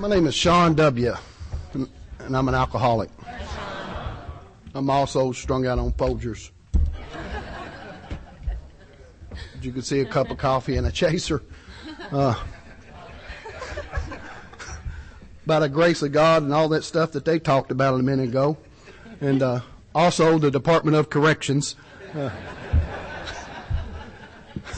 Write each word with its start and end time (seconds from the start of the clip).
My 0.00 0.08
name 0.08 0.26
is 0.26 0.34
Sean 0.34 0.74
W., 0.76 1.14
and 1.74 2.34
I'm 2.34 2.48
an 2.48 2.54
alcoholic. 2.54 3.10
I'm 4.74 4.88
also 4.88 5.30
strung 5.32 5.66
out 5.66 5.78
on 5.78 5.92
Folgers. 5.92 6.48
You 9.60 9.72
can 9.72 9.82
see 9.82 10.00
a 10.00 10.06
cup 10.06 10.30
of 10.30 10.38
coffee 10.38 10.76
and 10.78 10.86
a 10.86 10.90
chaser. 10.90 11.42
Uh, 12.10 12.34
by 15.44 15.60
the 15.60 15.68
grace 15.68 16.00
of 16.00 16.12
God 16.12 16.44
and 16.44 16.54
all 16.54 16.70
that 16.70 16.84
stuff 16.84 17.12
that 17.12 17.26
they 17.26 17.38
talked 17.38 17.70
about 17.70 18.00
a 18.00 18.02
minute 18.02 18.30
ago, 18.30 18.56
and 19.20 19.42
uh, 19.42 19.60
also 19.94 20.38
the 20.38 20.50
Department 20.50 20.96
of 20.96 21.10
Corrections. 21.10 21.76
Uh, 22.14 22.30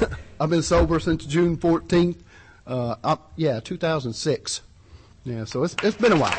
I've 0.41 0.50
been 0.50 0.62
sober 0.62 0.98
since 0.98 1.25
June 1.25 1.57
14th. 1.57 2.19
Uh, 2.66 3.16
yeah, 3.37 3.61
2006. 3.61 4.62
Yeah, 5.25 5.45
so 5.45 5.62
it's, 5.62 5.77
it's 5.83 5.97
been 5.97 6.12
a 6.12 6.17
while. 6.17 6.33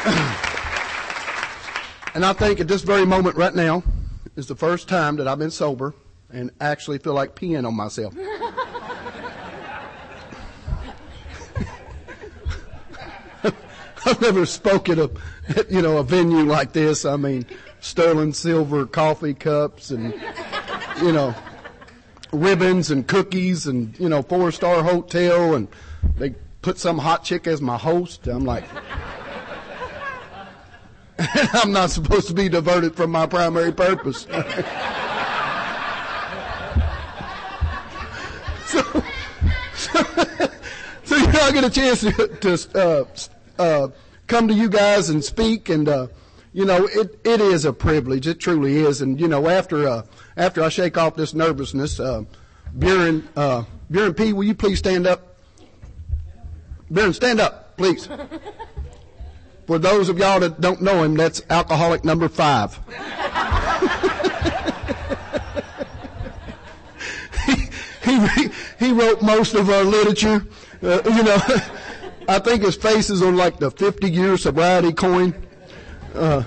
and 2.14 2.24
I 2.24 2.32
think 2.32 2.58
at 2.58 2.66
this 2.66 2.82
very 2.82 3.06
moment 3.06 3.36
right 3.36 3.54
now 3.54 3.84
is 4.34 4.48
the 4.48 4.56
first 4.56 4.88
time 4.88 5.14
that 5.16 5.28
I've 5.28 5.38
been 5.38 5.52
sober 5.52 5.94
and 6.32 6.50
actually 6.60 6.98
feel 6.98 7.14
like 7.14 7.36
peeing 7.36 7.66
on 7.66 7.76
myself. 7.76 8.14
I've 14.06 14.20
never 14.20 14.46
spoken 14.46 14.98
at, 14.98 15.10
a 15.56 15.66
you 15.68 15.82
know, 15.82 15.98
a 15.98 16.02
venue 16.02 16.44
like 16.44 16.72
this. 16.72 17.04
I 17.04 17.16
mean, 17.16 17.44
sterling 17.80 18.32
silver 18.32 18.86
coffee 18.86 19.34
cups 19.34 19.90
and, 19.90 20.14
you 21.02 21.12
know, 21.12 21.34
ribbons 22.32 22.90
and 22.90 23.06
cookies 23.06 23.66
and, 23.66 23.98
you 24.00 24.08
know, 24.08 24.22
four 24.22 24.52
star 24.52 24.82
hotel 24.82 25.54
and 25.54 25.68
they 26.16 26.34
put 26.62 26.78
some 26.78 26.98
hot 26.98 27.24
chick 27.24 27.46
as 27.46 27.60
my 27.60 27.76
host. 27.76 28.26
I'm 28.26 28.44
like, 28.44 28.64
I'm 31.54 31.72
not 31.72 31.90
supposed 31.90 32.28
to 32.28 32.34
be 32.34 32.48
diverted 32.48 32.94
from 32.94 33.10
my 33.10 33.26
primary 33.26 33.72
purpose. 33.72 34.22
so, 38.66 38.82
so, 39.74 40.02
so, 41.04 41.16
you 41.16 41.26
know, 41.26 41.40
I 41.40 41.50
get 41.52 41.64
a 41.64 41.70
chance 41.70 42.00
to, 42.00 42.28
to 42.28 42.58
uh, 42.74 43.04
uh, 43.60 43.88
come 44.26 44.48
to 44.48 44.54
you 44.54 44.68
guys 44.68 45.10
and 45.10 45.22
speak, 45.22 45.68
and 45.68 45.88
uh, 45.88 46.06
you 46.52 46.64
know, 46.64 46.86
it 46.86 47.20
it 47.24 47.40
is 47.40 47.64
a 47.64 47.72
privilege. 47.72 48.26
It 48.26 48.40
truly 48.40 48.78
is. 48.78 49.02
And 49.02 49.20
you 49.20 49.28
know, 49.28 49.48
after 49.48 49.88
uh, 49.88 50.02
after 50.36 50.62
I 50.62 50.68
shake 50.68 50.96
off 50.96 51.16
this 51.16 51.34
nervousness, 51.34 52.00
uh, 52.00 52.24
Buren 52.72 53.28
uh, 53.36 53.64
Buren 53.90 54.14
P, 54.14 54.32
will 54.32 54.44
you 54.44 54.54
please 54.54 54.78
stand 54.78 55.06
up? 55.06 55.29
Buren, 56.90 57.12
stand 57.12 57.40
up, 57.40 57.76
please. 57.76 58.08
For 59.66 59.78
those 59.78 60.08
of 60.08 60.18
y'all 60.18 60.40
that 60.40 60.60
don't 60.60 60.82
know 60.82 61.04
him, 61.04 61.14
that's 61.14 61.42
alcoholic 61.48 62.04
number 62.04 62.28
five. 62.28 62.78
he, 68.04 68.28
he, 68.28 68.48
he 68.80 68.92
wrote 68.92 69.22
most 69.22 69.54
of 69.54 69.70
our 69.70 69.84
literature. 69.84 70.44
Uh, 70.82 71.00
you 71.04 71.22
know, 71.22 71.38
I 72.28 72.40
think 72.40 72.62
his 72.62 72.74
face 72.74 73.10
is 73.10 73.22
on 73.22 73.36
like 73.36 73.58
the 73.58 73.70
50 73.70 74.10
year 74.10 74.36
sobriety 74.36 74.92
coin. 74.92 75.34
Uh, 76.14 76.42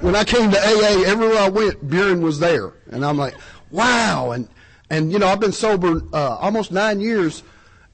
when 0.00 0.14
I 0.14 0.22
came 0.22 0.52
to 0.52 0.58
AA, 0.58 1.02
everywhere 1.04 1.38
I 1.38 1.48
went, 1.48 1.88
Buren 1.88 2.22
was 2.22 2.38
there. 2.38 2.74
And 2.92 3.04
I'm 3.04 3.18
like, 3.18 3.34
wow. 3.72 4.30
And, 4.30 4.48
and 4.90 5.10
you 5.10 5.18
know, 5.18 5.26
I've 5.26 5.40
been 5.40 5.50
sober, 5.50 6.00
uh, 6.12 6.36
almost 6.36 6.70
nine 6.70 7.00
years, 7.00 7.42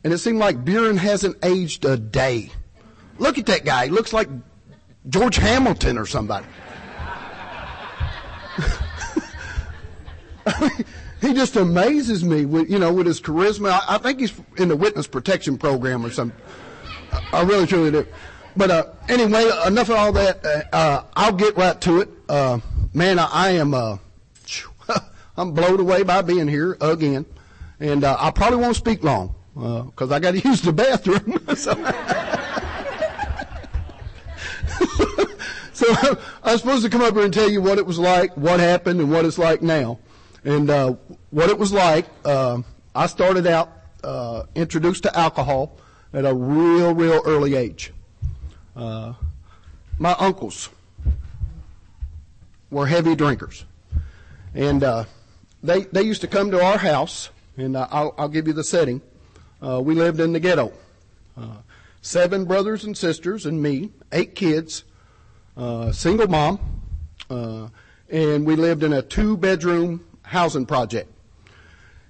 and 0.05 0.12
it 0.12 0.19
seemed 0.19 0.38
like 0.38 0.64
Buren 0.64 0.98
hasn't 0.98 1.42
aged 1.42 1.84
a 1.86 1.97
day. 1.97 2.50
Look 3.19 3.38
at 3.38 3.47
that 3.47 3.64
guy. 3.64 3.86
He 3.86 3.91
looks 3.91 4.12
like 4.12 4.28
George 5.09 5.37
Hamilton 5.37 5.97
or 5.97 6.04
somebody. 6.04 6.47
he 11.22 11.32
just 11.32 11.56
amazes 11.56 12.22
me 12.22 12.44
with, 12.44 12.70
you 12.70 12.78
know, 12.78 12.93
with 12.93 13.06
his 13.06 13.19
charisma. 13.20 13.70
I, 13.70 13.94
I, 13.94 13.98
think 13.98 14.20
he's 14.20 14.34
in 14.59 14.69
the 14.69 14.76
witness 14.76 15.06
protection 15.06 15.56
program 15.56 16.04
or 16.04 16.10
something. 16.10 16.38
I, 17.10 17.38
I 17.38 17.43
really 17.44 17.66
truly 17.66 17.91
do. 17.91 18.06
But 18.56 18.70
uh, 18.70 18.84
anyway, 19.09 19.50
enough 19.66 19.88
of 19.88 19.97
all 19.97 20.12
that. 20.12 20.44
Uh, 20.44 20.62
uh 20.76 21.04
I'll 21.16 21.32
get 21.32 21.56
right 21.56 21.81
to 21.81 22.03
it. 22.03 22.10
Uh, 22.28 22.60
man, 22.93 23.19
I, 23.19 23.28
I 23.32 23.50
am 23.53 23.72
uh, 23.72 23.97
I'm 25.37 25.53
blown 25.53 25.81
away 25.81 26.03
by 26.03 26.20
being 26.22 26.47
here 26.47 26.76
again, 26.81 27.25
and 27.81 28.04
uh, 28.04 28.16
I 28.20 28.31
probably 28.31 28.59
won't 28.59 28.76
speak 28.76 29.03
long 29.03 29.34
because 29.54 30.10
I 30.10 30.19
got 30.19 30.32
to 30.32 30.41
use 30.48 30.60
the 30.62 30.72
bathroom. 30.72 31.38
so, 31.56 31.75
so 35.72 36.19
I 36.42 36.53
was 36.53 36.60
supposed 36.60 36.84
to 36.84 36.91
come 36.91 37.03
up 37.03 37.15
here 37.15 37.25
and 37.25 37.32
tell 37.32 37.48
you 37.48 37.62
what 37.62 37.78
it 37.78 37.87
was 37.87 37.98
like, 37.98 38.37
what 38.37 38.60
happened, 38.60 39.00
and 39.00 39.10
what 39.10 39.25
it's 39.25 39.38
like 39.38 39.62
now. 39.62 39.98
And 40.44 40.69
uh, 40.69 40.94
what 41.31 41.48
it 41.48 41.59
was 41.59 41.72
like, 41.72 42.06
uh, 42.25 42.60
I 42.94 43.06
started 43.06 43.47
out 43.47 43.72
uh, 44.03 44.44
introduced 44.54 45.04
to 45.04 45.19
alcohol 45.19 45.78
at 46.12 46.25
a 46.25 46.34
real, 46.34 46.94
real 46.94 47.22
early 47.25 47.54
age. 47.54 47.93
Uh, 48.76 49.14
my 49.98 50.14
uncles 50.19 50.69
were 52.70 52.87
heavy 52.87 53.14
drinkers, 53.14 53.64
and 54.54 54.82
uh, 54.82 55.04
they 55.62 55.82
they 55.84 56.03
used 56.03 56.20
to 56.20 56.26
come 56.26 56.50
to 56.50 56.62
our 56.62 56.76
house, 56.76 57.31
and 57.56 57.76
uh, 57.76 57.87
I'll, 57.91 58.14
I'll 58.19 58.28
give 58.28 58.47
you 58.47 58.53
the 58.53 58.64
setting. 58.64 59.00
We 59.82 59.94
lived 59.94 60.20
in 60.20 60.32
the 60.32 60.41
ghetto, 60.41 60.72
seven 62.02 62.44
brothers 62.44 62.84
and 62.84 62.97
sisters, 62.97 63.47
and 63.47 63.62
me, 63.62 63.91
eight 64.12 64.34
kids, 64.34 64.84
single 65.92 66.28
mom, 66.28 66.60
and 67.28 68.47
we 68.47 68.56
lived 68.56 68.82
in 68.82 68.92
a 68.92 69.02
two 69.02 69.36
bedroom 69.36 70.04
housing 70.22 70.66
project. 70.66 71.10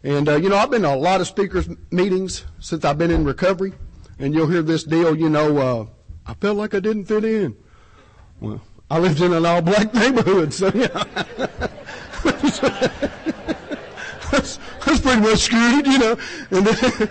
And, 0.04 0.28
uh, 0.28 0.36
you 0.36 0.50
know, 0.50 0.56
I've 0.56 0.70
been 0.70 0.82
to 0.82 0.94
a 0.94 0.96
lot 0.96 1.22
of 1.22 1.26
speakers 1.26 1.66
meetings 1.90 2.44
since 2.60 2.84
I've 2.84 2.98
been 2.98 3.10
in 3.10 3.24
recovery. 3.24 3.72
And 4.18 4.34
you'll 4.34 4.48
hear 4.48 4.60
this 4.60 4.84
deal, 4.84 5.16
you 5.16 5.30
know, 5.30 5.56
uh, 5.58 5.86
I 6.26 6.34
felt 6.34 6.58
like 6.58 6.74
I 6.74 6.80
didn't 6.80 7.06
fit 7.06 7.24
in. 7.24 7.56
Well, 8.38 8.60
I 8.90 8.98
lived 8.98 9.22
in 9.22 9.32
an 9.32 9.46
all 9.46 9.62
black 9.62 9.94
neighborhood, 10.02 10.52
so 10.52 10.70
yeah. 10.74 10.88
that's, 14.30 14.58
that's 14.84 15.00
pretty 15.00 15.20
much 15.22 15.38
screwed, 15.38 15.86
you 15.86 15.98
know. 15.98 16.16
And 16.50 16.66
then, 16.66 17.10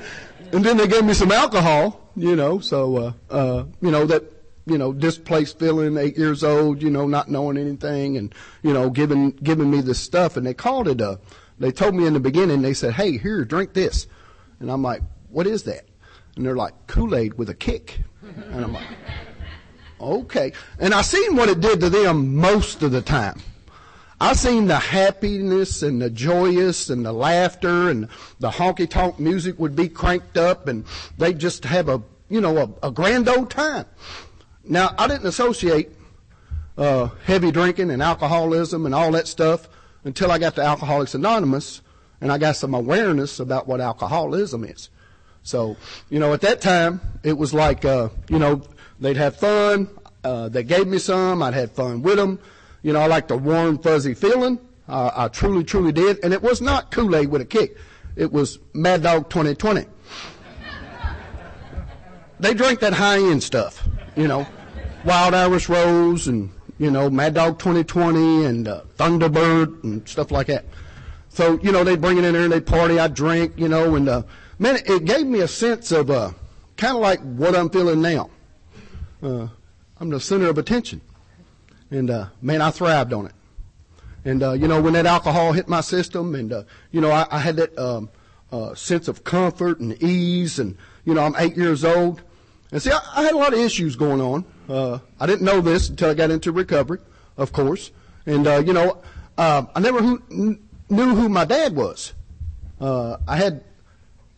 and 0.54 0.64
then 0.64 0.78
they 0.78 0.88
gave 0.88 1.04
me 1.04 1.14
some 1.14 1.32
alcohol, 1.32 2.10
you 2.16 2.36
know, 2.36 2.60
so, 2.60 2.98
uh, 2.98 3.14
uh, 3.30 3.64
you 3.82 3.92
know, 3.92 4.06
that 4.06 4.24
you 4.66 4.78
know, 4.78 4.94
displaced 4.94 5.60
feeling, 5.60 5.98
eight 5.98 6.18
years 6.18 6.44
old, 6.44 6.82
you 6.82 6.90
know, 6.90 7.06
not 7.08 7.30
knowing 7.30 7.58
anything 7.58 8.18
and, 8.18 8.34
you 8.62 8.74
know, 8.74 8.90
giving, 8.90 9.32
giving 9.32 9.70
me 9.70 9.82
this 9.82 10.00
stuff. 10.00 10.38
And 10.38 10.46
they 10.46 10.54
called 10.54 10.88
it 10.88 11.02
a, 11.02 11.20
they 11.60 11.72
told 11.72 11.96
me 11.96 12.08
in 12.08 12.14
the 12.14 12.20
beginning, 12.20 12.62
they 12.62 12.74
said, 12.74 12.94
hey, 12.94 13.18
here, 13.18 13.44
drink 13.44 13.74
this. 13.74 14.08
And 14.60 14.72
I'm 14.72 14.82
like, 14.82 15.02
what 15.30 15.48
is 15.48 15.64
that? 15.64 15.86
And 16.36 16.46
they're 16.46 16.56
like, 16.56 16.88
Kool-Aid 16.88 17.34
with 17.34 17.50
a 17.50 17.54
kick. 17.54 18.00
And 18.22 18.64
I'm 18.64 18.74
like, 18.74 18.88
okay. 20.00 20.54
And 20.80 20.94
I 20.94 21.02
seen 21.02 21.36
what 21.36 21.50
it 21.50 21.60
did 21.60 21.82
to 21.82 21.90
them 21.90 22.36
most 22.36 22.84
of 22.84 22.92
the 22.92 23.02
time. 23.02 23.42
I 24.24 24.32
seen 24.32 24.68
the 24.68 24.80
happiness 24.80 25.84
and 25.84 26.02
the 26.02 26.10
joyous 26.10 26.90
and 26.90 27.06
the 27.06 27.12
laughter 27.12 27.90
and 27.90 28.08
the 28.40 28.52
honky 28.52 28.90
tonk 28.90 29.20
music 29.20 29.60
would 29.60 29.76
be 29.76 29.90
cranked 29.90 30.38
up 30.38 30.70
and 30.70 30.86
they'd 31.18 31.38
just 31.38 31.66
have 31.66 31.90
a, 31.90 32.02
you 32.30 32.40
know, 32.40 32.58
a, 32.58 32.88
a 32.88 32.90
grand 32.90 33.28
old 33.28 33.52
time. 33.52 33.86
Now, 34.64 34.96
I 34.98 35.10
didn't 35.10 35.26
associate 35.26 35.90
uh, 36.78 37.10
heavy 37.26 37.52
drinking 37.52 37.92
and 37.92 38.02
alcoholism 38.02 38.86
and 38.86 38.96
all 38.96 39.12
that 39.12 39.28
stuff 39.28 39.68
until 40.06 40.32
I 40.32 40.38
got 40.38 40.56
to 40.56 40.62
Alcoholics 40.62 41.16
Anonymous 41.16 41.82
and 42.22 42.32
I 42.32 42.38
got 42.38 42.56
some 42.56 42.74
awareness 42.74 43.42
about 43.42 43.68
what 43.68 43.82
alcoholism 43.82 44.64
is. 44.64 44.88
So, 45.44 45.76
you 46.10 46.20
know, 46.20 46.32
at 46.32 46.40
that 46.42 46.62
time, 46.62 47.02
it 47.24 47.38
was 47.38 47.54
like, 47.54 47.84
uh, 47.84 48.08
you 48.30 48.40
know, 48.40 48.62
they'd 49.02 49.18
have 49.18 49.36
fun. 49.36 49.90
Uh, 50.24 50.48
they 50.48 50.64
gave 50.64 50.88
me 50.88 50.98
some. 50.98 51.44
I'd 51.44 51.56
have 51.56 51.74
fun 51.74 52.02
with 52.02 52.16
them. 52.16 52.40
You 52.84 52.94
know, 52.94 53.00
I 53.00 53.08
like 53.08 53.28
the 53.28 53.38
warm, 53.38 53.80
fuzzy 53.80 54.14
feeling. 54.14 54.60
Uh, 54.88 55.10
I 55.16 55.28
truly, 55.30 55.64
truly 55.64 55.92
did. 55.92 56.24
And 56.24 56.34
it 56.34 56.44
was 56.44 56.62
not 56.62 56.92
Kool-Aid 56.92 57.30
with 57.30 57.42
a 57.42 57.46
kick. 57.46 57.78
It 58.16 58.32
was 58.32 58.60
Mad 58.74 59.02
Dog 59.02 59.30
2020. 59.30 59.88
they 62.40 62.54
drank 62.54 62.82
that 62.82 62.94
high-end 62.94 63.42
stuff 63.42 63.88
you 64.16 64.28
know, 64.28 64.46
Wild 65.06 65.34
Irish 65.34 65.70
Rose 65.70 66.28
and, 66.28 66.52
you 66.78 66.92
know, 66.92 67.10
Mad 67.10 67.34
Dog 67.34 67.60
2020 67.60 68.46
and 68.46 68.68
uh, 68.68 68.82
Thunderbird 68.98 69.84
and 69.84 70.08
stuff 70.08 70.32
like 70.32 70.48
that. 70.48 70.66
So, 71.30 71.60
you 71.60 71.72
know, 71.72 71.84
they'd 71.84 72.02
bring 72.02 72.18
it 72.18 72.24
in 72.24 72.34
there 72.34 72.44
and 72.44 72.54
they'd 72.54 72.66
party, 72.66 73.00
I'd 73.00 73.14
drink, 73.14 73.54
you 73.58 73.68
know, 73.68 73.96
and, 73.96 74.08
uh, 74.08 74.24
man, 74.60 74.78
it 74.86 75.06
gave 75.06 75.26
me 75.26 75.40
a 75.40 75.48
sense 75.48 75.92
of, 75.92 76.12
uh, 76.12 76.32
kind 76.78 76.96
of 76.96 77.02
like 77.02 77.20
what 77.22 77.56
I'm 77.56 77.70
feeling 77.70 78.02
now. 78.02 78.30
Uh, 79.22 79.48
I'm 80.00 80.10
the 80.10 80.20
center 80.20 80.50
of 80.50 80.58
attention. 80.58 81.02
And, 81.94 82.10
uh, 82.10 82.26
man, 82.42 82.60
I 82.60 82.72
thrived 82.72 83.14
on 83.14 83.28
it. 83.28 83.34
And, 84.26 84.42
uh, 84.42 84.54
you 84.54 84.68
know, 84.68 84.82
when 84.82 84.94
that 84.94 85.06
alcohol 85.06 85.52
hit 85.52 85.68
my 85.68 85.82
system 85.82 86.34
and, 86.34 86.52
uh, 86.52 86.64
you 86.92 87.00
know, 87.02 87.12
I, 87.12 87.28
I 87.30 87.38
had 87.38 87.58
that, 87.58 87.78
um, 87.78 88.10
uh, 88.52 88.74
sense 88.74 89.08
of 89.08 89.24
comfort 89.24 89.80
and 89.80 90.02
ease 90.02 90.58
and, 90.58 90.76
you 91.06 91.14
know, 91.14 91.22
I'm 91.22 91.36
eight 91.38 91.56
years 91.56 91.86
old 91.86 92.22
And 92.72 92.82
see, 92.82 92.92
I, 92.92 93.00
I 93.16 93.22
had 93.22 93.36
a 93.36 93.38
lot 93.38 93.54
of 93.54 93.60
issues 93.60 93.96
going 93.96 94.22
on. 94.22 94.44
Uh, 94.68 94.98
I 95.20 95.28
didn't 95.28 95.44
know 95.44 95.62
this 95.62 95.90
until 95.90 96.10
I 96.10 96.16
got 96.16 96.32
into 96.32 96.52
recovery, 96.52 96.98
of 97.38 97.52
course. 97.54 97.92
And, 98.26 98.48
uh, 98.48 98.64
you 98.66 98.74
know, 98.74 99.04
uh, 99.38 99.66
I 99.76 99.80
never 99.80 100.02
who, 100.02 100.20
kn- 100.30 100.68
knew 100.90 101.16
who 101.16 101.30
my 101.30 101.46
dad 101.46 101.76
was. 101.76 102.14
Uh, 102.82 103.18
I 103.28 103.38
had 103.38 103.64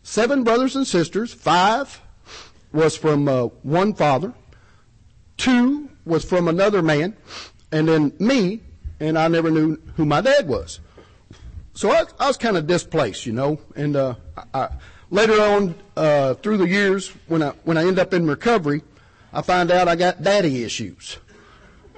seven 0.03 0.43
brothers 0.43 0.75
and 0.75 0.85
sisters. 0.85 1.33
Five 1.33 2.01
was 2.73 2.97
from 2.97 3.29
uh, 3.29 3.43
one 3.63 3.93
father. 3.93 4.33
Two 5.37 5.89
was 6.05 6.23
from 6.23 6.47
another 6.47 6.81
man. 6.81 7.15
And 7.71 7.87
then 7.87 8.13
me, 8.19 8.61
and 8.99 9.17
I 9.17 9.27
never 9.27 9.51
knew 9.51 9.77
who 9.95 10.05
my 10.05 10.21
dad 10.21 10.47
was. 10.47 10.79
So 11.73 11.91
I, 11.91 12.05
I 12.19 12.27
was 12.27 12.37
kind 12.37 12.55
of 12.55 12.67
displaced, 12.67 13.25
you 13.25 13.33
know. 13.33 13.59
And 13.75 13.95
uh, 13.95 14.15
I, 14.53 14.69
later 15.09 15.41
on, 15.41 15.75
uh, 15.97 16.35
through 16.35 16.57
the 16.57 16.67
years, 16.67 17.09
when 17.27 17.43
I 17.43 17.49
when 17.63 17.77
I 17.77 17.85
end 17.85 17.99
up 17.99 18.13
in 18.13 18.25
recovery, 18.25 18.81
I 19.33 19.41
find 19.41 19.69
out 19.71 19.87
I 19.89 19.95
got 19.95 20.23
daddy 20.23 20.63
issues. 20.63 21.17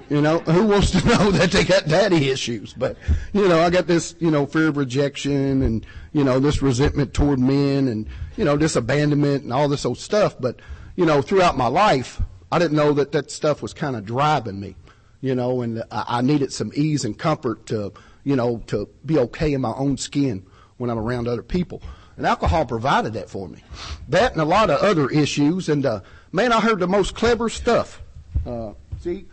You 0.08 0.22
know, 0.22 0.38
who 0.40 0.66
wants 0.66 0.90
to 0.92 1.06
know 1.06 1.30
that 1.30 1.50
they 1.52 1.64
got 1.64 1.86
daddy 1.86 2.30
issues? 2.30 2.72
But, 2.72 2.96
you 3.32 3.46
know, 3.46 3.60
I 3.60 3.70
got 3.70 3.86
this, 3.86 4.14
you 4.18 4.30
know, 4.30 4.46
fear 4.46 4.68
of 4.68 4.76
rejection 4.76 5.62
and, 5.62 5.86
you 6.12 6.24
know, 6.24 6.40
this 6.40 6.62
resentment 6.62 7.12
toward 7.12 7.38
men 7.38 7.88
and, 7.88 8.06
you 8.36 8.44
know, 8.44 8.56
this 8.56 8.74
abandonment 8.74 9.44
and 9.44 9.52
all 9.52 9.68
this 9.68 9.84
old 9.84 9.98
stuff. 9.98 10.36
But, 10.40 10.60
you 10.96 11.04
know, 11.04 11.20
throughout 11.20 11.56
my 11.56 11.66
life, 11.66 12.22
I 12.50 12.58
didn't 12.58 12.76
know 12.76 12.92
that 12.94 13.12
that 13.12 13.30
stuff 13.30 13.62
was 13.62 13.74
kind 13.74 13.96
of 13.96 14.04
driving 14.04 14.58
me, 14.58 14.76
you 15.20 15.34
know, 15.34 15.62
and 15.62 15.82
I, 15.90 16.22
needed 16.22 16.52
some 16.52 16.72
ease 16.74 17.04
and 17.04 17.18
comfort 17.18 17.66
to, 17.66 17.92
you 18.24 18.36
know, 18.36 18.62
to 18.68 18.88
be 19.04 19.18
okay 19.18 19.52
in 19.52 19.60
my 19.60 19.74
own 19.74 19.96
skin 19.96 20.46
when 20.78 20.90
I'm 20.90 20.98
around 20.98 21.28
other 21.28 21.42
people. 21.42 21.82
And 22.16 22.26
alcohol 22.26 22.64
provided 22.66 23.12
that 23.12 23.30
for 23.30 23.48
me. 23.48 23.62
That 24.08 24.32
and 24.32 24.40
a 24.40 24.44
lot 24.44 24.70
of 24.70 24.80
other 24.80 25.08
issues. 25.08 25.68
And, 25.68 25.84
uh, 25.86 26.00
man, 26.32 26.52
I 26.52 26.60
heard 26.60 26.80
the 26.80 26.88
most 26.88 27.14
clever 27.14 27.48
stuff. 27.48 28.02
Uh, 28.46 28.72
see, 29.00 29.26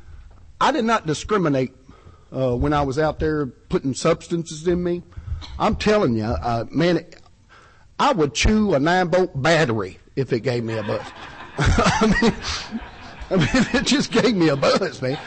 I 0.60 0.72
did 0.72 0.86
not 0.86 1.08
discriminate 1.08 1.74
uh, 2.36 2.56
when 2.56 2.74
I 2.74 2.82
was 2.82 3.00
out 3.00 3.20
there 3.20 3.48
putting 3.48 3.94
substances 3.94 4.68
in 4.68 4.84
me. 4.84 5.04
I'm 5.58 5.76
telling 5.76 6.16
you, 6.16 6.26
uh, 6.26 6.66
man, 6.70 7.06
I 8.00 8.12
would 8.12 8.34
chew 8.34 8.74
a 8.74 8.80
nine 8.80 9.10
volt 9.10 9.42
battery 9.42 10.00
if 10.16 10.34
it 10.34 10.42
gave 10.42 10.64
me 10.64 10.78
a 10.78 10.84
buzz. 10.84 11.06
I 11.58 12.18
mean, 12.22 12.34
I 13.31 13.36
mean, 13.38 13.48
it 13.74 13.86
just 13.86 14.12
gave 14.12 14.36
me 14.36 14.50
a 14.50 14.56
buzz, 14.56 15.01
man. 15.01 15.19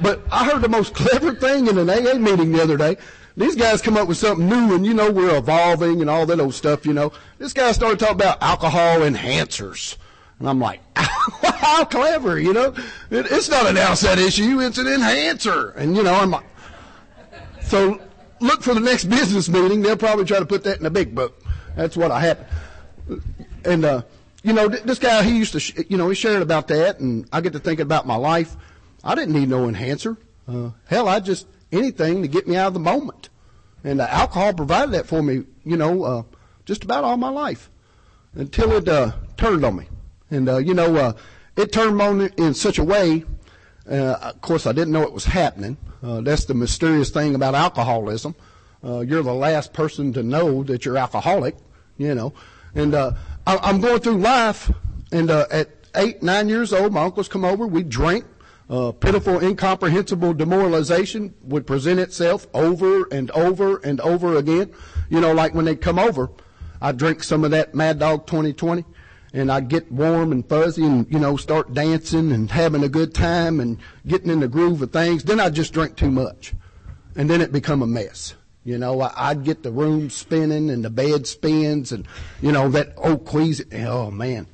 But 0.00 0.22
I 0.30 0.44
heard 0.44 0.62
the 0.62 0.68
most 0.68 0.94
clever 0.94 1.34
thing 1.34 1.68
in 1.68 1.78
an 1.78 1.88
AA 1.88 2.14
meeting 2.14 2.52
the 2.52 2.62
other 2.62 2.76
day. 2.76 2.96
These 3.36 3.56
guys 3.56 3.82
come 3.82 3.96
up 3.96 4.08
with 4.08 4.16
something 4.16 4.48
new, 4.48 4.74
and 4.74 4.86
you 4.86 4.94
know 4.94 5.10
we're 5.10 5.36
evolving 5.36 6.00
and 6.00 6.10
all 6.10 6.26
that 6.26 6.40
old 6.40 6.54
stuff. 6.54 6.86
You 6.86 6.92
know, 6.92 7.12
this 7.38 7.52
guy 7.52 7.72
started 7.72 7.98
talking 7.98 8.16
about 8.16 8.42
alcohol 8.42 9.00
enhancers. 9.00 9.96
And 10.38 10.48
I'm 10.48 10.60
like, 10.60 10.80
how 10.96 11.84
clever, 11.84 12.38
you 12.38 12.52
know? 12.52 12.74
It, 13.10 13.26
it's 13.30 13.48
not 13.48 13.66
an 13.66 13.76
outside 13.76 14.18
issue, 14.18 14.60
it's 14.60 14.78
an 14.78 14.86
enhancer. 14.86 15.70
And, 15.70 15.96
you 15.96 16.02
know, 16.02 16.14
I'm 16.14 16.30
like, 16.30 16.44
so 17.62 18.00
look 18.40 18.62
for 18.62 18.74
the 18.74 18.80
next 18.80 19.04
business 19.04 19.48
meeting. 19.48 19.80
They'll 19.80 19.96
probably 19.96 20.24
try 20.24 20.38
to 20.38 20.46
put 20.46 20.64
that 20.64 20.78
in 20.78 20.84
the 20.84 20.90
big 20.90 21.14
book. 21.14 21.42
That's 21.76 21.96
what 21.96 22.10
I 22.10 22.20
had. 22.20 22.46
And, 23.64 23.84
uh, 23.84 24.02
you 24.44 24.52
know, 24.52 24.68
this 24.68 24.98
guy, 24.98 25.22
he 25.22 25.38
used 25.38 25.52
to, 25.52 25.60
sh- 25.60 25.72
you 25.88 25.96
know, 25.96 26.08
he 26.08 26.14
shared 26.14 26.42
about 26.42 26.68
that, 26.68 27.00
and 27.00 27.26
I 27.32 27.40
get 27.40 27.54
to 27.54 27.58
thinking 27.58 27.84
about 27.84 28.06
my 28.06 28.16
life. 28.16 28.54
I 29.02 29.14
didn't 29.14 29.34
need 29.34 29.48
no 29.48 29.66
enhancer. 29.66 30.18
Uh, 30.46 30.70
hell, 30.86 31.08
I 31.08 31.20
just, 31.20 31.46
anything 31.72 32.20
to 32.20 32.28
get 32.28 32.46
me 32.46 32.54
out 32.54 32.68
of 32.68 32.74
the 32.74 32.80
moment. 32.80 33.30
And 33.82 34.02
alcohol 34.02 34.52
provided 34.52 34.92
that 34.92 35.06
for 35.06 35.22
me, 35.22 35.44
you 35.64 35.78
know, 35.78 36.04
uh, 36.04 36.22
just 36.66 36.84
about 36.84 37.04
all 37.04 37.16
my 37.16 37.30
life 37.30 37.70
until 38.34 38.72
it 38.72 38.86
uh, 38.86 39.12
turned 39.38 39.64
on 39.64 39.76
me. 39.76 39.88
And, 40.30 40.48
uh, 40.48 40.58
you 40.58 40.74
know, 40.74 40.94
uh, 40.94 41.12
it 41.56 41.72
turned 41.72 42.00
on 42.00 42.18
me 42.18 42.28
in 42.36 42.52
such 42.52 42.78
a 42.78 42.84
way, 42.84 43.24
uh, 43.90 44.16
of 44.20 44.40
course, 44.42 44.66
I 44.66 44.72
didn't 44.72 44.92
know 44.92 45.02
it 45.02 45.12
was 45.12 45.24
happening. 45.24 45.78
Uh, 46.02 46.20
that's 46.20 46.44
the 46.44 46.54
mysterious 46.54 47.08
thing 47.08 47.34
about 47.34 47.54
alcoholism. 47.54 48.34
Uh, 48.84 49.00
you're 49.00 49.22
the 49.22 49.32
last 49.32 49.72
person 49.72 50.12
to 50.12 50.22
know 50.22 50.62
that 50.64 50.84
you're 50.84 50.98
alcoholic, 50.98 51.56
you 51.96 52.14
know. 52.14 52.34
And 52.74 52.94
uh, 52.94 53.12
I, 53.46 53.58
I'm 53.58 53.80
going 53.80 54.00
through 54.00 54.18
life, 54.18 54.70
and 55.12 55.30
uh, 55.30 55.46
at 55.50 55.70
eight, 55.96 56.22
nine 56.22 56.48
years 56.48 56.72
old, 56.72 56.92
my 56.92 57.02
uncles 57.02 57.28
come 57.28 57.44
over. 57.44 57.66
We 57.66 57.82
drink. 57.82 58.24
Uh, 58.70 58.92
pitiful, 58.92 59.42
incomprehensible 59.42 60.32
demoralization 60.32 61.34
would 61.42 61.66
present 61.66 62.00
itself 62.00 62.46
over 62.54 63.04
and 63.12 63.30
over 63.32 63.76
and 63.84 64.00
over 64.00 64.36
again. 64.36 64.72
You 65.10 65.20
know, 65.20 65.34
like 65.34 65.54
when 65.54 65.66
they 65.66 65.76
come 65.76 65.98
over, 65.98 66.30
I 66.80 66.92
drink 66.92 67.22
some 67.22 67.44
of 67.44 67.50
that 67.50 67.74
Mad 67.74 67.98
Dog 67.98 68.26
2020 68.26 68.84
and 69.34 69.50
I 69.52 69.60
get 69.60 69.90
warm 69.92 70.32
and 70.32 70.48
fuzzy 70.48 70.84
and, 70.84 71.06
you 71.12 71.18
know, 71.18 71.36
start 71.36 71.74
dancing 71.74 72.32
and 72.32 72.50
having 72.50 72.84
a 72.84 72.88
good 72.88 73.12
time 73.12 73.60
and 73.60 73.78
getting 74.06 74.30
in 74.30 74.40
the 74.40 74.48
groove 74.48 74.80
of 74.80 74.92
things. 74.92 75.24
Then 75.24 75.40
I 75.40 75.50
just 75.50 75.74
drink 75.74 75.96
too 75.96 76.10
much. 76.10 76.54
And 77.16 77.28
then 77.28 77.40
it 77.40 77.52
become 77.52 77.82
a 77.82 77.86
mess. 77.86 78.34
You 78.64 78.78
know, 78.78 79.02
I, 79.02 79.30
I'd 79.30 79.44
get 79.44 79.62
the 79.62 79.70
room 79.70 80.08
spinning 80.10 80.70
and 80.70 80.84
the 80.84 80.90
bed 80.90 81.26
spins 81.26 81.92
and, 81.92 82.06
you 82.40 82.50
know, 82.50 82.70
that 82.70 82.94
old 82.96 83.26
queasy. 83.26 83.64
Oh 83.84 84.10
man. 84.10 84.46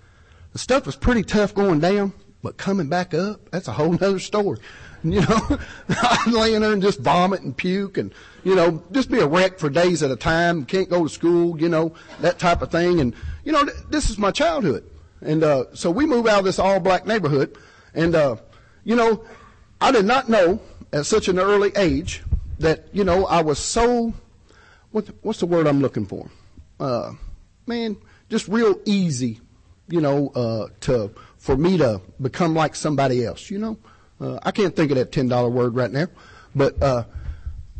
The 0.52 0.58
stuff 0.58 0.84
was 0.84 0.96
pretty 0.96 1.22
tough 1.22 1.54
going 1.54 1.78
down, 1.78 2.12
but 2.42 2.56
coming 2.56 2.88
back 2.88 3.14
up, 3.14 3.50
that's 3.50 3.68
a 3.68 3.72
whole 3.72 3.92
nother 3.92 4.18
story. 4.18 4.58
You 5.02 5.22
know, 5.22 5.58
I'm 5.88 6.32
laying 6.32 6.60
there 6.60 6.72
and 6.72 6.82
just 6.82 7.00
vomit 7.00 7.40
and 7.40 7.56
puke 7.56 7.96
and, 7.96 8.12
you 8.44 8.54
know, 8.54 8.82
just 8.92 9.10
be 9.10 9.20
a 9.20 9.26
wreck 9.26 9.58
for 9.58 9.70
days 9.70 10.02
at 10.02 10.10
a 10.10 10.16
time. 10.16 10.66
Can't 10.66 10.90
go 10.90 11.04
to 11.04 11.08
school, 11.08 11.58
you 11.58 11.68
know, 11.68 11.94
that 12.20 12.38
type 12.38 12.60
of 12.62 12.70
thing. 12.70 13.00
And, 13.00 13.14
you 13.44 13.52
know, 13.52 13.64
th- 13.64 13.76
this 13.88 14.10
is 14.10 14.18
my 14.18 14.30
childhood. 14.30 14.84
And, 15.22 15.42
uh, 15.42 15.66
so 15.72 15.90
we 15.90 16.04
move 16.04 16.26
out 16.26 16.40
of 16.40 16.44
this 16.44 16.58
all 16.58 16.80
black 16.80 17.06
neighborhood. 17.06 17.56
And, 17.94 18.14
uh, 18.14 18.36
you 18.84 18.96
know, 18.96 19.24
I 19.80 19.92
did 19.92 20.04
not 20.04 20.28
know 20.28 20.60
at 20.92 21.06
such 21.06 21.28
an 21.28 21.38
early 21.38 21.72
age 21.76 22.22
that, 22.60 22.84
you 22.92 23.04
know, 23.04 23.26
I 23.26 23.42
was 23.42 23.58
so, 23.58 24.14
what, 24.92 25.08
what's 25.22 25.40
the 25.40 25.46
word 25.46 25.66
I'm 25.66 25.80
looking 25.80 26.06
for? 26.06 26.30
Uh, 26.78 27.12
man, 27.66 27.96
just 28.28 28.48
real 28.48 28.78
easy, 28.84 29.40
you 29.88 30.00
know, 30.00 30.28
uh, 30.34 30.68
to, 30.82 31.10
for 31.38 31.56
me 31.56 31.78
to 31.78 32.00
become 32.20 32.54
like 32.54 32.74
somebody 32.74 33.24
else, 33.24 33.50
you 33.50 33.58
know? 33.58 33.78
Uh, 34.20 34.38
I 34.42 34.50
can't 34.50 34.76
think 34.76 34.90
of 34.90 34.98
that 34.98 35.10
$10 35.10 35.50
word 35.50 35.74
right 35.74 35.90
now, 35.90 36.06
but, 36.54 36.80
uh, 36.82 37.04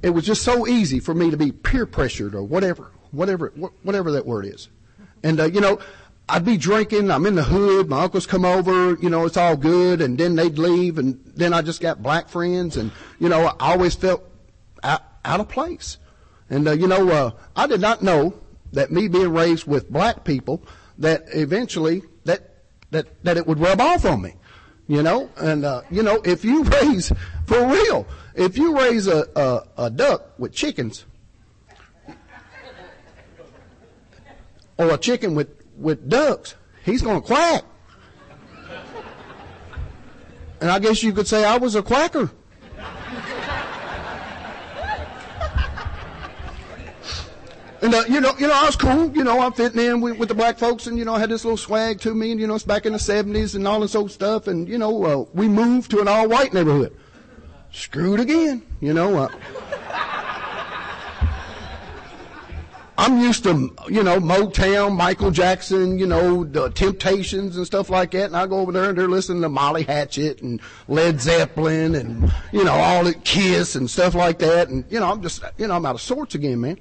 it 0.03 0.11
was 0.11 0.25
just 0.25 0.43
so 0.43 0.67
easy 0.67 0.99
for 0.99 1.12
me 1.15 1.31
to 1.31 1.37
be 1.37 1.53
peer 1.53 1.85
pressured 1.85 2.35
or 2.35 2.43
whatever, 2.43 2.91
whatever, 3.11 3.53
wh- 3.61 3.85
whatever 3.85 4.12
that 4.12 4.25
word 4.25 4.47
is. 4.47 4.69
And, 5.23 5.38
uh, 5.41 5.44
you 5.44 5.61
know, 5.61 5.78
I'd 6.26 6.45
be 6.45 6.57
drinking, 6.57 7.11
I'm 7.11 7.26
in 7.26 7.35
the 7.35 7.43
hood, 7.43 7.90
my 7.90 8.04
uncles 8.04 8.25
come 8.25 8.47
over, 8.47 8.95
you 8.95 9.11
know, 9.11 9.26
it's 9.26 9.37
all 9.37 9.57
good, 9.57 10.00
and 10.00 10.16
then 10.16 10.37
they'd 10.37 10.59
leave, 10.59 10.97
and 10.97 11.21
then 11.37 11.52
I 11.52 11.61
just 11.61 11.83
got 11.83 12.02
black 12.02 12.28
friends, 12.28 12.78
and, 12.78 12.93
you 13.19 13.28
know, 13.28 13.47
I 13.47 13.73
always 13.73 13.95
felt 13.95 14.29
out, 14.82 15.02
out 15.25 15.40
of 15.40 15.49
place. 15.49 15.99
And, 16.49 16.66
uh, 16.66 16.72
you 16.72 16.87
know, 16.87 17.08
uh, 17.08 17.30
I 17.54 17.66
did 17.66 17.80
not 17.80 18.02
know 18.02 18.34
that 18.72 18.90
me 18.90 19.08
being 19.08 19.32
raised 19.32 19.66
with 19.66 19.90
black 19.90 20.25
people, 20.25 20.62
that 20.99 21.25
eventually, 21.32 22.02
that, 22.25 22.62
that, 22.90 23.22
that 23.25 23.37
it 23.37 23.46
would 23.46 23.58
rub 23.58 23.80
off 23.80 24.04
on 24.04 24.22
me. 24.22 24.34
You 24.87 25.04
know, 25.04 25.30
and, 25.37 25.64
uh, 25.64 25.82
you 25.90 26.02
know, 26.02 26.20
if 26.25 26.44
you 26.44 26.64
raise, 26.82 27.12
for 27.46 27.64
real, 27.66 28.06
if 28.34 28.58
you 28.58 28.76
raise 28.76 29.06
a, 29.06 29.26
a, 29.37 29.84
a 29.84 29.90
duck 29.90 30.38
with 30.38 30.52
chickens, 30.52 31.04
or 34.78 34.94
a 34.94 34.99
chicken 34.99 35.34
with, 35.34 35.49
with 35.76 36.08
ducks, 36.08 36.54
he's 36.84 37.02
going 37.02 37.20
to 37.20 37.26
quack. 37.26 37.62
And 40.60 40.70
I 40.70 40.78
guess 40.78 41.02
you 41.02 41.12
could 41.12 41.26
say 41.26 41.44
I 41.44 41.56
was 41.56 41.75
a 41.75 41.82
quacker. 41.82 42.30
And 47.82 47.94
uh, 47.94 48.04
you 48.08 48.20
know, 48.20 48.34
you 48.38 48.46
know, 48.46 48.54
I 48.54 48.66
was 48.66 48.76
cool. 48.76 49.10
You 49.16 49.25
know, 49.25 49.40
I'm 49.40 49.52
fitting 49.52 49.80
in 49.80 50.00
with, 50.00 50.18
with 50.18 50.28
the 50.28 50.34
black 50.34 50.58
folks, 50.58 50.87
and 50.87 50.99
you 50.99 51.04
know, 51.04 51.14
I 51.14 51.18
had 51.18 51.30
this 51.30 51.44
little 51.44 51.56
swag 51.56 52.00
to 52.00 52.14
me, 52.14 52.30
and 52.30 52.40
you 52.40 52.46
know, 52.46 52.54
it's 52.54 52.64
back 52.64 52.84
in 52.84 52.92
the 52.92 52.99
'70s 52.99 53.54
and 53.54 53.66
all 53.66 53.80
this 53.80 53.94
old 53.94 54.10
stuff. 54.10 54.49
And 54.49 54.68
you 54.68 54.76
know, 54.76 55.04
uh, 55.04 55.25
we 55.32 55.49
moved 55.49 55.90
to 55.92 56.00
an 56.00 56.08
all-white 56.08 56.52
neighborhood. 56.52 56.94
Screwed 57.72 58.20
again. 58.20 58.62
You 58.80 58.92
know, 58.92 59.16
uh, 59.16 59.28
I'm 63.00 63.18
used 63.18 63.44
to, 63.44 63.75
you 63.88 64.02
know, 64.02 64.20
Motown, 64.20 64.94
Michael 64.94 65.30
Jackson, 65.30 65.99
you 65.99 66.06
know, 66.06 66.44
the 66.44 66.68
Temptations 66.68 67.56
and 67.56 67.64
stuff 67.64 67.88
like 67.88 68.10
that. 68.10 68.26
And 68.26 68.37
I 68.37 68.46
go 68.46 68.58
over 68.58 68.72
there 68.72 68.90
and 68.90 68.99
they're 68.99 69.08
listening 69.08 69.40
to 69.40 69.49
Molly 69.49 69.84
Hatchet 69.84 70.42
and 70.42 70.60
Led 70.87 71.18
Zeppelin 71.18 71.94
and, 71.94 72.30
you 72.52 72.62
know, 72.62 72.75
all 72.75 73.04
the 73.04 73.14
Kiss 73.14 73.75
and 73.75 73.88
stuff 73.88 74.14
like 74.14 74.38
that. 74.40 74.68
And, 74.68 74.84
you 74.90 75.00
know, 75.00 75.10
I'm 75.10 75.22
just, 75.22 75.42
you 75.56 75.66
know, 75.66 75.76
I'm 75.76 75.87
out 75.87 75.94
of 75.94 76.02
sorts 76.02 76.34
again, 76.34 76.60
man. 76.60 76.78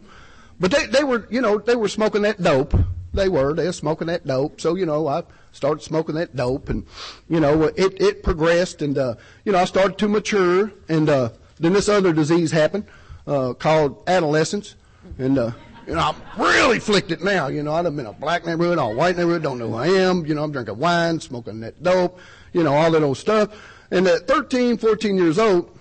But 0.59 0.71
they, 0.71 0.85
they 0.87 1.03
were, 1.03 1.27
you 1.29 1.41
know, 1.41 1.57
they 1.57 1.75
were 1.75 1.87
smoking 1.87 2.23
that 2.23 2.41
dope. 2.41 2.75
They 3.13 3.29
were, 3.29 3.53
they 3.53 3.65
were 3.65 3.73
smoking 3.73 4.07
that 4.07 4.27
dope. 4.27 4.59
So, 4.61 4.75
you 4.75 4.85
know, 4.85 5.07
I 5.07 5.23
started 5.51 5.81
smoking 5.81 6.15
that 6.15 6.35
dope 6.35 6.69
and, 6.69 6.85
you 7.27 7.39
know, 7.39 7.63
it, 7.63 7.99
it 8.01 8.23
progressed 8.23 8.81
and, 8.81 8.97
uh, 8.97 9.15
you 9.45 9.51
know, 9.51 9.59
I 9.59 9.65
started 9.65 9.97
to 9.99 10.07
mature 10.07 10.71
and, 10.89 11.09
uh, 11.09 11.29
then 11.59 11.73
this 11.73 11.89
other 11.89 12.13
disease 12.13 12.51
happened, 12.51 12.85
uh, 13.27 13.53
called 13.53 14.03
adolescence. 14.07 14.75
And, 15.17 15.37
uh, 15.37 15.51
You 15.87 15.95
know, 15.95 16.13
I'm 16.13 16.39
really 16.39 16.79
flicked 16.79 17.11
it 17.11 17.23
now. 17.23 17.47
You 17.47 17.63
know, 17.63 17.73
I'd 17.73 17.85
have 17.85 17.95
been 17.95 18.05
a 18.05 18.13
black 18.13 18.45
neighborhood, 18.45 18.77
a 18.77 18.87
white 18.87 19.17
neighborhood, 19.17 19.41
don't 19.41 19.57
know 19.57 19.69
who 19.69 19.75
I 19.75 19.87
am. 19.87 20.23
You 20.23 20.35
know, 20.35 20.43
I'm 20.43 20.51
drinking 20.51 20.77
wine, 20.77 21.19
smoking 21.19 21.61
that 21.61 21.81
dope, 21.81 22.19
you 22.53 22.61
know, 22.63 22.75
all 22.75 22.91
that 22.91 23.01
old 23.01 23.17
stuff. 23.17 23.49
And 23.89 24.07
at 24.07 24.27
13, 24.27 24.77
14 24.77 25.17
years 25.17 25.39
old, 25.39 25.75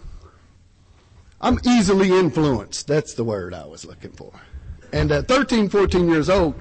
I'm 1.42 1.61
easily 1.66 2.11
influenced. 2.11 2.87
That's 2.87 3.12
the 3.14 3.25
word 3.25 3.52
I 3.52 3.66
was 3.66 3.85
looking 3.85 4.12
for. 4.12 4.32
And 4.92 5.11
at 5.12 5.28
13, 5.28 5.68
14 5.68 6.09
years 6.09 6.28
old, 6.28 6.61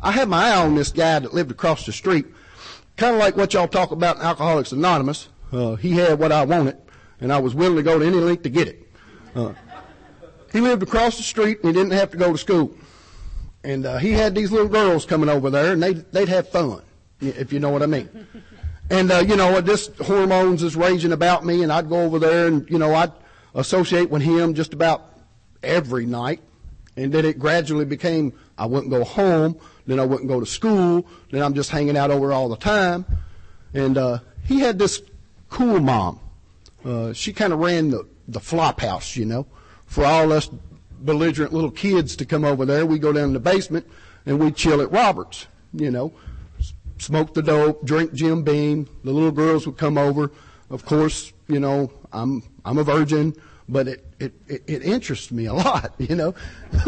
I 0.00 0.12
had 0.12 0.28
my 0.28 0.50
eye 0.50 0.64
on 0.64 0.74
this 0.74 0.90
guy 0.90 1.18
that 1.18 1.34
lived 1.34 1.50
across 1.50 1.86
the 1.86 1.92
street. 1.92 2.26
Kind 2.96 3.14
of 3.14 3.20
like 3.20 3.36
what 3.36 3.54
y'all 3.54 3.66
talk 3.66 3.90
about 3.90 4.16
in 4.16 4.22
Alcoholics 4.22 4.72
Anonymous. 4.72 5.28
Uh, 5.52 5.74
he 5.76 5.92
had 5.92 6.18
what 6.18 6.30
I 6.30 6.44
wanted, 6.44 6.76
and 7.20 7.32
I 7.32 7.38
was 7.38 7.54
willing 7.54 7.76
to 7.76 7.82
go 7.82 7.98
to 7.98 8.04
any 8.04 8.18
length 8.18 8.42
to 8.44 8.48
get 8.48 8.68
it. 8.68 8.88
Uh, 9.34 9.52
he 10.52 10.60
lived 10.60 10.82
across 10.82 11.16
the 11.16 11.22
street, 11.22 11.58
and 11.62 11.66
he 11.66 11.72
didn't 11.72 11.92
have 11.92 12.10
to 12.12 12.16
go 12.16 12.32
to 12.32 12.38
school. 12.38 12.76
And 13.64 13.86
uh, 13.86 13.96
he 13.96 14.12
had 14.12 14.34
these 14.34 14.52
little 14.52 14.68
girls 14.68 15.06
coming 15.06 15.28
over 15.28 15.50
there, 15.50 15.72
and 15.72 15.82
they'd, 15.82 16.10
they'd 16.12 16.28
have 16.28 16.48
fun, 16.48 16.82
if 17.20 17.52
you 17.52 17.58
know 17.58 17.70
what 17.70 17.82
I 17.82 17.86
mean. 17.86 18.26
And, 18.90 19.10
uh, 19.10 19.18
you 19.26 19.36
know, 19.36 19.60
this 19.60 19.90
hormones 20.02 20.62
is 20.62 20.76
raging 20.76 21.12
about 21.12 21.44
me, 21.44 21.62
and 21.62 21.72
I'd 21.72 21.88
go 21.88 22.02
over 22.02 22.18
there, 22.18 22.46
and, 22.46 22.68
you 22.70 22.78
know, 22.78 22.94
I'd 22.94 23.12
associate 23.54 24.10
with 24.10 24.22
him 24.22 24.54
just 24.54 24.74
about 24.74 25.08
every 25.62 26.04
night. 26.04 26.40
And 26.96 27.12
then 27.12 27.24
it 27.24 27.38
gradually 27.38 27.84
became 27.84 28.32
I 28.56 28.66
wouldn't 28.66 28.90
go 28.90 29.04
home, 29.04 29.58
then 29.86 29.98
I 29.98 30.04
wouldn't 30.04 30.28
go 30.28 30.40
to 30.40 30.46
school, 30.46 31.06
then 31.30 31.42
I'm 31.42 31.54
just 31.54 31.70
hanging 31.70 31.96
out 31.96 32.10
over 32.10 32.32
all 32.32 32.48
the 32.48 32.56
time. 32.56 33.04
And 33.72 33.98
uh, 33.98 34.18
he 34.44 34.60
had 34.60 34.78
this 34.78 35.02
cool 35.48 35.80
mom. 35.80 36.20
Uh, 36.84 37.12
she 37.12 37.32
kind 37.32 37.52
of 37.52 37.58
ran 37.58 37.90
the, 37.90 38.06
the 38.28 38.40
flop 38.40 38.80
house, 38.80 39.16
you 39.16 39.24
know, 39.24 39.46
for 39.86 40.04
all 40.04 40.32
us 40.32 40.48
belligerent 41.00 41.52
little 41.52 41.70
kids 41.70 42.16
to 42.16 42.24
come 42.24 42.44
over 42.44 42.64
there. 42.64 42.86
We 42.86 42.98
go 42.98 43.12
down 43.12 43.24
in 43.24 43.32
the 43.32 43.40
basement 43.40 43.86
and 44.26 44.38
we 44.38 44.52
chill 44.52 44.80
at 44.80 44.90
Roberts, 44.90 45.46
you 45.72 45.90
know, 45.90 46.12
smoke 46.98 47.34
the 47.34 47.42
dope, 47.42 47.84
drink 47.84 48.12
Jim 48.12 48.42
Beam. 48.42 48.88
The 49.04 49.10
little 49.10 49.32
girls 49.32 49.66
would 49.66 49.76
come 49.76 49.98
over. 49.98 50.30
Of 50.70 50.84
course, 50.84 51.32
you 51.48 51.60
know, 51.60 51.92
I'm 52.12 52.42
I'm 52.64 52.78
a 52.78 52.84
virgin, 52.84 53.34
but 53.68 53.88
it 53.88 54.04
it 54.18 54.32
it, 54.46 54.82
interests 54.82 55.30
me 55.30 55.46
a 55.46 55.54
lot, 55.54 55.94
you 55.98 56.14
know. 56.14 56.34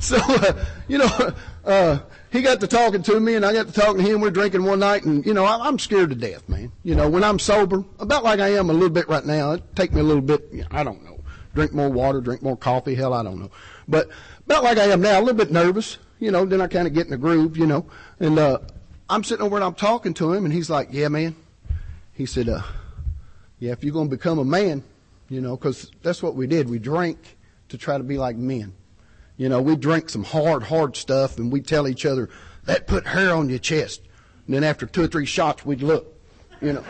so 0.00 0.18
uh, 0.18 0.64
you 0.88 0.98
know, 0.98 1.32
uh, 1.64 1.98
he 2.30 2.42
got 2.42 2.60
to 2.60 2.66
talking 2.66 3.02
to 3.02 3.20
me, 3.20 3.34
and 3.34 3.44
I 3.44 3.52
got 3.52 3.66
to 3.66 3.72
talking 3.72 4.04
to 4.04 4.10
him. 4.10 4.20
We're 4.20 4.30
drinking 4.30 4.64
one 4.64 4.80
night, 4.80 5.04
and 5.04 5.24
you 5.26 5.34
know, 5.34 5.44
I, 5.44 5.66
I'm 5.66 5.78
scared 5.78 6.10
to 6.10 6.16
death, 6.16 6.48
man. 6.48 6.72
You 6.82 6.94
know, 6.94 7.08
when 7.08 7.24
I'm 7.24 7.38
sober, 7.38 7.84
about 7.98 8.24
like 8.24 8.40
I 8.40 8.48
am 8.54 8.70
a 8.70 8.72
little 8.72 8.90
bit 8.90 9.08
right 9.08 9.24
now. 9.24 9.52
It 9.52 9.76
take 9.76 9.92
me 9.92 10.00
a 10.00 10.04
little 10.04 10.22
bit. 10.22 10.48
You 10.52 10.62
know, 10.62 10.68
I 10.70 10.84
don't 10.84 11.04
know. 11.04 11.20
Drink 11.54 11.72
more 11.72 11.90
water, 11.90 12.20
drink 12.20 12.42
more 12.42 12.56
coffee. 12.56 12.94
Hell, 12.94 13.12
I 13.12 13.22
don't 13.22 13.38
know. 13.38 13.50
But 13.88 14.08
about 14.46 14.64
like 14.64 14.78
I 14.78 14.84
am 14.84 15.00
now, 15.00 15.18
a 15.18 15.22
little 15.22 15.34
bit 15.34 15.50
nervous. 15.50 15.98
You 16.18 16.30
know, 16.30 16.46
then 16.46 16.60
I 16.60 16.68
kind 16.68 16.86
of 16.86 16.94
get 16.94 17.04
in 17.04 17.10
the 17.10 17.18
groove. 17.18 17.56
You 17.56 17.66
know, 17.66 17.86
and 18.20 18.38
uh, 18.38 18.58
I'm 19.10 19.24
sitting 19.24 19.44
over 19.44 19.56
and 19.56 19.64
I'm 19.64 19.74
talking 19.74 20.14
to 20.14 20.32
him, 20.32 20.44
and 20.44 20.54
he's 20.54 20.70
like, 20.70 20.88
"Yeah, 20.92 21.08
man." 21.08 21.34
He 22.14 22.26
said, 22.26 22.48
uh, 22.48 22.62
"Yeah, 23.62 23.72
if 23.72 23.84
you're 23.84 23.92
going 23.92 24.10
to 24.10 24.16
become 24.16 24.38
a 24.38 24.44
man, 24.44 24.82
you 25.28 25.40
know, 25.40 25.56
because 25.56 25.90
that's 26.02 26.22
what 26.22 26.34
we 26.34 26.46
did. 26.46 26.68
We 26.68 26.78
drank 26.78 27.36
to 27.68 27.78
try 27.78 27.96
to 27.96 28.04
be 28.04 28.18
like 28.18 28.36
men." 28.36 28.74
You 29.36 29.48
know, 29.48 29.62
we 29.62 29.76
drink 29.76 30.08
some 30.08 30.24
hard, 30.24 30.62
hard 30.64 30.96
stuff 30.96 31.38
and 31.38 31.50
we'd 31.50 31.66
tell 31.66 31.88
each 31.88 32.04
other, 32.06 32.28
that 32.64 32.86
put 32.86 33.06
hair 33.06 33.34
on 33.34 33.48
your 33.48 33.58
chest. 33.58 34.02
And 34.46 34.54
then 34.54 34.62
after 34.64 34.86
two 34.86 35.02
or 35.04 35.06
three 35.06 35.26
shots, 35.26 35.64
we'd 35.64 35.82
look, 35.82 36.14
you 36.60 36.74
know. 36.74 36.84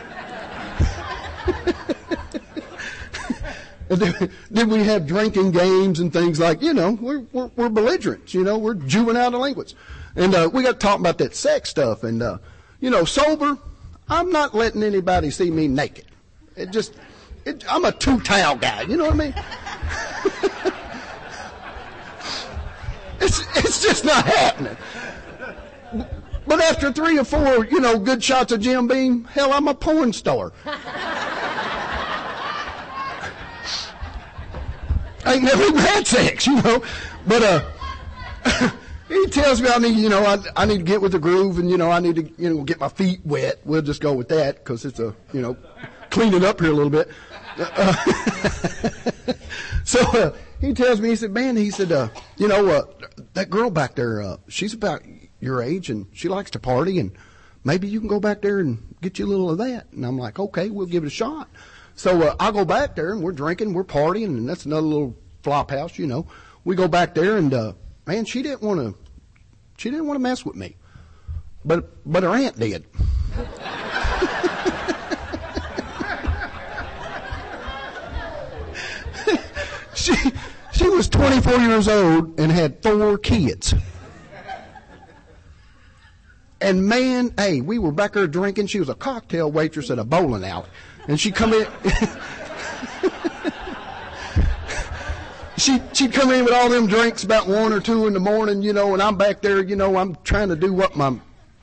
then, 4.49 4.69
we 4.69 4.83
have 4.83 5.07
drinking 5.07 5.51
games 5.51 5.99
and 5.99 6.11
things 6.11 6.39
like, 6.39 6.61
you 6.61 6.73
know, 6.73 6.91
we're, 6.91 7.25
we're, 7.31 7.49
we're 7.55 7.69
belligerents, 7.69 8.33
you 8.33 8.43
know, 8.43 8.57
we're 8.57 8.73
juvenile 8.75 9.31
delinquents. 9.31 9.75
And 10.15 10.35
uh, 10.35 10.49
we 10.51 10.63
got 10.63 10.79
talking 10.79 11.01
about 11.01 11.17
that 11.19 11.35
sex 11.35 11.69
stuff. 11.69 12.03
And, 12.03 12.21
uh, 12.21 12.37
you 12.79 12.89
know, 12.89 13.05
sober, 13.05 13.57
I'm 14.09 14.31
not 14.31 14.53
letting 14.53 14.83
anybody 14.83 15.31
see 15.31 15.49
me 15.49 15.67
naked. 15.67 16.05
It 16.55 16.71
just, 16.71 16.95
it, 17.45 17.63
I'm 17.71 17.85
a 17.85 17.91
two 17.91 18.19
towel 18.21 18.55
guy, 18.57 18.81
you 18.83 18.97
know 18.97 19.05
what 19.05 19.13
I 19.13 19.17
mean? 19.17 19.33
It's, 23.23 23.39
it's 23.57 23.81
just 23.81 24.03
not 24.03 24.25
happening. 24.25 24.75
But 26.45 26.59
after 26.59 26.91
three 26.91 27.17
or 27.17 27.23
four, 27.23 27.65
you 27.65 27.79
know, 27.79 27.97
good 27.97 28.21
shots 28.21 28.51
of 28.51 28.59
Jim 28.59 28.87
Beam, 28.87 29.23
hell, 29.25 29.53
I'm 29.53 29.69
a 29.69 29.73
porn 29.73 30.11
star. 30.11 30.51
I 35.25 35.35
ain't 35.35 35.43
never 35.43 35.63
even 35.63 35.77
had 35.77 36.05
sex, 36.05 36.45
you 36.45 36.61
know. 36.61 36.83
But 37.25 37.43
uh, 37.43 38.71
he 39.07 39.25
tells 39.27 39.61
me 39.61 39.69
I 39.69 39.77
need, 39.77 39.95
you 39.95 40.09
know, 40.09 40.25
I, 40.25 40.39
I 40.57 40.65
need 40.65 40.79
to 40.79 40.83
get 40.83 41.01
with 41.01 41.13
the 41.13 41.19
groove, 41.19 41.59
and 41.59 41.71
you 41.71 41.77
know, 41.77 41.89
I 41.91 42.01
need 42.01 42.15
to, 42.15 42.29
you 42.37 42.53
know, 42.53 42.63
get 42.63 42.77
my 42.81 42.89
feet 42.89 43.21
wet. 43.23 43.61
We'll 43.63 43.81
just 43.81 44.01
go 44.01 44.11
with 44.13 44.27
that 44.27 44.57
because 44.57 44.83
it's 44.83 44.99
a, 44.99 45.15
you 45.31 45.41
know, 45.41 45.55
cleaning 46.13 46.45
up 46.45 46.61
here 46.61 46.71
a 46.71 46.75
little 46.75 46.91
bit. 46.91 47.09
Uh, 47.57 47.93
so 49.83 49.99
uh, 50.11 50.31
he 50.61 50.71
tells 50.73 51.01
me, 51.01 51.09
he 51.09 51.15
said, 51.15 51.31
man, 51.31 51.57
he 51.57 51.71
said, 51.71 51.91
uh, 51.91 52.07
you 52.37 52.47
know, 52.47 52.67
uh, 52.69 52.83
that 53.33 53.49
girl 53.49 53.71
back 53.71 53.95
there, 53.95 54.21
uh, 54.21 54.37
she's 54.47 54.73
about 54.73 55.01
your 55.39 55.61
age 55.61 55.89
and 55.89 56.05
she 56.13 56.29
likes 56.29 56.51
to 56.51 56.59
party 56.59 56.99
and 56.99 57.17
maybe 57.63 57.87
you 57.87 57.99
can 57.99 58.07
go 58.07 58.19
back 58.19 58.43
there 58.43 58.59
and 58.59 58.95
get 59.01 59.17
you 59.17 59.25
a 59.25 59.27
little 59.27 59.49
of 59.49 59.57
that. 59.57 59.91
And 59.91 60.05
I'm 60.05 60.19
like, 60.19 60.37
okay, 60.37 60.69
we'll 60.69 60.85
give 60.85 61.03
it 61.03 61.07
a 61.07 61.09
shot. 61.09 61.49
So 61.95 62.21
uh, 62.21 62.35
I 62.39 62.51
go 62.51 62.63
back 62.63 62.95
there 62.95 63.11
and 63.11 63.23
we're 63.23 63.31
drinking, 63.31 63.73
we're 63.73 63.83
partying, 63.83 64.25
and 64.25 64.47
that's 64.47 64.65
another 64.65 64.85
little 64.85 65.17
flop 65.41 65.71
house, 65.71 65.97
you 65.97 66.05
know. 66.05 66.27
We 66.63 66.75
go 66.75 66.87
back 66.87 67.15
there 67.15 67.37
and 67.37 67.51
uh, 67.51 67.73
man, 68.05 68.25
she 68.25 68.43
didn't 68.43 68.61
want 68.61 68.79
to, 68.79 68.95
she 69.77 69.89
didn't 69.89 70.05
want 70.05 70.17
to 70.17 70.23
mess 70.23 70.45
with 70.45 70.55
me, 70.55 70.75
but 71.65 71.89
but 72.09 72.21
her 72.21 72.29
aunt 72.29 72.59
did. 72.59 72.85
she 79.95 80.15
she 80.73 80.89
was 80.89 81.07
24 81.09 81.53
years 81.59 81.87
old 81.87 82.39
and 82.39 82.51
had 82.51 82.81
four 82.81 83.17
kids. 83.17 83.73
And 86.59 86.87
man, 86.87 87.33
hey, 87.37 87.59
we 87.61 87.77
were 87.77 87.91
back 87.91 88.13
there 88.13 88.25
drinking. 88.25 88.67
She 88.67 88.79
was 88.79 88.87
a 88.89 88.95
cocktail 88.95 89.51
waitress 89.51 89.91
at 89.91 89.99
a 89.99 90.03
bowling 90.03 90.45
alley. 90.45 90.69
And 91.07 91.19
she 91.19 91.29
come 91.29 91.51
in. 91.53 91.67
she 95.57 95.81
she'd 95.93 96.13
come 96.13 96.31
in 96.31 96.45
with 96.45 96.53
all 96.53 96.69
them 96.69 96.87
drinks 96.87 97.23
about 97.23 97.47
one 97.47 97.71
or 97.73 97.79
two 97.79 98.07
in 98.07 98.13
the 98.13 98.19
morning, 98.19 98.61
you 98.61 98.73
know, 98.73 98.93
and 98.93 99.01
I'm 99.01 99.17
back 99.17 99.41
there, 99.41 99.63
you 99.63 99.75
know, 99.75 99.97
I'm 99.97 100.15
trying 100.23 100.49
to 100.49 100.55
do 100.55 100.73
what 100.73 100.95
my, 100.95 101.17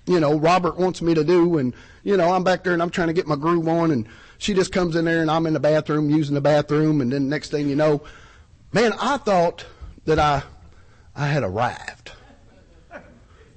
you 0.07 0.21
know, 0.21 0.39
Robert 0.39 0.79
wants 0.79 1.03
me 1.03 1.15
to 1.15 1.25
do, 1.25 1.59
and 1.59 1.75
you 2.03 2.17
know, 2.17 2.33
I'm 2.33 2.45
back 2.45 2.65
there 2.65 2.73
and 2.73 2.83
I'm 2.83 2.91
trying 2.91 3.09
to 3.09 3.15
get 3.15 3.27
my 3.27 3.37
groove 3.37 3.69
on, 3.69 3.91
and 3.91 4.07
she 4.39 4.55
just 4.55 4.73
comes 4.73 4.97
in 4.97 5.05
there 5.05 5.21
and 5.21 5.31
I'm 5.31 5.47
in 5.47 5.53
the 5.53 5.61
bathroom 5.61 6.09
using 6.11 6.35
the 6.35 6.41
bathroom, 6.41 7.01
and 7.01 7.13
then 7.13 7.29
next 7.29 7.51
thing 7.51 7.69
you 7.69 7.77
know, 7.77 8.03
man, 8.73 8.93
I 9.00 9.17
thought 9.19 9.67
that 10.05 10.19
I 10.19 10.43
I 11.15 11.27
had 11.27 11.43
arrived. 11.43 12.12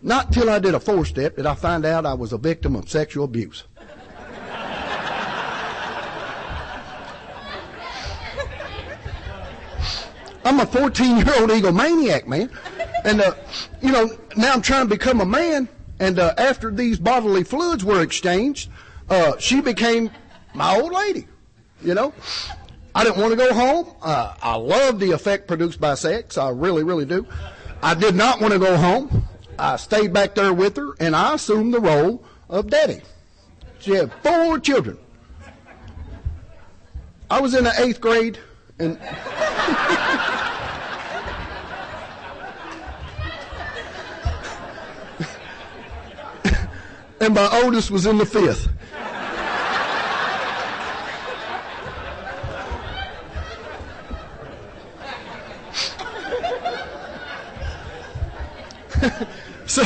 Not 0.01 0.33
till 0.33 0.49
I 0.49 0.59
did 0.59 0.73
a 0.73 0.79
four 0.79 1.05
step 1.05 1.37
did 1.37 1.45
I 1.45 1.55
find 1.55 1.85
out 1.85 2.05
I 2.05 2.13
was 2.13 2.33
a 2.33 2.37
victim 2.37 2.75
of 2.75 2.89
sexual 2.89 3.23
abuse. 3.23 3.63
I'm 10.45 10.59
a 10.59 10.65
14 10.65 11.17
year 11.17 11.33
old 11.39 11.49
egomaniac, 11.51 12.27
man. 12.27 12.49
And, 13.05 13.21
uh, 13.21 13.33
you 13.81 13.91
know, 13.91 14.09
now 14.35 14.53
I'm 14.53 14.61
trying 14.61 14.83
to 14.83 14.89
become 14.89 15.21
a 15.21 15.25
man. 15.25 15.69
And 15.99 16.19
uh, 16.19 16.33
after 16.37 16.69
these 16.69 16.99
bodily 16.99 17.43
fluids 17.45 17.85
were 17.85 18.01
exchanged, 18.01 18.69
uh, 19.09 19.37
she 19.37 19.61
became 19.61 20.11
my 20.53 20.75
old 20.75 20.91
lady, 20.91 21.27
you 21.81 21.93
know. 21.93 22.13
I 22.95 23.03
didn't 23.03 23.19
want 23.19 23.31
to 23.31 23.37
go 23.37 23.53
home. 23.53 23.95
Uh, 24.01 24.33
I 24.41 24.55
love 24.55 24.99
the 24.99 25.11
effect 25.11 25.47
produced 25.47 25.81
by 25.81 25.95
sex. 25.95 26.37
I 26.37 26.49
really, 26.49 26.83
really 26.83 27.05
do. 27.05 27.25
I 27.81 27.95
did 27.95 28.15
not 28.15 28.39
want 28.39 28.53
to 28.53 28.59
go 28.59 28.77
home. 28.77 29.27
I 29.57 29.77
stayed 29.77 30.13
back 30.13 30.35
there 30.35 30.53
with 30.53 30.77
her, 30.77 30.95
and 30.99 31.15
I 31.15 31.33
assumed 31.33 31.73
the 31.73 31.79
role 31.79 32.23
of 32.49 32.69
daddy. 32.69 33.01
She 33.79 33.91
had 33.91 34.13
four 34.21 34.59
children. 34.59 34.97
I 37.29 37.41
was 37.41 37.55
in 37.55 37.63
the 37.63 37.73
eighth 37.81 37.99
grade, 37.99 38.37
and 38.77 38.97
and 47.19 47.33
my 47.33 47.61
oldest 47.63 47.89
was 47.89 48.05
in 48.05 48.17
the 48.17 48.25
fifth. 48.25 48.67
so, 59.65 59.83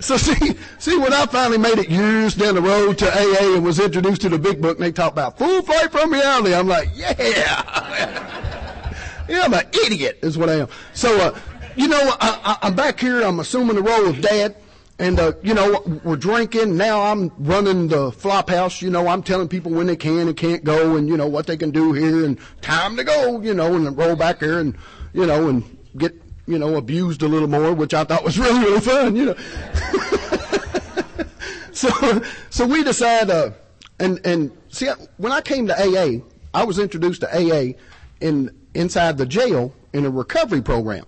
so 0.00 0.16
see, 0.16 0.54
see, 0.78 0.96
when 0.96 1.12
I 1.12 1.26
finally 1.26 1.58
made 1.58 1.78
it 1.78 1.88
years 1.88 2.34
down 2.34 2.54
the 2.54 2.62
road 2.62 2.98
to 2.98 3.10
AA 3.10 3.54
and 3.54 3.64
was 3.64 3.78
introduced 3.78 4.22
to 4.22 4.28
the 4.28 4.38
big 4.38 4.60
book, 4.60 4.76
and 4.76 4.84
they 4.84 4.92
talk 4.92 5.12
about 5.12 5.38
full 5.38 5.62
flight 5.62 5.90
from 5.90 6.12
reality, 6.12 6.54
I'm 6.54 6.68
like, 6.68 6.88
yeah. 6.94 7.14
yeah, 9.28 9.42
I'm 9.42 9.54
an 9.54 9.66
idiot, 9.84 10.18
is 10.22 10.38
what 10.38 10.48
I 10.48 10.60
am. 10.60 10.68
So, 10.94 11.16
uh, 11.18 11.38
you 11.76 11.88
know, 11.88 12.14
I, 12.20 12.40
I, 12.44 12.66
I'm 12.66 12.74
back 12.74 12.98
here. 12.98 13.22
I'm 13.22 13.40
assuming 13.40 13.76
the 13.76 13.82
role 13.82 14.08
of 14.08 14.20
dad. 14.20 14.56
And, 14.98 15.20
uh, 15.20 15.32
you 15.42 15.52
know, 15.52 15.82
we're 16.04 16.16
drinking. 16.16 16.76
Now 16.76 17.02
I'm 17.02 17.30
running 17.38 17.88
the 17.88 18.10
flop 18.12 18.48
house. 18.48 18.80
You 18.80 18.88
know, 18.88 19.08
I'm 19.08 19.22
telling 19.22 19.46
people 19.46 19.70
when 19.70 19.86
they 19.86 19.96
can 19.96 20.28
and 20.28 20.36
can't 20.36 20.64
go 20.64 20.96
and, 20.96 21.06
you 21.06 21.18
know, 21.18 21.26
what 21.26 21.46
they 21.46 21.58
can 21.58 21.70
do 21.70 21.92
here 21.92 22.24
and 22.24 22.38
time 22.62 22.96
to 22.96 23.04
go, 23.04 23.42
you 23.42 23.52
know, 23.52 23.74
and 23.74 23.96
roll 23.96 24.16
back 24.16 24.40
here 24.40 24.58
and, 24.58 24.74
you 25.12 25.26
know, 25.26 25.48
and 25.48 25.64
get, 25.98 26.14
you 26.46 26.58
know, 26.58 26.76
abused 26.76 27.22
a 27.22 27.28
little 27.28 27.48
more, 27.48 27.72
which 27.72 27.94
I 27.94 28.04
thought 28.04 28.24
was 28.24 28.38
really, 28.38 28.60
really 28.60 28.80
fun, 28.80 29.16
you 29.16 29.24
know. 29.26 29.36
so, 31.72 32.22
so 32.50 32.66
we 32.66 32.84
decided, 32.84 33.30
uh, 33.30 33.50
and, 33.98 34.24
and 34.24 34.56
see, 34.68 34.88
when 35.16 35.32
I 35.32 35.40
came 35.40 35.66
to 35.66 35.74
AA, 35.74 36.20
I 36.54 36.64
was 36.64 36.78
introduced 36.78 37.22
to 37.22 37.28
AA 37.28 37.72
in, 38.20 38.54
inside 38.74 39.18
the 39.18 39.26
jail 39.26 39.74
in 39.92 40.06
a 40.06 40.10
recovery 40.10 40.62
program. 40.62 41.04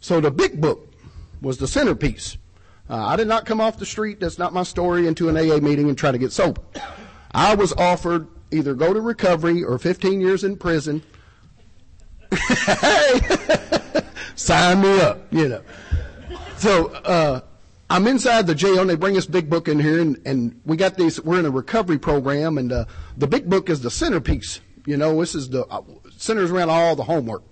So 0.00 0.20
the 0.20 0.30
big 0.30 0.60
book 0.60 0.92
was 1.40 1.58
the 1.58 1.68
centerpiece. 1.68 2.36
Uh, 2.90 2.96
I 2.96 3.16
did 3.16 3.28
not 3.28 3.46
come 3.46 3.60
off 3.60 3.78
the 3.78 3.86
street, 3.86 4.18
that's 4.20 4.38
not 4.38 4.52
my 4.52 4.64
story, 4.64 5.06
into 5.06 5.28
an 5.28 5.36
AA 5.36 5.58
meeting 5.58 5.88
and 5.88 5.96
try 5.96 6.10
to 6.10 6.18
get 6.18 6.32
sober. 6.32 6.60
I 7.32 7.54
was 7.54 7.72
offered 7.72 8.26
either 8.50 8.74
go 8.74 8.92
to 8.92 9.00
recovery 9.00 9.64
or 9.64 9.78
15 9.78 10.20
years 10.20 10.44
in 10.44 10.56
prison. 10.56 11.02
Sign 14.34 14.80
me 14.80 15.00
up, 15.00 15.32
you 15.32 15.48
know. 15.48 15.62
So, 16.56 16.88
uh, 16.88 17.40
I'm 17.90 18.06
inside 18.06 18.46
the 18.46 18.54
jail 18.54 18.80
and 18.80 18.88
they 18.88 18.94
bring 18.94 19.14
this 19.14 19.26
big 19.26 19.50
book 19.50 19.68
in 19.68 19.78
here 19.78 20.00
and, 20.00 20.18
and 20.24 20.60
we 20.64 20.76
got 20.76 20.96
these, 20.96 21.20
we're 21.22 21.38
in 21.38 21.46
a 21.46 21.50
recovery 21.50 21.98
program 21.98 22.56
and, 22.56 22.72
uh, 22.72 22.84
the 23.16 23.26
big 23.26 23.50
book 23.50 23.68
is 23.68 23.80
the 23.80 23.90
centerpiece. 23.90 24.60
You 24.86 24.96
know, 24.96 25.20
this 25.20 25.34
is 25.34 25.50
the, 25.50 25.66
uh, 25.66 25.82
centers 26.16 26.50
around 26.50 26.70
all 26.70 26.96
the 26.96 27.04
homework. 27.04 27.42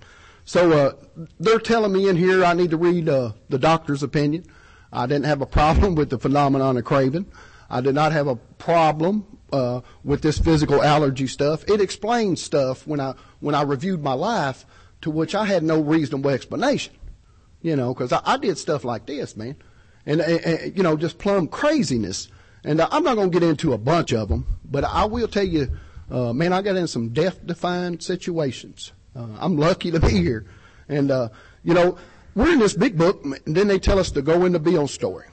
So, 0.44 0.72
uh, 0.72 1.26
they're 1.38 1.58
telling 1.58 1.92
me 1.92 2.08
in 2.08 2.16
here 2.16 2.44
I 2.44 2.54
need 2.54 2.70
to 2.70 2.76
read, 2.76 3.08
uh, 3.08 3.32
the 3.48 3.58
doctor's 3.58 4.02
opinion. 4.02 4.46
I 4.92 5.06
didn't 5.06 5.26
have 5.26 5.42
a 5.42 5.46
problem 5.46 5.94
with 5.96 6.10
the 6.10 6.18
phenomenon 6.18 6.76
of 6.76 6.84
craving. 6.84 7.26
I 7.68 7.80
did 7.80 7.94
not 7.94 8.12
have 8.12 8.26
a 8.26 8.36
problem 8.36 9.26
uh, 9.52 9.80
with 10.04 10.22
this 10.22 10.38
physical 10.38 10.82
allergy 10.82 11.26
stuff. 11.26 11.68
It 11.68 11.80
explained 11.80 12.38
stuff 12.38 12.86
when 12.86 13.00
I 13.00 13.14
when 13.40 13.54
I 13.54 13.62
reviewed 13.62 14.02
my 14.02 14.12
life 14.12 14.64
to 15.02 15.10
which 15.10 15.34
I 15.34 15.44
had 15.44 15.62
no 15.62 15.80
reasonable 15.80 16.30
explanation. 16.30 16.94
You 17.62 17.76
know, 17.76 17.92
because 17.92 18.12
I, 18.12 18.20
I, 18.24 18.36
did 18.38 18.56
stuff 18.56 18.84
like 18.84 19.04
this, 19.04 19.36
man, 19.36 19.54
and, 20.06 20.22
and, 20.22 20.40
and 20.40 20.76
you 20.76 20.82
know, 20.82 20.96
just 20.96 21.18
plumb 21.18 21.46
craziness. 21.46 22.28
And 22.64 22.80
I'm 22.80 23.04
not 23.04 23.16
going 23.16 23.30
to 23.30 23.38
get 23.38 23.46
into 23.46 23.74
a 23.74 23.78
bunch 23.78 24.12
of 24.12 24.28
them, 24.28 24.46
but 24.64 24.84
I 24.84 25.04
will 25.04 25.28
tell 25.28 25.44
you, 25.44 25.70
uh, 26.10 26.32
man, 26.32 26.52
I 26.52 26.62
got 26.62 26.76
in 26.76 26.86
some 26.86 27.10
death-defying 27.10 28.00
situations. 28.00 28.92
Uh, 29.14 29.26
I'm 29.38 29.56
lucky 29.56 29.90
to 29.90 30.00
be 30.00 30.10
here, 30.10 30.46
and 30.88 31.10
uh, 31.10 31.28
you 31.62 31.74
know, 31.74 31.98
we're 32.34 32.52
in 32.52 32.58
this 32.58 32.74
big 32.74 32.96
book, 32.96 33.22
and 33.24 33.56
then 33.56 33.68
they 33.68 33.78
tell 33.78 33.98
us 33.98 34.10
to 34.12 34.22
go 34.22 34.44
into 34.44 34.58
Bill's 34.58 34.92
story. 34.92 35.26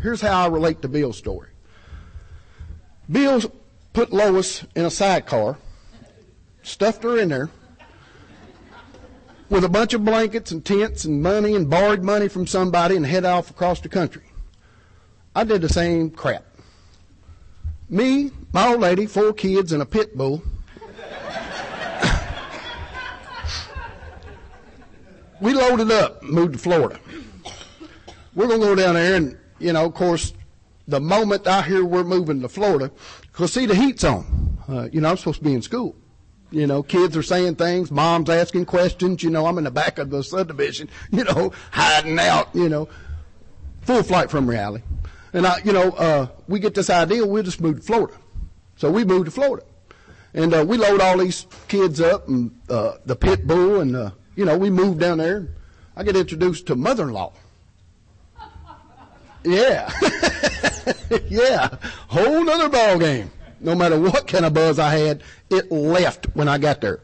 Here's 0.00 0.20
how 0.20 0.44
I 0.44 0.46
relate 0.46 0.80
to 0.82 0.88
Bill's 0.88 1.18
story. 1.18 1.48
Bill 3.10 3.42
put 3.92 4.12
Lois 4.12 4.64
in 4.74 4.84
a 4.84 4.90
sidecar, 4.90 5.58
stuffed 6.62 7.02
her 7.02 7.18
in 7.18 7.28
there, 7.28 7.50
with 9.50 9.64
a 9.64 9.68
bunch 9.68 9.92
of 9.92 10.04
blankets 10.04 10.52
and 10.52 10.64
tents 10.64 11.04
and 11.04 11.22
money 11.22 11.56
and 11.56 11.68
borrowed 11.68 12.04
money 12.04 12.28
from 12.28 12.46
somebody 12.46 12.94
and 12.96 13.04
head 13.04 13.24
off 13.24 13.50
across 13.50 13.80
the 13.80 13.88
country. 13.88 14.22
I 15.34 15.42
did 15.44 15.60
the 15.60 15.68
same 15.68 16.10
crap. 16.10 16.44
Me, 17.88 18.30
my 18.52 18.68
old 18.68 18.80
lady, 18.80 19.06
four 19.06 19.32
kids, 19.32 19.72
and 19.72 19.82
a 19.82 19.86
pit 19.86 20.16
bull 20.16 20.42
we 25.40 25.52
loaded 25.52 25.90
up, 25.90 26.22
moved 26.22 26.52
to 26.52 26.58
Florida. 26.58 27.00
We're 28.34 28.46
going 28.46 28.60
to 28.60 28.66
go 28.68 28.74
down 28.76 28.94
there, 28.94 29.16
and 29.16 29.36
you 29.58 29.72
know, 29.72 29.86
of 29.86 29.94
course, 29.94 30.32
the 30.86 31.00
moment 31.00 31.48
I 31.48 31.62
hear 31.62 31.84
we're 31.84 32.04
moving 32.04 32.40
to 32.42 32.48
Florida, 32.48 32.92
because 33.22 33.52
see, 33.52 33.66
the 33.66 33.74
heat's 33.74 34.04
on. 34.04 34.58
Uh, 34.68 34.88
you 34.92 35.00
know, 35.00 35.10
I'm 35.10 35.16
supposed 35.16 35.38
to 35.38 35.44
be 35.44 35.54
in 35.54 35.62
school. 35.62 35.96
You 36.50 36.66
know, 36.66 36.82
kids 36.82 37.16
are 37.16 37.22
saying 37.22 37.56
things, 37.56 37.90
mom's 37.90 38.28
asking 38.28 38.64
questions. 38.66 39.22
You 39.22 39.30
know, 39.30 39.46
I'm 39.46 39.58
in 39.58 39.64
the 39.64 39.70
back 39.70 39.98
of 39.98 40.10
the 40.10 40.22
subdivision. 40.22 40.88
You 41.10 41.24
know, 41.24 41.52
hiding 41.70 42.18
out. 42.18 42.48
You 42.54 42.68
know, 42.68 42.88
full 43.82 44.02
flight 44.02 44.30
from 44.30 44.48
reality. 44.48 44.84
And 45.32 45.46
I, 45.46 45.58
you 45.64 45.72
know, 45.72 45.90
uh, 45.92 46.26
we 46.48 46.58
get 46.58 46.74
this 46.74 46.90
idea, 46.90 47.24
we'll 47.24 47.42
just 47.42 47.60
move 47.60 47.76
to 47.76 47.82
Florida. 47.82 48.14
So 48.76 48.90
we 48.90 49.04
moved 49.04 49.26
to 49.26 49.30
Florida, 49.30 49.64
and 50.34 50.52
uh, 50.54 50.64
we 50.66 50.76
load 50.76 51.00
all 51.00 51.18
these 51.18 51.46
kids 51.68 52.00
up, 52.00 52.28
and 52.28 52.58
uh, 52.68 52.94
the 53.04 53.14
pit 53.14 53.46
bull, 53.46 53.80
and 53.80 53.94
uh, 53.94 54.10
you 54.34 54.44
know, 54.44 54.56
we 54.56 54.70
moved 54.70 55.00
down 55.00 55.18
there. 55.18 55.48
I 55.96 56.02
get 56.02 56.16
introduced 56.16 56.66
to 56.68 56.76
mother-in-law. 56.76 57.32
Yeah. 59.44 59.90
yeah. 61.28 61.68
Whole 62.08 62.44
nother 62.44 62.68
ball 62.68 62.98
game. 62.98 63.30
No 63.60 63.74
matter 63.74 63.98
what 63.98 64.26
kind 64.26 64.44
of 64.44 64.54
buzz 64.54 64.78
I 64.78 64.96
had, 64.96 65.22
it 65.50 65.70
left 65.70 66.26
when 66.34 66.48
I 66.48 66.58
got 66.58 66.80
there. 66.80 67.00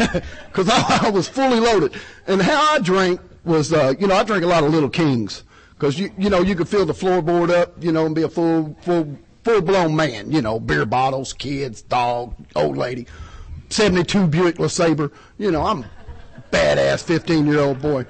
Because 0.50 0.68
I, 0.68 1.06
I, 1.06 1.10
was 1.10 1.28
fully 1.28 1.60
loaded. 1.60 2.00
And 2.26 2.40
how 2.40 2.74
I 2.74 2.78
drank 2.78 3.20
was, 3.44 3.72
uh, 3.72 3.94
you 3.98 4.06
know, 4.06 4.14
I 4.14 4.24
drank 4.24 4.44
a 4.44 4.46
lot 4.46 4.64
of 4.64 4.72
Little 4.72 4.88
Kings. 4.88 5.44
Because, 5.74 5.98
you, 5.98 6.10
you 6.16 6.30
know, 6.30 6.40
you 6.40 6.54
could 6.54 6.68
fill 6.68 6.86
the 6.86 6.94
floorboard 6.94 7.50
up, 7.50 7.74
you 7.82 7.92
know, 7.92 8.06
and 8.06 8.14
be 8.14 8.22
a 8.22 8.28
full, 8.28 8.76
full, 8.82 9.18
full 9.44 9.60
blown 9.60 9.94
man. 9.94 10.32
You 10.32 10.40
know, 10.42 10.58
beer 10.58 10.86
bottles, 10.86 11.32
kids, 11.34 11.82
dog, 11.82 12.34
old 12.56 12.78
lady. 12.78 13.06
72 13.68 14.26
Buick 14.26 14.56
LeSabre. 14.56 15.12
You 15.38 15.50
know, 15.50 15.64
I'm 15.64 15.84
badass 16.50 17.04
15 17.04 17.46
year 17.46 17.60
old 17.60 17.80
boy. 17.80 18.06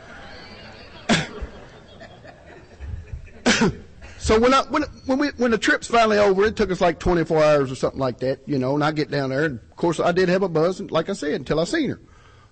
so 4.20 4.38
when 4.38 4.54
I 4.54 4.62
when 4.64 4.82
when 5.06 5.18
we 5.18 5.28
when 5.36 5.50
the 5.50 5.58
trip's 5.58 5.86
finally 5.88 6.18
over, 6.18 6.44
it 6.44 6.54
took 6.54 6.70
us 6.70 6.80
like 6.80 7.00
24 7.00 7.42
hours 7.42 7.72
or 7.72 7.74
something 7.74 7.98
like 7.98 8.20
that, 8.20 8.40
you 8.46 8.58
know. 8.58 8.74
And 8.74 8.84
I 8.84 8.92
get 8.92 9.10
down 9.10 9.30
there, 9.30 9.44
and 9.44 9.58
of 9.58 9.76
course 9.76 9.98
I 9.98 10.12
did 10.12 10.28
have 10.28 10.42
a 10.42 10.48
buzz, 10.48 10.80
like 10.80 11.08
I 11.08 11.14
said, 11.14 11.32
until 11.32 11.58
I 11.58 11.64
seen 11.64 11.90
her. 11.90 12.00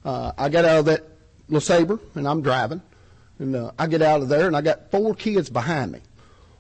Uh, 0.05 0.33
I 0.37 0.49
got 0.49 0.65
out 0.65 0.79
of 0.81 0.85
that 0.87 1.05
LeSabre, 1.49 2.01
and 2.15 2.27
I'm 2.27 2.43
driving, 2.43 2.83
and 3.39 3.55
uh, 3.55 3.71
I 3.79 3.87
get 3.87 4.03
out 4.03 4.23
of 4.23 4.29
there, 4.29 4.47
and 4.47 4.57
I 4.57 4.63
got 4.63 4.91
four 4.91 5.15
kids 5.15 5.51
behind 5.51 5.93
me. 5.93 6.01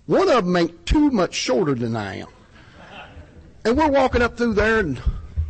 One 0.07 0.29
of 0.31 0.45
them 0.45 0.57
ain't 0.57 0.87
too 0.87 1.11
much 1.11 1.35
shorter 1.35 1.75
than 1.75 1.97
I 1.97 2.19
am, 2.19 2.29
and 3.65 3.77
we're 3.77 3.89
walking 3.89 4.23
up 4.23 4.37
through 4.37 4.55
there, 4.55 4.81
and 4.81 5.01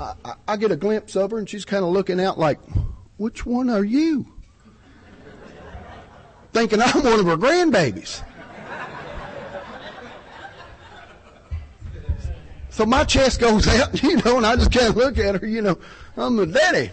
I, 0.01 0.35
I 0.47 0.57
get 0.57 0.71
a 0.71 0.77
glimpse 0.77 1.17
of 1.17 1.33
her 1.33 1.39
and 1.39 1.49
she's 1.49 1.65
kind 1.65 1.85
of 1.85 1.91
looking 1.91 2.21
out 2.21 2.39
like, 2.39 2.59
which 3.17 3.45
one 3.45 3.69
are 3.69 3.85
you? 3.85 4.27
Thinking 6.53 6.81
I'm 6.81 7.03
one 7.03 7.21
of 7.21 7.27
her 7.27 7.37
grandbabies. 7.37 8.23
So 12.79 12.87
my 12.87 13.03
chest 13.03 13.41
goes 13.41 13.67
out, 13.81 14.01
you 14.05 14.19
know, 14.19 14.37
and 14.37 14.47
I 14.47 14.55
just 14.55 14.73
of 14.77 14.95
look 14.95 15.19
at 15.19 15.41
her, 15.41 15.45
you 15.45 15.63
know, 15.63 15.77
I'm 16.17 16.37
the 16.37 16.47
daddy. 16.47 16.93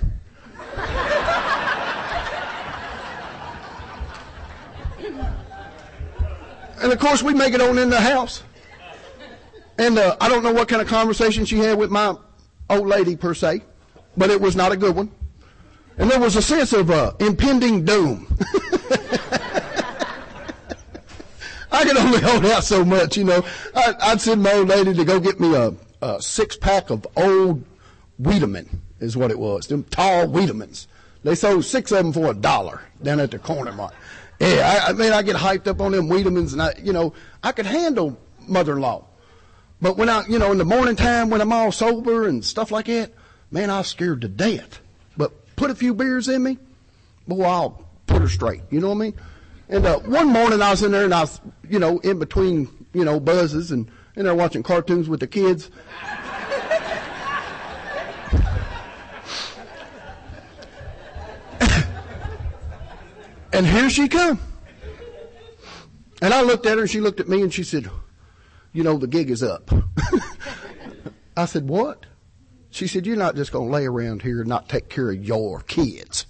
and 6.82 6.92
of 6.92 6.98
course, 6.98 7.22
we 7.22 7.36
make 7.36 7.54
it 7.54 7.62
on 7.62 7.78
in 7.78 7.92
the 7.92 8.02
house. 8.02 8.42
And 9.78 10.00
uh, 10.00 10.18
I 10.20 10.28
don't 10.28 10.42
know 10.42 10.54
what 10.54 10.68
kind 10.68 10.82
of 10.82 10.88
conversation 10.88 11.46
she 11.46 11.60
had 11.60 11.78
with 11.78 11.92
my 11.92 12.18
old 12.68 12.88
lady 12.88 13.16
per 13.16 13.36
se, 13.36 13.62
but 14.18 14.32
it 14.32 14.42
was 14.42 14.56
not 14.56 14.72
a 14.72 14.78
good 14.78 14.96
one. 14.96 15.12
And 16.00 16.10
there 16.10 16.20
was 16.20 16.36
a 16.36 16.42
sense 16.42 16.74
of 16.74 16.90
uh, 16.90 17.14
impending 17.20 17.86
doom. 17.86 18.36
I 21.76 21.84
could 21.84 21.98
only 21.98 22.20
hold 22.22 22.46
out 22.46 22.64
so 22.64 22.86
much, 22.86 23.18
you 23.18 23.24
know. 23.24 23.46
I, 23.76 24.12
would 24.12 24.22
send 24.22 24.42
my 24.42 24.54
old 24.54 24.70
lady 24.70 24.94
to 24.94 25.06
go 25.06 25.20
get 25.20 25.40
me 25.40 25.54
a, 25.56 25.74
a 26.02 26.22
six 26.22 26.56
pack 26.56 26.90
of 26.90 27.06
old 27.16 27.64
Wiedemann, 28.18 28.82
is 29.00 29.18
what 29.18 29.32
it 29.32 29.40
was. 29.40 29.68
Them 29.68 29.84
tall 29.84 30.28
Wiedemanns. 30.28 30.88
They 31.24 31.36
sold 31.36 31.66
six 31.66 31.92
of 31.92 31.98
them 31.98 32.14
for 32.14 32.32
a 32.32 32.34
dollar 32.34 32.82
down 33.02 33.20
at 33.20 33.32
the 33.32 33.40
corner 33.40 33.72
market. 33.72 33.98
Yeah, 34.40 34.84
I, 34.86 34.90
I 34.90 34.94
mean, 34.94 35.12
I 35.12 35.22
get 35.22 35.36
hyped 35.36 35.68
up 35.68 35.82
on 35.82 35.92
them 35.92 36.08
Wiedemanns, 36.08 36.54
and 36.54 36.62
I, 36.62 36.74
you 36.82 36.94
know, 36.94 37.14
I 37.44 37.52
could 37.52 37.66
handle 37.66 38.18
mother-in-law. 38.48 39.04
But 39.82 39.98
when 39.98 40.10
I, 40.10 40.26
you 40.28 40.40
know, 40.40 40.52
in 40.52 40.58
the 40.58 40.66
morning 40.66 40.96
time 40.96 41.30
when 41.30 41.42
I'm 41.42 41.52
all 41.52 41.72
sober 41.72 42.28
and 42.28 42.44
stuff 42.44 42.72
like 42.72 42.86
that, 42.86 43.12
man, 43.52 43.70
I 43.70 43.80
was 43.80 43.88
scared 43.88 44.22
to 44.22 44.28
death. 44.28 44.80
But 45.18 45.56
put 45.56 45.72
a 45.72 45.76
few 45.76 45.94
beers 45.94 46.28
in 46.28 46.44
me, 46.44 46.58
boy, 47.28 47.44
I'll 47.44 47.86
put 48.08 48.22
her 48.22 48.30
straight. 48.30 48.62
You 48.70 48.80
know 48.80 48.90
what 48.90 48.96
I 48.96 49.00
mean? 49.00 49.14
And 49.68 49.86
uh, 49.86 50.00
one 50.00 50.28
morning 50.28 50.62
I 50.62 50.72
was 50.72 50.84
in 50.84 50.92
there 50.92 51.06
and 51.06 51.14
I 51.14 51.22
was, 51.22 51.42
you 51.68 51.80
know, 51.80 52.00
in 52.00 52.20
between, 52.20 52.70
you 52.94 53.04
know, 53.04 53.20
buzzes 53.20 53.72
and 53.72 53.90
in 54.16 54.26
there 54.26 54.36
watching 54.36 54.64
cartoons 54.64 55.10
with 55.10 55.20
the 55.20 55.28
kids. 55.28 55.72
and 63.52 63.66
here 63.66 63.90
she 63.90 64.08
come. 64.08 64.40
And 66.22 66.34
I 66.34 66.42
looked 66.42 66.66
at 66.66 66.76
her 66.76 66.82
and 66.82 66.90
she 66.90 67.02
looked 67.02 67.20
at 67.20 67.28
me 67.28 67.42
and 67.42 67.54
she 67.54 67.64
said, 67.64 67.90
you 68.72 68.84
know, 68.84 68.98
the 68.98 69.08
gig 69.08 69.30
is 69.30 69.42
up. 69.42 69.72
I 71.38 71.46
said, 71.46 71.68
what? 71.68 72.06
She 72.70 72.88
said, 72.88 73.06
you're 73.06 73.18
not 73.18 73.36
just 73.36 73.52
going 73.52 73.68
to 73.68 73.74
lay 73.74 73.86
around 73.86 74.22
here 74.22 74.42
and 74.42 74.50
not 74.50 74.70
take 74.70 74.90
care 74.90 75.10
of 75.10 75.24
your 75.24 75.62
kids. 75.62 76.26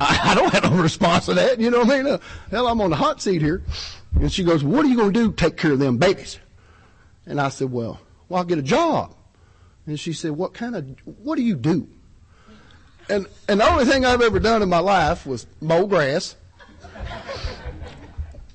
I, 0.00 0.32
I, 0.32 0.34
don't 0.34 0.52
have 0.52 0.64
no 0.64 0.82
response 0.82 1.26
to 1.26 1.34
that. 1.34 1.60
You 1.60 1.70
know 1.70 1.80
what 1.80 1.90
I 1.90 2.02
mean? 2.02 2.12
Uh, 2.14 2.18
hell, 2.50 2.68
I'm 2.68 2.80
on 2.80 2.90
the 2.90 2.96
hot 2.96 3.20
seat 3.22 3.40
here. 3.40 3.62
And 4.20 4.32
she 4.32 4.44
goes, 4.44 4.64
what 4.64 4.84
are 4.84 4.88
you 4.88 4.96
going 4.96 5.12
to 5.12 5.20
do 5.20 5.30
to 5.30 5.36
take 5.36 5.56
care 5.56 5.72
of 5.72 5.78
them 5.78 5.98
babies? 5.98 6.38
And 7.26 7.40
I 7.40 7.48
said, 7.48 7.70
well, 7.70 8.00
well, 8.28 8.38
I'll 8.38 8.44
get 8.44 8.58
a 8.58 8.62
job. 8.62 9.14
And 9.86 9.98
she 9.98 10.12
said, 10.12 10.32
what 10.32 10.54
kind 10.54 10.76
of, 10.76 10.86
what 11.04 11.36
do 11.36 11.42
you 11.42 11.54
do? 11.54 11.88
And, 13.08 13.26
and 13.48 13.60
the 13.60 13.70
only 13.70 13.84
thing 13.84 14.04
I've 14.04 14.22
ever 14.22 14.40
done 14.40 14.62
in 14.62 14.68
my 14.68 14.78
life 14.78 15.26
was 15.26 15.46
mow 15.60 15.86
grass. 15.86 16.34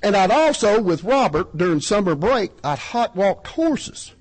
and 0.03 0.15
I'd 0.15 0.31
also, 0.31 0.81
with 0.81 1.03
Robert, 1.03 1.55
during 1.55 1.79
summer 1.79 2.15
break, 2.15 2.51
I'd 2.63 2.79
hot 2.79 3.15
walked 3.15 3.47
horses, 3.47 4.13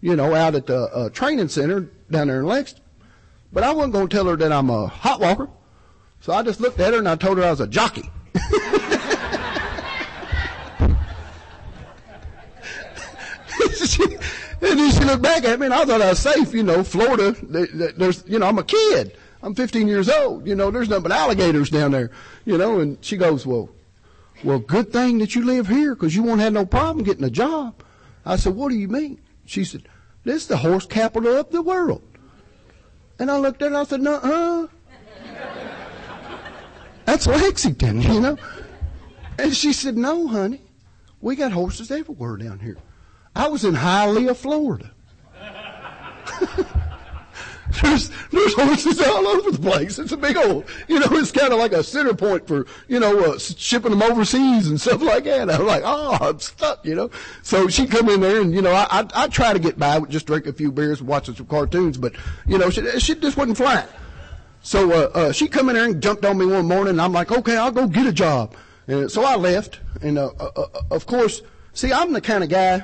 you 0.00 0.16
know, 0.16 0.34
out 0.34 0.54
at 0.54 0.66
the 0.66 0.78
uh, 0.78 1.10
training 1.10 1.48
center 1.48 1.88
down 2.10 2.28
there 2.28 2.40
in 2.40 2.46
Lexington. 2.46 2.84
But 3.52 3.64
I 3.64 3.72
wasn't 3.72 3.94
going 3.94 4.08
to 4.08 4.16
tell 4.16 4.26
her 4.26 4.36
that 4.36 4.52
I'm 4.52 4.70
a 4.70 4.86
hot 4.86 5.20
walker. 5.20 5.48
So 6.26 6.32
I 6.32 6.42
just 6.42 6.60
looked 6.60 6.80
at 6.80 6.92
her 6.92 6.98
and 6.98 7.08
I 7.08 7.14
told 7.14 7.38
her 7.38 7.44
I 7.44 7.50
was 7.50 7.60
a 7.60 7.68
jockey. 7.68 8.10
and 8.34 8.50
then 14.60 14.90
she 14.90 15.04
looked 15.04 15.22
back 15.22 15.44
at 15.44 15.60
me 15.60 15.66
and 15.66 15.72
I 15.72 15.84
thought 15.84 16.02
I 16.02 16.08
was 16.08 16.18
safe, 16.18 16.52
you 16.52 16.64
know, 16.64 16.82
Florida, 16.82 17.36
there's, 17.42 18.24
you 18.26 18.40
know, 18.40 18.46
I'm 18.46 18.58
a 18.58 18.64
kid. 18.64 19.16
I'm 19.40 19.54
15 19.54 19.86
years 19.86 20.08
old. 20.08 20.48
You 20.48 20.56
know, 20.56 20.72
there's 20.72 20.88
nothing 20.88 21.04
but 21.04 21.12
alligators 21.12 21.70
down 21.70 21.92
there, 21.92 22.10
you 22.44 22.58
know, 22.58 22.80
and 22.80 22.98
she 23.04 23.16
goes, 23.16 23.46
well, 23.46 23.70
well, 24.42 24.58
good 24.58 24.92
thing 24.92 25.18
that 25.18 25.36
you 25.36 25.44
live 25.44 25.68
here 25.68 25.94
because 25.94 26.16
you 26.16 26.24
won't 26.24 26.40
have 26.40 26.52
no 26.52 26.66
problem 26.66 27.04
getting 27.04 27.22
a 27.22 27.30
job. 27.30 27.84
I 28.24 28.34
said, 28.34 28.56
what 28.56 28.70
do 28.70 28.74
you 28.74 28.88
mean? 28.88 29.20
She 29.44 29.62
said, 29.62 29.86
this 30.24 30.42
is 30.42 30.48
the 30.48 30.56
horse 30.56 30.86
capital 30.86 31.36
of 31.36 31.50
the 31.50 31.62
world. 31.62 32.02
And 33.20 33.30
I 33.30 33.38
looked 33.38 33.62
at 33.62 33.66
her 33.66 33.68
and 33.68 33.76
I 33.76 33.84
said, 33.84 34.00
no, 34.00 34.68
That's 37.06 37.26
Lexington, 37.26 38.02
you 38.02 38.20
know. 38.20 38.36
And 39.38 39.56
she 39.56 39.72
said, 39.72 39.96
no, 39.96 40.26
honey, 40.26 40.60
we 41.20 41.36
got 41.36 41.52
horses 41.52 41.90
everywhere 41.90 42.36
down 42.36 42.58
here. 42.58 42.76
I 43.34 43.48
was 43.48 43.64
in 43.64 43.74
Hialeah, 43.74 44.36
Florida. 44.36 44.90
there's 47.82 48.10
there's 48.30 48.54
horses 48.54 49.00
all 49.00 49.26
over 49.26 49.50
the 49.50 49.58
place. 49.58 49.98
It's 49.98 50.12
a 50.12 50.16
big 50.16 50.36
old, 50.36 50.64
you 50.88 50.98
know, 50.98 51.06
it's 51.10 51.32
kind 51.32 51.52
of 51.52 51.58
like 51.58 51.72
a 51.72 51.82
center 51.82 52.14
point 52.14 52.46
for 52.46 52.66
you 52.88 52.98
know 52.98 53.32
uh, 53.32 53.38
shipping 53.38 53.90
them 53.90 54.02
overseas 54.02 54.68
and 54.68 54.80
stuff 54.80 55.02
like 55.02 55.24
that. 55.24 55.50
I'm 55.50 55.66
like, 55.66 55.82
oh, 55.84 56.16
I'm 56.20 56.40
stuck, 56.40 56.84
you 56.84 56.94
know. 56.94 57.10
So 57.42 57.68
she 57.68 57.86
come 57.86 58.08
in 58.08 58.20
there 58.20 58.40
and 58.40 58.54
you 58.54 58.62
know 58.62 58.72
I 58.72 58.86
I, 58.90 59.06
I 59.14 59.28
try 59.28 59.52
to 59.52 59.58
get 59.58 59.78
by 59.78 59.98
with 59.98 60.10
just 60.10 60.26
drink 60.26 60.46
a 60.46 60.52
few 60.52 60.72
beers 60.72 61.00
and 61.00 61.08
watching 61.08 61.34
some 61.34 61.46
cartoons, 61.46 61.98
but 61.98 62.14
you 62.46 62.58
know 62.58 62.70
she 62.70 62.82
she 62.98 63.14
just 63.14 63.36
wasn't 63.36 63.58
flying. 63.58 63.88
So 64.66 64.90
uh, 64.90 65.10
uh, 65.14 65.32
she 65.32 65.46
come 65.46 65.68
in 65.68 65.76
there 65.76 65.84
and 65.84 66.02
jumped 66.02 66.24
on 66.24 66.38
me 66.38 66.44
one 66.44 66.66
morning, 66.66 66.90
and 66.90 67.00
I'm 67.00 67.12
like, 67.12 67.30
okay, 67.30 67.56
I'll 67.56 67.70
go 67.70 67.86
get 67.86 68.04
a 68.04 68.12
job. 68.12 68.56
And 68.88 69.08
so 69.08 69.24
I 69.24 69.36
left, 69.36 69.78
and 70.02 70.18
uh, 70.18 70.32
uh, 70.40 70.50
uh, 70.56 70.66
of 70.90 71.06
course, 71.06 71.40
see, 71.72 71.92
I'm 71.92 72.12
the 72.12 72.20
kind 72.20 72.42
of 72.42 72.50
guy 72.50 72.82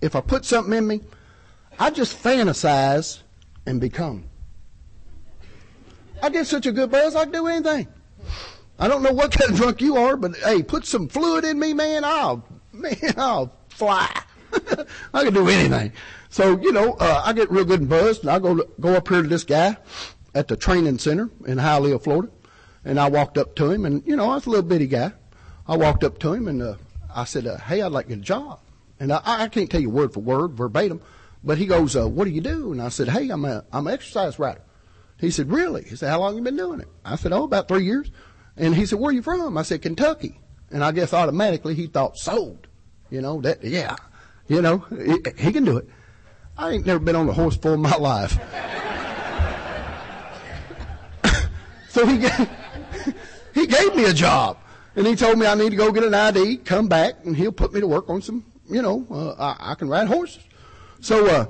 if 0.00 0.16
I 0.16 0.22
put 0.22 0.44
something 0.44 0.76
in 0.76 0.88
me, 0.88 1.02
I 1.78 1.90
just 1.90 2.20
fantasize 2.20 3.20
and 3.64 3.80
become. 3.80 4.24
I 6.20 6.30
get 6.30 6.48
such 6.48 6.66
a 6.66 6.72
good 6.72 6.90
buzz, 6.90 7.14
I 7.14 7.22
can 7.26 7.32
do 7.32 7.46
anything. 7.46 7.86
I 8.80 8.88
don't 8.88 9.04
know 9.04 9.12
what 9.12 9.30
kind 9.38 9.52
of 9.52 9.56
drunk 9.56 9.80
you 9.80 9.98
are, 9.98 10.16
but 10.16 10.34
hey, 10.38 10.64
put 10.64 10.84
some 10.84 11.06
fluid 11.06 11.44
in 11.44 11.60
me, 11.60 11.74
man, 11.74 12.04
I'll, 12.04 12.44
man, 12.72 13.14
I'll 13.16 13.54
fly. 13.68 14.10
I 15.14 15.22
can 15.22 15.32
do 15.32 15.48
anything. 15.48 15.92
So, 16.28 16.60
you 16.60 16.72
know, 16.72 16.94
uh, 16.94 17.22
I 17.24 17.32
get 17.34 17.52
real 17.52 17.64
good 17.64 17.80
and 17.80 17.88
buzzed, 17.88 18.22
and 18.22 18.30
I 18.30 18.40
go, 18.40 18.64
go 18.80 18.94
up 18.94 19.06
here 19.06 19.22
to 19.22 19.28
this 19.28 19.44
guy 19.44 19.76
at 20.34 20.48
the 20.48 20.56
training 20.56 20.98
center 20.98 21.30
in 21.46 21.58
Hialeah, 21.58 22.02
Florida, 22.02 22.30
and 22.84 22.98
I 22.98 23.08
walked 23.08 23.38
up 23.38 23.56
to 23.56 23.70
him, 23.70 23.84
and, 23.84 24.02
you 24.06 24.16
know, 24.16 24.30
I 24.30 24.34
was 24.34 24.46
a 24.46 24.50
little 24.50 24.68
bitty 24.68 24.86
guy. 24.86 25.12
I 25.66 25.76
walked 25.76 26.04
up 26.04 26.18
to 26.20 26.32
him, 26.32 26.48
and 26.48 26.62
uh, 26.62 26.74
I 27.14 27.24
said, 27.24 27.46
uh, 27.46 27.58
hey, 27.58 27.82
I'd 27.82 27.92
like 27.92 28.06
to 28.06 28.10
get 28.10 28.18
a 28.18 28.22
job. 28.22 28.60
And 28.98 29.12
I, 29.12 29.20
I 29.24 29.48
can't 29.48 29.70
tell 29.70 29.80
you 29.80 29.90
word 29.90 30.12
for 30.12 30.20
word, 30.20 30.52
verbatim, 30.52 31.00
but 31.42 31.58
he 31.58 31.66
goes, 31.66 31.96
uh, 31.96 32.08
what 32.08 32.24
do 32.24 32.30
you 32.30 32.40
do? 32.40 32.72
And 32.72 32.82
I 32.82 32.88
said, 32.88 33.08
hey, 33.08 33.28
I'm 33.30 33.44
a, 33.44 33.64
I'm 33.72 33.86
an 33.86 33.94
exercise 33.94 34.38
rider. 34.38 34.62
He 35.18 35.30
said, 35.30 35.50
really? 35.50 35.84
He 35.84 35.96
said, 35.96 36.10
how 36.10 36.20
long 36.20 36.36
you 36.36 36.42
been 36.42 36.56
doing 36.56 36.80
it? 36.80 36.88
I 37.04 37.16
said, 37.16 37.32
oh, 37.32 37.44
about 37.44 37.68
three 37.68 37.84
years. 37.84 38.10
And 38.56 38.74
he 38.74 38.86
said, 38.86 38.98
where 38.98 39.10
are 39.10 39.14
you 39.14 39.22
from? 39.22 39.56
I 39.56 39.62
said, 39.62 39.82
Kentucky. 39.82 40.38
And 40.70 40.84
I 40.84 40.92
guess 40.92 41.12
automatically 41.12 41.74
he 41.74 41.86
thought, 41.86 42.16
sold. 42.16 42.66
You 43.10 43.20
know, 43.20 43.40
that, 43.40 43.64
yeah, 43.64 43.96
you 44.48 44.62
know, 44.62 44.78
he, 44.78 45.16
he 45.36 45.52
can 45.52 45.64
do 45.64 45.78
it. 45.78 45.88
I 46.56 46.70
ain't 46.70 46.86
never 46.86 47.00
been 47.00 47.16
on 47.16 47.28
a 47.28 47.32
horse 47.32 47.56
before 47.56 47.74
in 47.74 47.82
my 47.82 47.96
life. 47.96 48.38
So 51.90 52.06
he 52.06 52.16
gave, 52.18 52.50
he 53.54 53.66
gave 53.66 53.94
me 53.94 54.06
a 54.06 54.14
job. 54.14 54.56
And 54.96 55.06
he 55.06 55.14
told 55.14 55.38
me 55.38 55.46
I 55.46 55.54
need 55.54 55.70
to 55.70 55.76
go 55.76 55.92
get 55.92 56.02
an 56.02 56.14
ID, 56.14 56.58
come 56.58 56.88
back, 56.88 57.24
and 57.24 57.36
he'll 57.36 57.52
put 57.52 57.72
me 57.72 57.80
to 57.80 57.86
work 57.86 58.10
on 58.10 58.22
some 58.22 58.44
you 58.70 58.82
know, 58.82 59.06
uh, 59.10 59.32
I, 59.38 59.72
I, 59.72 59.74
can 59.74 59.88
ride 59.88 60.06
horses. 60.06 60.42
So 61.00 61.26
uh, 61.26 61.46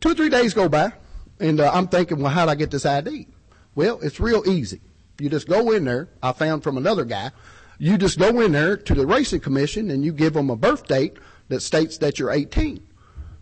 two 0.00 0.10
or 0.10 0.14
three 0.14 0.28
days 0.28 0.54
go 0.54 0.68
by, 0.68 0.92
and 1.40 1.60
uh, 1.60 1.70
I'm 1.72 1.88
thinking, 1.88 2.20
well, 2.20 2.30
how 2.30 2.44
do 2.44 2.50
I 2.50 2.54
get 2.54 2.70
this 2.70 2.84
ID? 2.84 3.26
Well, 3.74 3.98
it's 4.02 4.20
real 4.20 4.42
easy. 4.46 4.80
You 5.18 5.30
just 5.30 5.48
go 5.48 5.72
in 5.72 5.84
there. 5.84 6.10
I 6.22 6.32
found 6.32 6.62
from 6.62 6.76
another 6.76 7.04
guy. 7.04 7.30
You 7.78 7.96
just 7.96 8.18
go 8.18 8.40
in 8.40 8.52
there 8.52 8.76
to 8.76 8.94
the 8.94 9.06
racing 9.06 9.40
commission 9.40 9.90
and 9.90 10.04
you 10.04 10.12
give 10.12 10.34
them 10.34 10.50
a 10.50 10.56
birth 10.56 10.86
date 10.86 11.16
that 11.48 11.60
states 11.60 11.98
that 11.98 12.18
you're 12.18 12.30
18. 12.30 12.86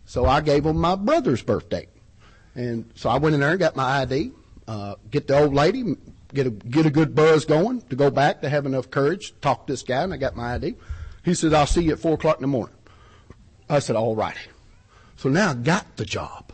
So 0.05 0.25
I 0.25 0.41
gave 0.41 0.63
them 0.63 0.77
my 0.77 0.95
brother's 0.95 1.41
birth 1.41 1.69
date, 1.69 1.89
and 2.53 2.89
so 2.95 3.09
I 3.09 3.17
went 3.17 3.33
in 3.33 3.41
there 3.41 3.51
and 3.51 3.59
got 3.59 3.75
my 3.75 4.01
ID. 4.01 4.31
Uh, 4.67 4.95
get 5.11 5.27
the 5.27 5.37
old 5.37 5.53
lady, 5.53 5.95
get 6.33 6.47
a 6.47 6.49
get 6.49 6.85
a 6.85 6.89
good 6.89 7.13
buzz 7.13 7.45
going 7.45 7.81
to 7.81 7.95
go 7.95 8.09
back 8.09 8.41
to 8.41 8.49
have 8.49 8.65
enough 8.65 8.89
courage 8.89 9.27
to 9.27 9.33
talk 9.35 9.67
to 9.67 9.73
this 9.73 9.83
guy, 9.83 10.03
and 10.03 10.13
I 10.13 10.17
got 10.17 10.35
my 10.35 10.55
ID. 10.55 10.75
He 11.23 11.33
said, 11.33 11.53
"I'll 11.53 11.67
see 11.67 11.83
you 11.83 11.93
at 11.93 11.99
four 11.99 12.13
o'clock 12.13 12.37
in 12.37 12.41
the 12.41 12.47
morning." 12.47 12.75
I 13.69 13.79
said, 13.79 13.95
all 13.95 14.15
righty. 14.15 14.39
So 15.15 15.29
now 15.29 15.51
I 15.51 15.53
got 15.55 15.97
the 15.97 16.05
job. 16.05 16.51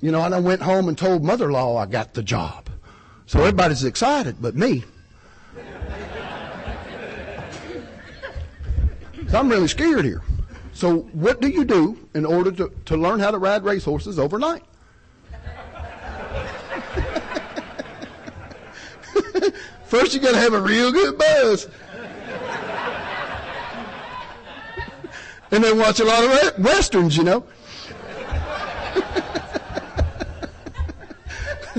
You 0.00 0.12
know, 0.12 0.22
and 0.22 0.34
I 0.34 0.40
went 0.40 0.62
home 0.62 0.88
and 0.88 0.96
told 0.96 1.24
mother-in-law 1.24 1.76
I 1.76 1.86
got 1.86 2.14
the 2.14 2.22
job. 2.22 2.68
So 3.26 3.40
everybody's 3.40 3.84
excited, 3.84 4.36
but 4.40 4.54
me. 4.54 4.84
so 9.28 9.38
I'm 9.38 9.48
really 9.48 9.68
scared 9.68 10.04
here. 10.04 10.22
So 10.72 11.00
what 11.12 11.40
do 11.40 11.48
you 11.48 11.64
do 11.64 11.98
in 12.14 12.24
order 12.24 12.52
to, 12.52 12.72
to 12.86 12.96
learn 12.96 13.18
how 13.18 13.30
to 13.30 13.38
ride 13.38 13.64
racehorses 13.64 14.18
overnight? 14.18 14.62
First 19.88 20.12
you 20.12 20.20
gotta 20.20 20.36
have 20.36 20.52
a 20.52 20.60
real 20.60 20.92
good 20.92 21.16
buzz. 21.16 21.66
and 25.50 25.64
then 25.64 25.78
watch 25.78 25.98
a 25.98 26.04
lot 26.04 26.22
of 26.22 26.58
westerns, 26.58 27.16
you 27.16 27.24
know. 27.24 27.40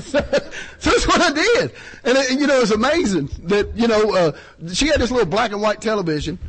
so, 0.02 0.22
that's 0.22 1.08
what 1.08 1.22
I 1.22 1.32
did, 1.32 1.72
and 2.04 2.18
it, 2.18 2.40
you 2.40 2.48
know 2.48 2.62
it's 2.62 2.72
amazing 2.72 3.30
that 3.44 3.76
you 3.76 3.88
know 3.88 4.16
uh, 4.16 4.32
she 4.74 4.88
had 4.88 5.00
this 5.00 5.12
little 5.12 5.28
black 5.28 5.52
and 5.52 5.62
white 5.62 5.82
television, 5.82 6.40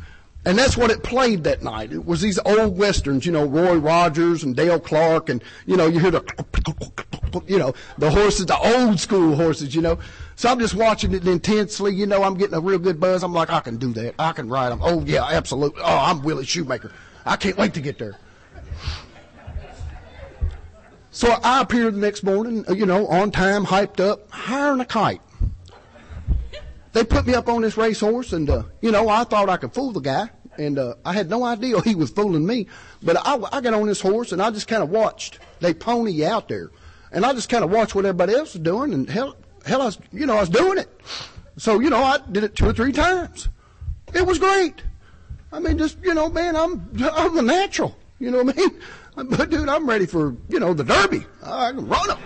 and 0.45 0.57
that's 0.57 0.75
what 0.75 0.89
it 0.89 1.03
played 1.03 1.43
that 1.43 1.61
night. 1.61 1.91
It 1.91 2.05
was 2.05 2.21
these 2.21 2.39
old 2.43 2.75
westerns, 2.75 3.25
you 3.25 3.31
know, 3.31 3.45
Roy 3.45 3.75
Rogers 3.75 4.43
and 4.43 4.55
Dale 4.55 4.79
Clark, 4.79 5.29
and 5.29 5.43
you 5.67 5.77
know 5.77 5.85
you 5.85 5.99
hear 5.99 6.11
the, 6.11 7.43
you 7.45 7.59
know, 7.59 7.75
the 7.99 8.09
horses, 8.09 8.47
the 8.47 8.57
old 8.57 8.99
school 8.99 9.35
horses, 9.35 9.75
you 9.75 9.81
know. 9.81 9.99
So 10.41 10.49
I'm 10.49 10.57
just 10.57 10.73
watching 10.73 11.13
it 11.13 11.27
intensely. 11.27 11.93
You 11.93 12.07
know, 12.07 12.23
I'm 12.23 12.33
getting 12.33 12.55
a 12.55 12.59
real 12.59 12.79
good 12.79 12.99
buzz. 12.99 13.21
I'm 13.21 13.31
like, 13.31 13.51
I 13.51 13.59
can 13.59 13.77
do 13.77 13.93
that. 13.93 14.15
I 14.17 14.31
can 14.31 14.49
ride 14.49 14.69
them. 14.69 14.79
Oh 14.81 15.03
yeah, 15.05 15.23
absolutely. 15.23 15.79
Oh, 15.83 15.97
I'm 15.99 16.23
Willie 16.23 16.45
Shoemaker. 16.45 16.91
I 17.27 17.35
can't 17.35 17.55
wait 17.57 17.75
to 17.75 17.79
get 17.79 17.99
there. 17.99 18.17
So 21.11 21.29
I 21.43 21.61
appeared 21.61 21.93
the 21.93 21.99
next 21.99 22.23
morning, 22.23 22.65
uh, 22.67 22.73
you 22.73 22.87
know, 22.87 23.05
on 23.05 23.29
time, 23.29 23.67
hyped 23.67 23.99
up, 23.99 24.31
higher 24.31 24.71
than 24.71 24.81
a 24.81 24.85
kite. 24.85 25.21
They 26.93 27.03
put 27.03 27.27
me 27.27 27.35
up 27.35 27.47
on 27.47 27.61
this 27.61 27.77
racehorse, 27.77 28.33
and 28.33 28.49
uh, 28.49 28.63
you 28.81 28.89
know, 28.89 29.09
I 29.09 29.25
thought 29.25 29.47
I 29.47 29.57
could 29.57 29.75
fool 29.75 29.91
the 29.91 29.99
guy, 29.99 30.31
and 30.57 30.79
uh, 30.79 30.95
I 31.05 31.13
had 31.13 31.29
no 31.29 31.43
idea 31.43 31.79
he 31.81 31.93
was 31.93 32.09
fooling 32.09 32.47
me. 32.47 32.65
But 33.03 33.17
I, 33.23 33.39
I 33.51 33.61
got 33.61 33.75
on 33.75 33.85
this 33.85 34.01
horse, 34.01 34.31
and 34.31 34.41
I 34.41 34.49
just 34.49 34.67
kind 34.67 34.81
of 34.81 34.89
watched. 34.89 35.37
They 35.59 35.75
pony 35.75 36.25
out 36.25 36.47
there, 36.47 36.71
and 37.11 37.27
I 37.27 37.33
just 37.33 37.47
kind 37.47 37.63
of 37.63 37.69
watched 37.69 37.93
what 37.93 38.05
everybody 38.05 38.33
else 38.33 38.55
was 38.55 38.63
doing, 38.63 38.91
and 38.91 39.07
hell, 39.07 39.35
hell, 39.65 39.81
I 39.81 39.85
was, 39.85 39.99
you 40.11 40.25
know, 40.25 40.37
I 40.37 40.41
was 40.41 40.49
doing 40.49 40.77
it. 40.77 40.89
So 41.57 41.79
you 41.79 41.89
know, 41.89 42.03
I 42.03 42.19
did 42.31 42.43
it 42.43 42.55
two 42.55 42.67
or 42.67 42.73
three 42.73 42.91
times. 42.91 43.49
It 44.13 44.25
was 44.25 44.39
great. 44.39 44.83
I 45.51 45.59
mean, 45.59 45.77
just 45.77 45.97
you 46.03 46.13
know, 46.13 46.29
man, 46.29 46.55
I'm 46.55 46.89
I'm 47.13 47.35
the 47.35 47.41
natural. 47.41 47.95
You 48.19 48.31
know 48.31 48.43
what 48.43 48.57
I 48.57 48.59
mean? 48.61 48.79
But 49.13 49.49
dude, 49.49 49.67
I'm 49.67 49.87
ready 49.89 50.05
for 50.05 50.33
you 50.47 50.59
know 50.59 50.73
the 50.73 50.85
Derby. 50.85 51.25
I 51.43 51.71
can 51.71 51.85
run 51.85 52.07
them. 52.07 52.17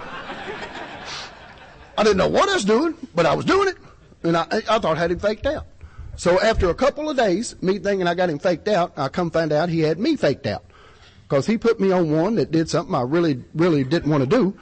I 1.98 2.04
didn't 2.04 2.18
know 2.18 2.28
what 2.28 2.48
I 2.48 2.54
was 2.54 2.64
doing, 2.66 2.96
but 3.16 3.26
I 3.26 3.34
was 3.34 3.44
doing 3.44 3.70
it, 3.70 3.76
and 4.22 4.38
I 4.38 4.46
I 4.70 4.78
thought 4.78 4.96
I 4.96 5.00
had 5.00 5.12
him 5.12 5.20
faked 5.20 5.48
out. 5.48 5.66
So 6.16 6.40
after 6.42 6.70
a 6.70 6.76
couple 6.76 7.10
of 7.10 7.18
days, 7.18 7.56
me 7.62 7.80
thinking 7.80 8.08
I 8.08 8.14
got 8.14 8.30
him 8.30 8.38
faked 8.38 8.68
out, 8.68 8.94
I 8.98 9.08
come 9.10 9.32
find 9.32 9.52
out 9.52 9.68
he 9.70 9.80
had 9.80 9.98
me 9.98 10.16
faked 10.16 10.46
out. 10.46 10.64
because 11.28 11.48
he 11.48 11.58
put 11.58 11.80
me 11.80 11.92
on 11.92 12.12
one 12.12 12.36
that 12.36 12.52
did 12.52 12.70
something 12.70 12.94
I 12.94 13.02
really, 13.02 13.44
really 13.56 13.84
didn't 13.84 14.10
want 14.12 14.24
to 14.24 14.30
do, 14.30 14.56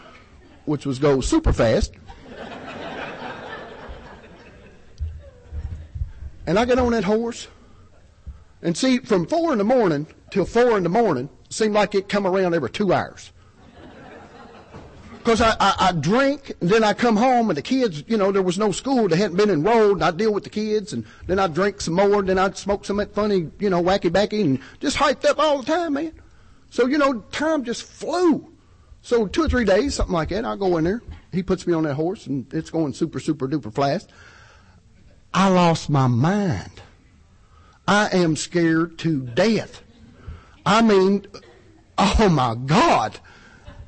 which 0.66 0.86
was 0.86 1.00
go 1.00 1.20
super 1.22 1.52
fast. 1.52 1.94
And 6.46 6.60
I 6.60 6.66
get 6.66 6.80
on 6.80 6.92
that 6.92 7.04
horse, 7.04 7.48
and 8.62 8.78
see, 8.78 9.00
from 9.00 9.28
four 9.28 9.52
in 9.52 9.58
the 9.58 9.64
morning 9.64 10.08
till 10.32 10.46
four 10.46 10.78
in 10.78 10.84
the 10.84 10.90
morning, 10.90 11.30
seemed 11.50 11.74
like 11.74 11.96
it 11.96 12.10
come 12.10 12.26
around 12.26 12.54
every 12.54 12.70
two 12.70 12.94
hours. 12.94 13.32
Because 15.18 15.40
I, 15.40 15.56
I, 15.58 15.76
I 15.80 15.92
drink, 15.94 16.52
and 16.60 16.70
then 16.70 16.84
I 16.84 16.94
come 16.94 17.16
home, 17.16 17.50
and 17.50 17.58
the 17.58 17.62
kids, 17.62 18.04
you 18.08 18.18
know, 18.18 18.34
there 18.34 18.42
was 18.42 18.58
no 18.58 18.74
school, 18.74 19.08
they 19.08 19.16
hadn't 19.16 19.38
been 19.38 19.50
enrolled, 19.50 19.94
and 19.94 20.04
I 20.04 20.12
deal 20.12 20.34
with 20.34 20.44
the 20.44 20.50
kids, 20.50 20.92
and 20.92 21.06
then 21.28 21.40
I 21.40 21.48
drink 21.48 21.80
some 21.80 21.94
more, 21.94 22.20
and 22.20 22.28
then 22.28 22.38
I'd 22.38 22.58
smoke 22.58 22.84
some 22.84 22.98
that 22.98 23.16
funny, 23.16 23.50
you 23.58 23.70
know, 23.70 23.82
wacky 23.82 24.12
backy, 24.12 24.42
and 24.42 24.60
just 24.82 24.98
hyped 24.98 25.24
up 25.24 25.40
all 25.40 25.60
the 25.60 25.66
time, 25.66 25.94
man. 25.94 26.12
So, 26.70 26.88
you 26.88 26.98
know, 26.98 27.22
time 27.32 27.64
just 27.64 27.84
flew. 27.84 28.52
So 29.02 29.28
two 29.28 29.44
or 29.44 29.50
three 29.50 29.64
days, 29.64 29.96
something 29.96 30.14
like 30.14 30.30
that, 30.30 30.44
I 30.44 30.58
go 30.58 30.76
in 30.76 30.84
there. 30.84 31.02
He 31.32 31.42
puts 31.42 31.66
me 31.66 31.74
on 31.74 31.84
that 31.84 31.94
horse, 31.94 32.28
and 32.28 32.54
it's 32.54 32.70
going 32.70 32.94
super, 32.94 33.22
super 33.22 33.48
duper 33.48 33.74
fast. 33.74 34.12
I 35.34 35.50
lost 35.50 35.90
my 35.90 36.08
mind. 36.08 36.82
I 37.88 38.10
am 38.10 38.36
scared 38.36 38.98
to 39.00 39.22
death. 39.22 39.82
I 40.66 40.82
mean, 40.82 41.28
oh 41.98 42.30
my 42.30 42.56
God 42.56 43.20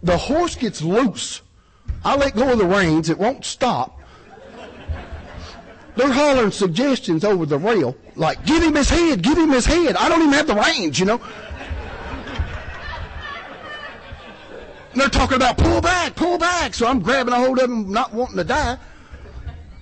the 0.06 0.18
horse 0.18 0.56
gets 0.56 0.82
loose. 0.82 1.42
I 2.04 2.16
let 2.16 2.36
go 2.36 2.52
of 2.52 2.60
the 2.60 2.66
reins. 2.66 3.10
It 3.10 3.18
won't 3.18 3.44
stop. 3.44 4.00
They're 5.96 6.12
hollering 6.12 6.52
suggestions 6.52 7.24
over 7.24 7.46
the 7.46 7.58
rail, 7.58 7.96
like, 8.16 8.46
give 8.46 8.62
him 8.62 8.76
his 8.76 8.90
head, 8.90 9.22
give 9.22 9.38
him 9.38 9.50
his 9.50 9.66
head. 9.66 9.96
I 9.96 10.10
don't 10.10 10.22
even 10.22 10.34
have 10.34 10.48
the 10.48 10.56
reins, 10.56 11.00
you 11.00 11.06
know. 11.06 11.22
And 14.92 15.02
they're 15.02 15.10
talking 15.10 15.38
about 15.38 15.58
pull 15.58 15.82
back, 15.82 16.16
pull 16.16 16.38
back. 16.38 16.74
So 16.74 16.86
I'm 16.86 17.00
grabbing 17.00 17.34
a 17.34 17.38
hold 17.38 17.60
of 17.60 17.70
him, 17.70 17.92
not 17.92 18.14
wanting 18.14 18.38
to 18.38 18.44
die. 18.44 18.78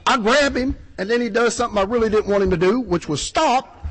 I 0.05 0.17
grab 0.17 0.55
him, 0.55 0.77
and 1.03 1.11
then 1.11 1.19
he 1.19 1.27
does 1.27 1.53
something 1.53 1.77
I 1.77 1.81
really 1.81 2.09
didn't 2.09 2.27
want 2.27 2.43
him 2.43 2.49
to 2.51 2.55
do, 2.55 2.79
which 2.79 3.09
was 3.09 3.21
stop. 3.21 3.85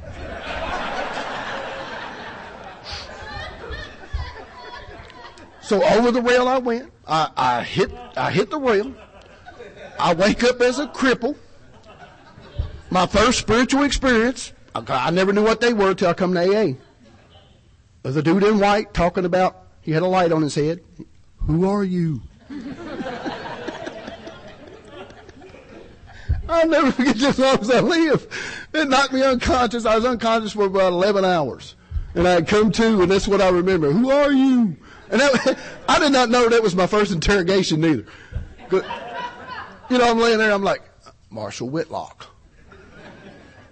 So 5.60 5.84
over 5.84 6.10
the 6.10 6.22
rail 6.22 6.48
I 6.48 6.56
went. 6.56 6.90
I, 7.06 7.30
I 7.36 7.62
hit 7.64 7.92
I 8.16 8.30
hit 8.30 8.48
the 8.48 8.58
rail. 8.58 8.94
I 9.98 10.14
wake 10.14 10.42
up 10.42 10.62
as 10.62 10.78
a 10.78 10.86
cripple. 10.86 11.36
My 12.88 13.06
first 13.06 13.38
spiritual 13.38 13.82
experience. 13.82 14.54
I, 14.74 14.82
I 14.88 15.10
never 15.10 15.34
knew 15.34 15.44
what 15.44 15.60
they 15.60 15.74
were 15.74 15.92
till 15.92 16.08
I 16.08 16.14
come 16.14 16.32
to 16.32 16.40
AA. 16.40 16.76
There's 18.02 18.16
a 18.16 18.22
dude 18.22 18.42
in 18.42 18.58
white 18.58 18.94
talking 18.94 19.26
about 19.26 19.66
he 19.82 19.92
had 19.92 20.02
a 20.02 20.06
light 20.06 20.32
on 20.32 20.40
his 20.40 20.54
head. 20.54 20.80
Who 21.46 21.68
are 21.68 21.84
you? 21.84 22.22
I'll 26.52 26.68
never 26.68 26.92
forget 26.92 27.16
this 27.16 27.24
as 27.24 27.38
long 27.38 27.58
as 27.58 27.70
I 27.70 27.80
live. 27.80 28.68
It 28.72 28.88
knocked 28.88 29.12
me 29.12 29.22
unconscious. 29.22 29.84
I 29.84 29.96
was 29.96 30.04
unconscious 30.04 30.52
for 30.52 30.66
about 30.66 30.92
11 30.92 31.24
hours. 31.24 31.76
And 32.14 32.28
I 32.28 32.32
had 32.32 32.46
come 32.46 32.70
to, 32.72 33.02
and 33.02 33.10
that's 33.10 33.26
what 33.26 33.40
I 33.40 33.48
remember. 33.48 33.90
Who 33.90 34.10
are 34.10 34.32
you? 34.32 34.76
And 35.10 35.20
that, 35.20 35.58
I 35.88 35.98
did 35.98 36.12
not 36.12 36.28
know 36.28 36.48
that 36.48 36.62
was 36.62 36.74
my 36.74 36.86
first 36.86 37.12
interrogation 37.12 37.80
neither. 37.80 38.04
You 38.70 39.98
know, 39.98 40.10
I'm 40.10 40.18
laying 40.18 40.38
there, 40.38 40.52
I'm 40.52 40.62
like, 40.62 40.82
Marshall 41.30 41.68
Whitlock. 41.68 42.26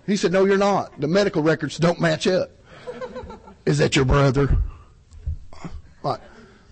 He 0.06 0.16
said, 0.16 0.32
No, 0.32 0.44
you're 0.44 0.58
not. 0.58 1.00
The 1.00 1.06
medical 1.06 1.42
records 1.42 1.78
don't 1.78 2.00
match 2.00 2.26
up. 2.26 2.50
Is 3.64 3.78
that 3.78 3.94
your 3.94 4.04
brother? 4.04 4.58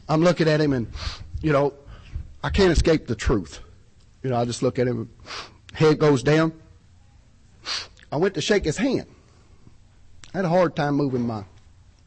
I'm 0.08 0.22
looking 0.22 0.48
at 0.48 0.60
him 0.60 0.72
and, 0.72 0.88
you 1.42 1.52
know, 1.52 1.74
I 2.42 2.48
can't 2.48 2.72
escape 2.72 3.06
the 3.06 3.14
truth. 3.14 3.60
You 4.22 4.30
know, 4.30 4.36
I 4.36 4.44
just 4.44 4.62
look 4.62 4.78
at 4.78 4.86
him, 4.86 5.10
head 5.78 5.98
goes 5.98 6.22
down. 6.24 6.52
I 8.10 8.16
went 8.16 8.34
to 8.34 8.40
shake 8.40 8.64
his 8.64 8.76
hand. 8.76 9.06
I 10.34 10.38
had 10.38 10.44
a 10.44 10.48
hard 10.48 10.74
time 10.74 10.94
moving 10.94 11.26
my 11.26 11.44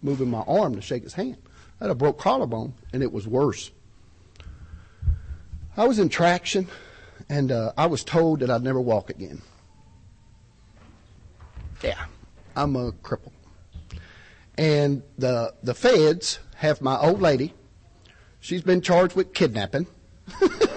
moving 0.02 0.30
my 0.30 0.42
arm 0.42 0.76
to 0.76 0.82
shake 0.82 1.04
his 1.04 1.14
hand. 1.14 1.38
I 1.80 1.86
had 1.86 1.92
a 1.92 1.96
broke 1.96 2.20
collarbone, 2.20 2.74
and 2.92 3.02
it 3.02 3.12
was 3.12 3.28
worse. 3.28 3.72
I 5.78 5.88
was 5.88 6.00
in 6.00 6.10
traction, 6.10 6.68
and 7.30 7.52
uh, 7.52 7.72
I 7.78 7.86
was 7.86 8.04
told 8.04 8.42
that 8.42 8.50
I'd 8.50 8.64
never 8.64 8.82
walk 8.82 9.10
again. 9.10 9.42
Yeah, 11.82 12.06
I'm 12.56 12.76
a 12.76 12.92
cripple. 12.92 13.32
And 14.58 15.02
the 15.18 15.54
the 15.64 15.74
feds 15.74 16.40
have 16.56 16.82
my 16.82 16.98
old 16.98 17.22
lady. 17.22 17.54
She's 18.42 18.64
been 18.64 18.82
charged 18.82 19.16
with 19.16 19.34
kidnapping. 19.34 19.88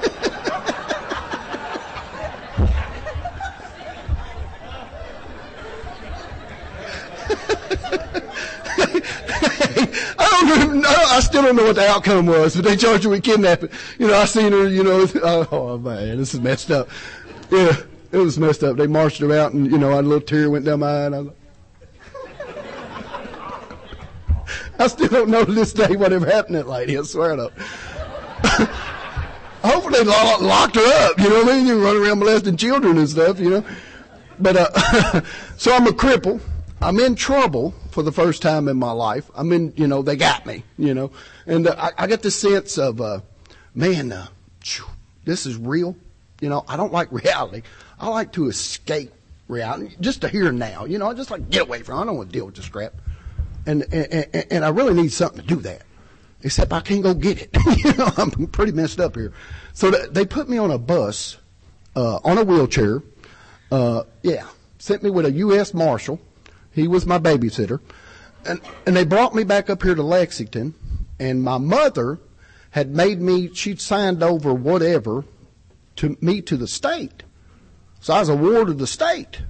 I 10.88 11.20
still 11.20 11.42
don't 11.42 11.56
know 11.56 11.64
what 11.64 11.76
the 11.76 11.86
outcome 11.86 12.26
was, 12.26 12.56
but 12.56 12.64
they 12.64 12.76
charged 12.76 13.04
her 13.04 13.10
with 13.10 13.22
kidnapping. 13.22 13.70
You 13.98 14.08
know, 14.08 14.14
I 14.14 14.24
seen 14.24 14.52
her, 14.52 14.68
you 14.68 14.82
know, 14.82 15.06
oh 15.22 15.78
man, 15.78 16.18
this 16.18 16.34
is 16.34 16.40
messed 16.40 16.70
up. 16.70 16.88
Yeah, 17.50 17.76
it 18.12 18.18
was 18.18 18.38
messed 18.38 18.62
up. 18.62 18.76
They 18.76 18.86
marched 18.86 19.20
her 19.20 19.38
out 19.38 19.52
and, 19.52 19.70
you 19.70 19.78
know, 19.78 19.98
a 19.98 20.02
little 20.02 20.20
tear 20.20 20.50
went 20.50 20.64
down 20.64 20.80
my 20.80 20.90
eye 20.90 21.06
and 21.06 21.14
I 21.14 21.24
I 24.78 24.86
still 24.88 25.08
don't 25.08 25.30
know 25.30 25.44
to 25.44 25.52
this 25.52 25.72
day 25.72 25.88
what 25.88 25.98
whatever 26.00 26.26
happened 26.26 26.56
to 26.56 26.62
that 26.64 26.68
lady. 26.68 26.98
I 26.98 27.02
swear 27.02 27.36
to. 27.36 27.52
Hopefully 29.62 29.98
they 29.98 30.04
locked 30.04 30.74
her 30.76 31.06
up. 31.08 31.18
You 31.18 31.30
know 31.30 31.44
what 31.44 31.54
I 31.54 31.56
mean? 31.56 31.66
You 31.66 31.82
run 31.82 31.96
around 31.96 32.18
molesting 32.18 32.56
children 32.56 32.98
and 32.98 33.08
stuff. 33.08 33.38
You 33.38 33.50
know. 33.50 33.64
But 34.38 34.56
uh, 34.56 35.22
so 35.56 35.72
I'm 35.74 35.86
a 35.86 35.90
cripple. 35.90 36.40
I'm 36.84 37.00
in 37.00 37.14
trouble 37.14 37.72
for 37.92 38.02
the 38.02 38.12
first 38.12 38.42
time 38.42 38.68
in 38.68 38.76
my 38.76 38.90
life. 38.90 39.30
I'm 39.34 39.50
in, 39.52 39.72
you 39.74 39.86
know, 39.86 40.02
they 40.02 40.16
got 40.16 40.44
me, 40.44 40.64
you 40.76 40.92
know, 40.92 41.12
and 41.46 41.66
uh, 41.66 41.74
I, 41.78 42.04
I 42.04 42.06
the 42.16 42.30
sense 42.30 42.76
of, 42.76 43.00
uh, 43.00 43.20
man, 43.74 44.12
uh, 44.12 44.26
this 45.24 45.46
is 45.46 45.56
real. 45.56 45.96
You 46.42 46.50
know, 46.50 46.62
I 46.68 46.76
don't 46.76 46.92
like 46.92 47.10
reality. 47.24 47.62
I 47.98 48.08
like 48.08 48.32
to 48.32 48.48
escape 48.48 49.14
reality, 49.48 49.96
just 49.98 50.20
to 50.20 50.28
and 50.46 50.58
now. 50.58 50.84
You 50.84 50.98
know, 50.98 51.08
I 51.08 51.14
just 51.14 51.30
like 51.30 51.48
get 51.48 51.62
away 51.62 51.82
from. 51.82 51.96
It. 51.96 52.02
I 52.02 52.04
don't 52.04 52.16
want 52.18 52.28
to 52.28 52.32
deal 52.34 52.44
with 52.44 52.56
this 52.56 52.68
crap, 52.68 52.92
and, 53.64 53.82
and 53.90 54.46
and 54.50 54.64
I 54.64 54.68
really 54.68 54.92
need 54.92 55.10
something 55.10 55.40
to 55.40 55.46
do 55.46 55.56
that. 55.62 55.82
Except 56.42 56.70
I 56.70 56.80
can't 56.80 57.02
go 57.02 57.14
get 57.14 57.40
it. 57.40 57.56
you 57.82 57.94
know, 57.94 58.10
I'm 58.18 58.30
pretty 58.48 58.72
messed 58.72 59.00
up 59.00 59.16
here. 59.16 59.32
So 59.72 59.90
they 59.90 60.26
put 60.26 60.50
me 60.50 60.58
on 60.58 60.70
a 60.70 60.76
bus, 60.76 61.38
uh, 61.96 62.16
on 62.24 62.36
a 62.36 62.44
wheelchair. 62.44 63.02
Uh, 63.72 64.02
yeah, 64.22 64.46
sent 64.78 65.02
me 65.02 65.08
with 65.08 65.24
a 65.24 65.32
U.S. 65.32 65.72
Marshal 65.72 66.20
he 66.74 66.88
was 66.88 67.06
my 67.06 67.18
babysitter. 67.18 67.80
And, 68.44 68.60
and 68.86 68.96
they 68.96 69.04
brought 69.04 69.34
me 69.34 69.44
back 69.44 69.70
up 69.70 69.82
here 69.82 69.94
to 69.94 70.02
Lexington, 70.02 70.74
and 71.18 71.42
my 71.42 71.58
mother 71.58 72.18
had 72.70 72.90
made 72.90 73.20
me, 73.20 73.54
she'd 73.54 73.80
signed 73.80 74.22
over 74.22 74.52
whatever 74.52 75.24
to 75.96 76.16
me 76.20 76.42
to 76.42 76.56
the 76.56 76.66
state. 76.66 77.22
So 78.00 78.12
I 78.12 78.20
was 78.20 78.28
a 78.28 78.36
ward 78.36 78.68
of 78.68 78.78
the 78.78 78.86
state. 78.86 79.40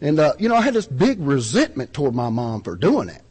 And, 0.00 0.18
uh, 0.18 0.34
you 0.38 0.48
know, 0.48 0.54
I 0.54 0.60
had 0.60 0.74
this 0.74 0.86
big 0.86 1.18
resentment 1.20 1.92
toward 1.92 2.14
my 2.14 2.28
mom 2.28 2.62
for 2.62 2.76
doing 2.76 3.08
that. 3.08 3.22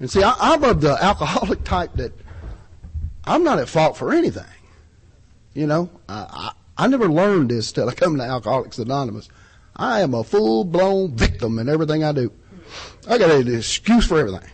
And 0.00 0.10
see, 0.10 0.22
I, 0.22 0.34
I'm 0.38 0.64
of 0.64 0.80
the 0.80 0.96
alcoholic 1.02 1.64
type 1.64 1.94
that 1.94 2.12
I'm 3.24 3.44
not 3.44 3.58
at 3.58 3.68
fault 3.68 3.96
for 3.96 4.12
anything. 4.12 4.44
You 5.52 5.66
know, 5.66 5.90
I, 6.08 6.52
I, 6.76 6.84
I 6.84 6.86
never 6.88 7.08
learned 7.08 7.50
this 7.50 7.70
till 7.72 7.88
I 7.88 7.94
come 7.94 8.16
to 8.16 8.22
Alcoholics 8.22 8.78
Anonymous. 8.78 9.28
I 9.76 10.00
am 10.00 10.14
a 10.14 10.22
full 10.22 10.64
blown 10.64 11.16
victim 11.16 11.58
in 11.58 11.68
everything 11.68 12.04
I 12.04 12.12
do. 12.12 12.32
I 13.08 13.18
got 13.18 13.30
an 13.30 13.54
excuse 13.54 14.06
for 14.06 14.18
everything. 14.18 14.48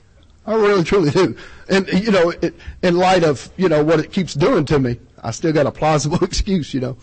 I 0.46 0.54
really 0.54 0.82
truly 0.84 1.10
do. 1.10 1.36
And 1.68 1.86
you 1.88 2.10
know, 2.10 2.30
it, 2.30 2.54
in 2.82 2.96
light 2.96 3.22
of 3.22 3.50
you 3.56 3.68
know 3.68 3.84
what 3.84 4.00
it 4.00 4.12
keeps 4.12 4.34
doing 4.34 4.64
to 4.66 4.78
me, 4.78 4.98
I 5.22 5.30
still 5.30 5.52
got 5.52 5.66
a 5.66 5.70
plausible 5.70 6.18
excuse. 6.24 6.72
You 6.72 6.80
know, 6.80 6.96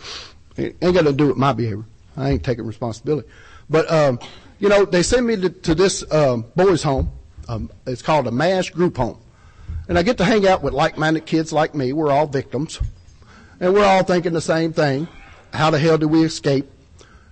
it 0.55 0.75
ain't 0.81 0.95
got 0.95 1.05
to 1.05 1.13
do 1.13 1.27
with 1.27 1.37
my 1.37 1.53
behavior. 1.53 1.85
I 2.15 2.31
ain't 2.31 2.43
taking 2.43 2.65
responsibility. 2.65 3.27
But 3.69 3.89
um, 3.91 4.19
you 4.59 4.69
know, 4.69 4.85
they 4.85 5.03
send 5.03 5.27
me 5.27 5.35
to, 5.37 5.49
to 5.49 5.75
this 5.75 6.09
um, 6.11 6.45
boys' 6.55 6.81
home. 6.83 7.11
Um, 7.47 7.69
it's 7.85 8.01
called 8.01 8.27
a 8.27 8.31
MASH 8.31 8.71
group 8.71 8.97
home, 8.97 9.19
and 9.87 9.97
I 9.97 10.03
get 10.03 10.17
to 10.17 10.25
hang 10.25 10.47
out 10.47 10.63
with 10.63 10.73
like-minded 10.73 11.25
kids 11.25 11.53
like 11.53 11.73
me. 11.73 11.93
We're 11.93 12.11
all 12.11 12.27
victims, 12.27 12.79
and 13.59 13.73
we're 13.73 13.85
all 13.85 14.03
thinking 14.03 14.33
the 14.33 14.41
same 14.41 14.73
thing. 14.73 15.07
How 15.53 15.69
the 15.69 15.79
hell 15.79 15.97
do 15.97 16.09
we 16.09 16.23
escape 16.25 16.69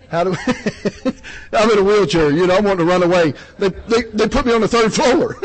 how 0.10 0.24
do 0.24 0.36
I'm 1.54 1.70
in 1.72 1.80
a 1.80 1.84
wheelchair, 1.84 2.32
you 2.32 2.48
know, 2.48 2.58
I'm 2.58 2.64
wanting 2.64 2.86
to 2.86 2.92
run 2.92 3.04
away. 3.04 3.34
They, 3.58 3.70
they, 3.70 4.04
they 4.14 4.28
put 4.28 4.46
me 4.46 4.54
on 4.54 4.62
the 4.62 4.68
third 4.68 4.94
floor. 4.94 5.34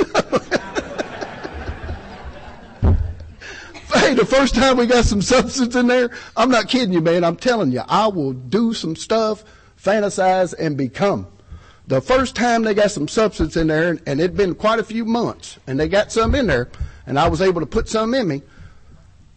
hey, 3.94 4.14
the 4.14 4.26
first 4.26 4.54
time 4.54 4.76
we 4.76 4.86
got 4.86 5.04
some 5.04 5.22
substance 5.22 5.74
in 5.74 5.86
there, 5.86 6.10
I'm 6.36 6.50
not 6.50 6.68
kidding 6.68 6.92
you, 6.92 7.00
man. 7.00 7.24
I'm 7.24 7.36
telling 7.36 7.72
you, 7.72 7.82
I 7.88 8.06
will 8.08 8.32
do 8.32 8.74
some 8.74 8.96
stuff, 8.96 9.44
fantasize, 9.82 10.54
and 10.58 10.76
become. 10.76 11.26
the 11.86 12.00
first 12.00 12.36
time 12.36 12.62
they 12.62 12.74
got 12.74 12.90
some 12.90 13.08
substance 13.08 13.56
in 13.56 13.66
there, 13.66 13.90
and, 13.90 14.00
and 14.06 14.20
it'd 14.20 14.36
been 14.36 14.54
quite 14.54 14.78
a 14.78 14.84
few 14.84 15.04
months, 15.04 15.58
and 15.66 15.78
they 15.78 15.88
got 15.88 16.12
some 16.12 16.34
in 16.34 16.46
there, 16.46 16.68
and 17.06 17.18
I 17.18 17.28
was 17.28 17.42
able 17.42 17.60
to 17.60 17.66
put 17.66 17.88
some 17.88 18.14
in 18.14 18.28
me, 18.28 18.42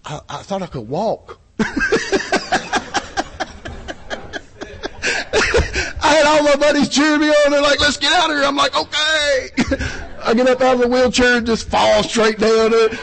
I, 0.05 0.19
I 0.29 0.37
thought 0.43 0.61
I 0.61 0.67
could 0.67 0.87
walk. 0.87 1.39
I 6.03 6.13
had 6.15 6.25
all 6.25 6.43
my 6.43 6.55
buddies 6.57 6.89
cheering 6.89 7.21
me 7.21 7.29
on. 7.29 7.51
They're 7.51 7.61
like, 7.61 7.79
let's 7.79 7.95
get 7.95 8.11
out 8.11 8.29
of 8.29 8.35
here. 8.35 8.45
I'm 8.45 8.57
like, 8.57 8.75
okay. 8.75 9.49
I 10.21 10.33
get 10.33 10.47
up 10.47 10.59
out 10.61 10.75
of 10.75 10.81
the 10.81 10.87
wheelchair 10.89 11.37
and 11.37 11.47
just 11.47 11.69
fall 11.69 12.03
straight 12.03 12.39
down 12.39 12.71
it, 12.73 12.99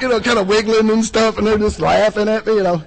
you 0.00 0.08
know, 0.08 0.18
kind 0.18 0.38
of 0.38 0.48
wiggling 0.48 0.88
and 0.90 1.04
stuff, 1.04 1.36
and 1.36 1.46
they're 1.46 1.58
just 1.58 1.78
laughing 1.78 2.26
at 2.26 2.46
me, 2.46 2.54
you 2.54 2.62
know. 2.62 2.82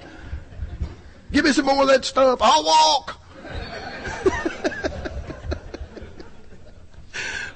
Give 1.31 1.45
me 1.45 1.51
some 1.53 1.67
more 1.67 1.83
of 1.83 1.87
that 1.89 2.03
stuff. 2.05 2.39
I'll 2.41 2.65
walk. 2.65 3.21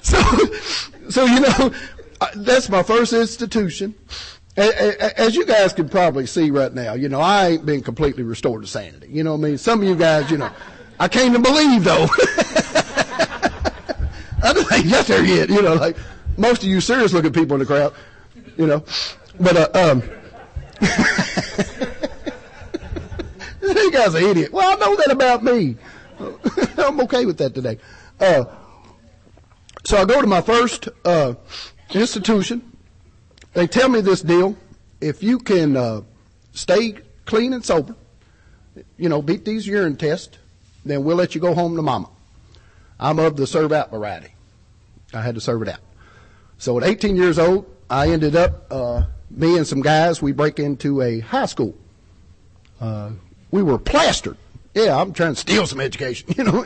so, 0.00 0.20
so 1.10 1.24
you 1.24 1.40
know, 1.40 1.74
that's 2.36 2.68
my 2.68 2.84
first 2.84 3.12
institution. 3.12 3.94
As 4.56 5.34
you 5.36 5.44
guys 5.44 5.72
can 5.72 5.88
probably 5.88 6.26
see 6.26 6.50
right 6.50 6.72
now, 6.72 6.94
you 6.94 7.08
know, 7.08 7.20
I 7.20 7.48
ain't 7.48 7.66
been 7.66 7.82
completely 7.82 8.22
restored 8.22 8.62
to 8.62 8.68
sanity. 8.68 9.08
You 9.10 9.22
know 9.22 9.32
what 9.32 9.46
I 9.46 9.50
mean? 9.50 9.58
Some 9.58 9.82
of 9.82 9.88
you 9.88 9.94
guys, 9.96 10.30
you 10.30 10.38
know, 10.38 10.50
I 10.98 11.08
came 11.08 11.32
to 11.32 11.38
believe 11.38 11.84
though. 11.84 12.08
I 14.42 14.52
don't 14.52 14.68
think 14.68 14.86
that's 14.86 15.08
there 15.08 15.24
yet. 15.24 15.48
You 15.48 15.62
know, 15.62 15.74
like 15.74 15.96
most 16.36 16.62
of 16.62 16.68
you 16.68 16.80
serious 16.80 17.12
looking 17.12 17.32
people 17.32 17.54
in 17.54 17.60
the 17.60 17.66
crowd, 17.66 17.94
you 18.56 18.66
know. 18.66 18.84
But, 19.38 19.56
uh, 19.56 19.68
um, 19.74 20.02
you 23.62 23.92
guys 23.92 24.14
are 24.14 24.18
idiot. 24.18 24.52
Well, 24.52 24.70
I 24.70 24.76
know 24.76 24.96
that 24.96 25.10
about 25.10 25.42
me. 25.42 25.76
I'm 26.78 27.00
okay 27.02 27.26
with 27.26 27.38
that 27.38 27.54
today. 27.54 27.78
Uh, 28.20 28.44
so 29.84 29.98
I 29.98 30.04
go 30.04 30.20
to 30.20 30.26
my 30.26 30.40
first 30.40 30.88
uh, 31.04 31.34
institution. 31.92 32.76
They 33.52 33.66
tell 33.66 33.88
me 33.88 34.00
this 34.00 34.22
deal: 34.22 34.56
if 35.00 35.22
you 35.22 35.38
can 35.38 35.76
uh, 35.76 36.02
stay 36.52 36.94
clean 37.26 37.52
and 37.52 37.64
sober, 37.64 37.94
you 38.96 39.08
know, 39.08 39.22
beat 39.22 39.44
these 39.44 39.66
urine 39.66 39.96
tests, 39.96 40.38
then 40.90 41.04
we'll 41.04 41.16
let 41.16 41.34
you 41.34 41.40
go 41.40 41.54
home 41.54 41.76
to 41.76 41.82
mama. 41.82 42.08
I'm 42.98 43.18
of 43.18 43.36
the 43.36 43.46
serve 43.46 43.72
out 43.72 43.90
variety. 43.90 44.32
I 45.12 45.22
had 45.22 45.34
to 45.34 45.40
serve 45.40 45.62
it 45.62 45.68
out. 45.68 45.80
So 46.58 46.78
at 46.78 46.84
18 46.84 47.16
years 47.16 47.38
old, 47.38 47.70
I 47.90 48.10
ended 48.10 48.34
up, 48.34 48.66
uh, 48.70 49.06
me 49.30 49.56
and 49.56 49.66
some 49.66 49.82
guys, 49.82 50.22
we 50.22 50.32
break 50.32 50.58
into 50.58 51.02
a 51.02 51.20
high 51.20 51.46
school. 51.46 51.74
Uh, 52.80 53.10
we 53.50 53.62
were 53.62 53.78
plastered. 53.78 54.36
Yeah, 54.74 55.00
I'm 55.00 55.12
trying 55.12 55.34
to 55.34 55.40
steal 55.40 55.66
some 55.66 55.80
education, 55.80 56.28
you 56.36 56.44
know. 56.44 56.64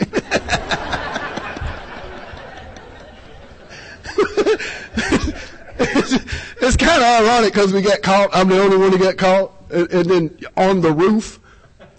it's, 5.78 6.12
it's 6.60 6.76
kind 6.76 7.02
of 7.02 7.22
ironic 7.22 7.52
because 7.52 7.72
we 7.72 7.82
got 7.82 8.02
caught. 8.02 8.30
I'm 8.32 8.48
the 8.48 8.60
only 8.60 8.76
one 8.76 8.92
who 8.92 8.98
got 8.98 9.16
caught, 9.16 9.52
and, 9.70 9.90
and, 9.92 10.10
then 10.10 10.38
on 10.56 10.80
the 10.80 10.92
roof, 10.92 11.38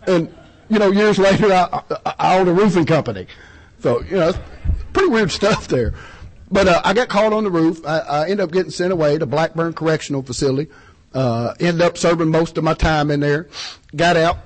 and 0.07 0.33
you 0.71 0.79
know, 0.79 0.89
years 0.89 1.19
later, 1.19 1.51
I, 1.51 1.83
I, 2.05 2.15
I 2.17 2.39
own 2.39 2.47
a 2.47 2.53
roofing 2.53 2.85
company. 2.85 3.27
So 3.79 4.01
you 4.03 4.15
know, 4.15 4.33
pretty 4.93 5.09
weird 5.09 5.31
stuff 5.41 5.67
there. 5.67 5.93
But 6.49 6.67
uh, 6.67 6.81
I 6.83 6.93
got 6.93 7.09
caught 7.09 7.33
on 7.33 7.43
the 7.43 7.51
roof. 7.51 7.85
I, 7.85 7.99
I 7.99 8.23
ended 8.23 8.41
up 8.41 8.51
getting 8.51 8.71
sent 8.71 8.93
away 8.93 9.17
to 9.17 9.25
Blackburn 9.25 9.73
Correctional 9.73 10.23
Facility. 10.23 10.71
Uh, 11.13 11.53
ended 11.59 11.81
up 11.81 11.97
serving 11.97 12.29
most 12.29 12.57
of 12.57 12.63
my 12.63 12.73
time 12.73 13.11
in 13.11 13.19
there. 13.19 13.49
Got 13.95 14.17
out. 14.17 14.37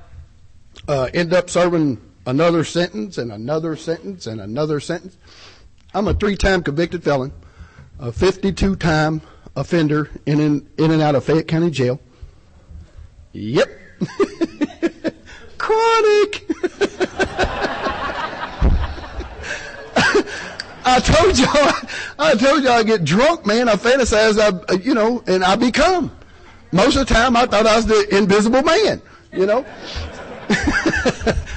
Uh, 0.87 1.09
ended 1.13 1.33
up 1.33 1.49
serving 1.49 2.01
another 2.25 2.63
sentence 2.63 3.17
and 3.17 3.31
another 3.31 3.75
sentence 3.75 4.27
and 4.27 4.41
another 4.41 4.79
sentence. 4.79 5.17
I'm 5.93 6.07
a 6.07 6.13
three-time 6.13 6.63
convicted 6.63 7.03
felon, 7.03 7.33
a 7.99 8.11
52-time 8.11 9.21
offender 9.55 10.09
in 10.25 10.39
and, 10.39 10.69
in 10.77 10.91
and 10.91 11.01
out 11.01 11.15
of 11.15 11.23
Fayette 11.23 11.47
County 11.47 11.71
Jail. 11.71 11.99
Yep. 13.31 13.69
Chronic. 15.65 16.45
I 20.87 20.99
told 20.99 21.39
y'all, 21.39 21.73
I 22.19 22.35
told 22.35 22.63
y'all 22.63 22.73
I 22.73 22.83
get 22.83 23.03
drunk, 23.03 23.47
man. 23.47 23.67
I 23.67 23.73
fantasize, 23.73 24.37
I, 24.39 24.73
you 24.73 24.93
know, 24.93 25.23
and 25.25 25.43
I 25.43 25.55
become. 25.55 26.15
Most 26.71 26.97
of 26.97 27.07
the 27.07 27.13
time, 27.15 27.35
I 27.35 27.47
thought 27.47 27.65
I 27.65 27.77
was 27.77 27.87
the 27.87 28.15
invisible 28.15 28.61
man, 28.61 29.01
you 29.33 29.47
know. 29.47 29.65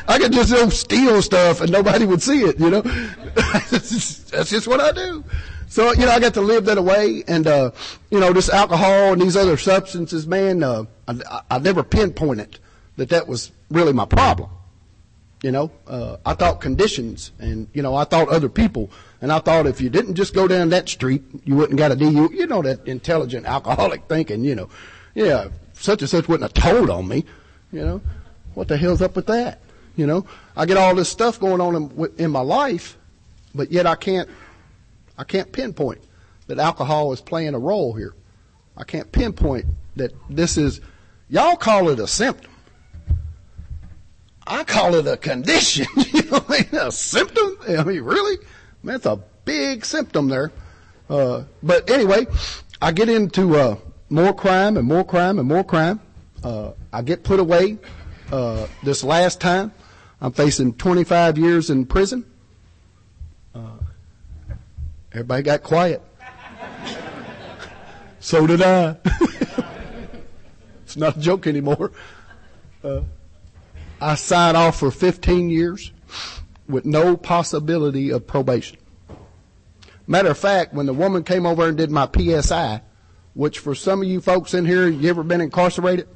I 0.08 0.18
could 0.18 0.32
just 0.32 0.52
know, 0.52 0.70
steal 0.70 1.20
stuff 1.20 1.60
and 1.60 1.70
nobody 1.70 2.06
would 2.06 2.22
see 2.22 2.44
it, 2.44 2.58
you 2.58 2.70
know. 2.70 2.80
That's 3.34 4.48
just 4.48 4.66
what 4.66 4.80
I 4.80 4.92
do. 4.92 5.22
So, 5.68 5.92
you 5.92 6.06
know, 6.06 6.12
I 6.12 6.18
got 6.18 6.32
to 6.32 6.40
live 6.40 6.64
that 6.64 6.78
away. 6.78 7.24
And, 7.28 7.46
uh, 7.46 7.72
you 8.10 8.20
know, 8.20 8.32
this 8.32 8.48
alcohol 8.48 9.12
and 9.12 9.20
these 9.20 9.36
other 9.36 9.58
substances, 9.58 10.26
man, 10.26 10.62
uh, 10.62 10.84
I, 11.06 11.42
I 11.50 11.58
never 11.58 11.82
pinpoint 11.82 12.16
pinpointed 12.16 12.58
that 12.98 13.08
that 13.08 13.26
was 13.26 13.50
really 13.70 13.92
my 13.92 14.04
problem. 14.04 14.50
You 15.42 15.52
know, 15.52 15.70
uh, 15.86 16.16
I 16.26 16.34
thought 16.34 16.60
conditions 16.60 17.30
and, 17.38 17.68
you 17.72 17.80
know, 17.80 17.94
I 17.94 18.02
thought 18.02 18.28
other 18.28 18.48
people. 18.48 18.90
And 19.20 19.32
I 19.32 19.38
thought 19.38 19.66
if 19.66 19.80
you 19.80 19.88
didn't 19.88 20.16
just 20.16 20.34
go 20.34 20.48
down 20.48 20.70
that 20.70 20.88
street, 20.88 21.22
you 21.44 21.54
wouldn't 21.54 21.78
got 21.78 21.92
a 21.92 21.96
DU. 21.96 22.30
You 22.32 22.46
know, 22.48 22.60
that 22.60 22.86
intelligent 22.88 23.46
alcoholic 23.56 24.02
thinking, 24.08 24.42
you 24.42 24.56
know, 24.56 24.68
yeah, 25.14 25.48
such 25.74 26.02
and 26.02 26.10
such 26.10 26.28
wouldn't 26.28 26.52
have 26.52 26.62
told 26.62 26.90
on 26.90 27.06
me. 27.06 27.24
You 27.72 27.84
know, 27.84 28.02
what 28.54 28.66
the 28.66 28.76
hell's 28.76 29.00
up 29.00 29.14
with 29.14 29.26
that? 29.26 29.60
You 29.94 30.06
know, 30.06 30.26
I 30.56 30.66
get 30.66 30.76
all 30.76 30.94
this 30.94 31.08
stuff 31.08 31.38
going 31.38 31.60
on 31.60 31.76
in, 31.76 32.12
in 32.18 32.30
my 32.32 32.40
life, 32.40 32.98
but 33.54 33.70
yet 33.70 33.86
I 33.86 33.94
can't, 33.94 34.28
I 35.16 35.22
can't 35.22 35.52
pinpoint 35.52 36.00
that 36.48 36.58
alcohol 36.58 37.12
is 37.12 37.20
playing 37.20 37.54
a 37.54 37.58
role 37.58 37.92
here. 37.92 38.14
I 38.76 38.82
can't 38.82 39.10
pinpoint 39.12 39.66
that 39.96 40.12
this 40.28 40.56
is, 40.56 40.80
y'all 41.28 41.56
call 41.56 41.90
it 41.90 42.00
a 42.00 42.06
symptom. 42.08 42.50
I 44.48 44.64
call 44.64 44.94
it 44.94 45.06
a 45.06 45.16
condition. 45.18 45.86
you 45.96 46.22
know 46.30 46.42
I 46.48 46.52
mean? 46.72 46.80
A 46.80 46.90
symptom? 46.90 47.58
I 47.68 47.84
mean, 47.84 48.02
really? 48.02 48.38
Man, 48.82 48.96
it's 48.96 49.06
a 49.06 49.22
big 49.44 49.84
symptom 49.84 50.28
there. 50.28 50.50
Uh, 51.10 51.44
but 51.62 51.90
anyway, 51.90 52.26
I 52.80 52.92
get 52.92 53.10
into 53.10 53.56
uh, 53.56 53.76
more 54.08 54.32
crime 54.32 54.78
and 54.78 54.88
more 54.88 55.04
crime 55.04 55.38
and 55.38 55.46
more 55.46 55.64
crime. 55.64 56.00
Uh, 56.42 56.72
I 56.92 57.02
get 57.02 57.24
put 57.24 57.40
away 57.40 57.78
uh, 58.32 58.66
this 58.82 59.04
last 59.04 59.40
time. 59.40 59.72
I'm 60.20 60.32
facing 60.32 60.74
25 60.74 61.36
years 61.36 61.68
in 61.68 61.84
prison. 61.84 62.24
Uh, 63.54 63.76
everybody 65.12 65.42
got 65.42 65.62
quiet. 65.62 66.02
so 68.20 68.46
did 68.46 68.62
I. 68.62 68.96
it's 70.84 70.96
not 70.96 71.18
a 71.18 71.20
joke 71.20 71.46
anymore. 71.46 71.92
I 74.00 74.14
signed 74.14 74.56
off 74.56 74.78
for 74.78 74.90
15 74.90 75.50
years 75.50 75.92
with 76.68 76.84
no 76.84 77.16
possibility 77.16 78.10
of 78.10 78.26
probation. 78.26 78.78
Matter 80.06 80.30
of 80.30 80.38
fact, 80.38 80.72
when 80.72 80.86
the 80.86 80.94
woman 80.94 81.24
came 81.24 81.46
over 81.46 81.68
and 81.68 81.76
did 81.76 81.90
my 81.90 82.08
PSI, 82.08 82.80
which 83.34 83.58
for 83.58 83.74
some 83.74 84.02
of 84.02 84.08
you 84.08 84.20
folks 84.20 84.54
in 84.54 84.64
here, 84.64 84.88
you 84.88 85.08
ever 85.10 85.22
been 85.22 85.40
incarcerated? 85.40 86.08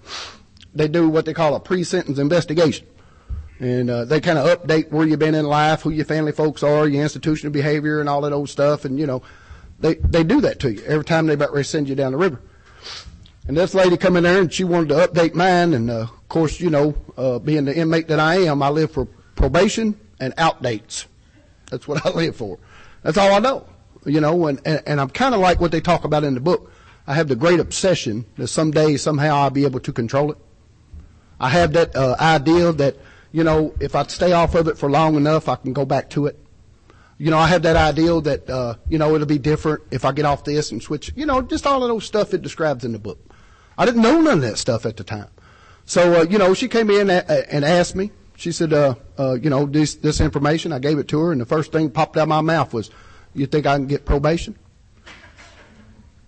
They 0.75 0.89
do 0.89 1.09
what 1.09 1.27
they 1.27 1.35
call 1.35 1.55
a 1.55 1.61
pre-sentence 1.61 2.19
investigation. 2.19 2.87
And 3.59 3.91
uh, 3.91 4.05
they 4.07 4.21
kind 4.21 4.39
of 4.39 4.47
update 4.47 4.91
where 4.91 5.07
you've 5.07 5.19
been 5.19 5.35
in 5.35 5.45
life, 5.45 5.83
who 5.83 5.91
your 5.91 6.05
family 6.05 6.33
folks 6.33 6.63
are, 6.63 6.89
your 6.89 7.03
institutional 7.03 7.53
behavior, 7.53 8.01
and 8.01 8.09
all 8.09 8.23
that 8.23 8.33
old 8.33 8.49
stuff. 8.49 8.85
And, 8.85 8.99
you 8.99 9.07
know, 9.07 9.23
they, 9.79 9.95
they 9.95 10.25
do 10.25 10.41
that 10.41 10.59
to 10.61 10.73
you 10.73 10.83
every 10.85 11.05
time 11.05 11.27
they 11.27 11.35
about 11.35 11.53
ready 11.53 11.65
to 11.65 11.69
send 11.69 11.89
you 11.89 11.95
down 11.95 12.13
the 12.13 12.19
river. 12.19 12.41
And 13.53 13.59
this 13.59 13.75
lady 13.75 13.99
come 13.99 14.17
in 14.17 14.23
there 14.23 14.41
and 14.41 14.51
she 14.51 14.65
wanted 14.65 14.89
to 14.89 14.95
update 14.95 15.35
mine. 15.35 15.75
And, 15.75 15.91
uh, 15.91 16.05
of 16.05 16.29
course, 16.31 16.59
you 16.59 16.71
know, 16.71 16.95
uh, 17.19 17.39
being 17.39 17.67
the 17.67 17.77
inmate 17.77 18.09
that 18.09 18.19
I 18.19 18.37
am, 18.37 18.63
I 18.63 18.71
live 18.71 18.91
for 18.91 19.05
probation 19.35 20.01
and 20.19 20.35
outdates. 20.37 21.05
That's 21.71 21.87
what 21.87 22.07
I 22.07 22.09
live 22.13 22.35
for. 22.35 22.59
That's 23.03 23.19
all 23.19 23.31
I 23.31 23.41
know. 23.41 23.67
You 24.07 24.23
know, 24.23 24.47
and, 24.47 24.59
and, 24.65 24.83
and 24.87 24.99
I'm 24.99 25.11
kind 25.11 25.35
of 25.35 25.43
like 25.43 25.61
what 25.61 25.71
they 25.71 25.83
talk 25.83 26.05
about 26.05 26.25
in 26.25 26.33
the 26.33 26.41
book. 26.41 26.73
I 27.07 27.13
have 27.13 27.29
the 27.29 27.37
great 27.37 27.61
obsession 27.61 28.25
that 28.37 28.47
someday, 28.47 28.97
somehow 28.97 29.35
I'll 29.35 29.51
be 29.51 29.67
able 29.67 29.81
to 29.81 29.93
control 29.93 30.33
it. 30.33 30.39
I 31.39 31.51
have 31.51 31.75
that 31.75 31.95
uh, 31.95 32.17
idea 32.19 32.73
that, 32.73 32.97
you 33.33 33.45
know, 33.45 33.75
if 33.81 33.95
I 33.95 34.05
stay 34.05 34.33
off 34.33 34.55
of 34.55 34.67
it 34.67 34.79
for 34.79 34.91
long 34.91 35.15
enough, 35.15 35.47
I 35.51 35.57
can 35.57 35.75
go 35.75 35.85
back 35.85 36.09
to 36.11 36.25
it. 36.25 36.39
You 37.19 37.31
know, 37.31 37.39
I 37.39 37.49
have 37.49 37.61
that 37.65 37.77
ideal 37.77 38.23
that, 38.23 38.49
uh, 38.49 38.77
you 38.89 38.97
know, 38.97 39.15
it'll 39.15 39.27
be 39.27 39.37
different 39.37 39.83
if 39.91 40.07
I 40.07 40.13
get 40.13 40.25
off 40.25 40.43
this 40.43 40.73
and 40.73 40.83
switch, 40.83 41.13
you 41.15 41.27
know, 41.27 41.43
just 41.43 41.67
all 41.67 41.83
of 41.83 41.91
those 41.91 42.07
stuff 42.07 42.33
it 42.33 42.41
describes 42.41 42.87
in 42.87 42.93
the 42.93 42.99
book. 42.99 43.29
I 43.83 43.85
didn't 43.85 44.03
know 44.03 44.21
none 44.21 44.35
of 44.35 44.43
that 44.43 44.59
stuff 44.59 44.87
at 44.87 44.97
the 44.97 45.03
time. 45.03 45.27
So, 45.87 46.21
uh, 46.21 46.23
you 46.23 46.39
know, 46.39 46.55
she 46.55 46.69
came 46.69 46.89
in 46.89 47.11
and 47.11 47.65
asked 47.65 47.97
me, 47.97 48.13
she 48.37 48.53
said, 48.53 48.73
uh, 48.73 48.95
uh, 49.19 49.33
you 49.35 49.51
know, 49.51 49.67
this, 49.67 49.97
this 49.97 50.21
information, 50.21 50.73
I 50.73 50.79
gave 50.79 51.01
it 51.01 51.09
to 51.09 51.19
her, 51.19 51.33
and 51.33 51.41
the 51.41 51.47
first 51.47 51.73
thing 51.73 51.91
popped 51.91 52.17
out 52.17 52.23
of 52.23 52.29
my 52.29 52.43
mouth 52.43 52.73
was, 52.73 52.93
you 53.35 53.45
think 53.47 53.67
I 53.67 53.75
can 53.75 53.89
get 53.89 54.05
probation? 54.05 54.57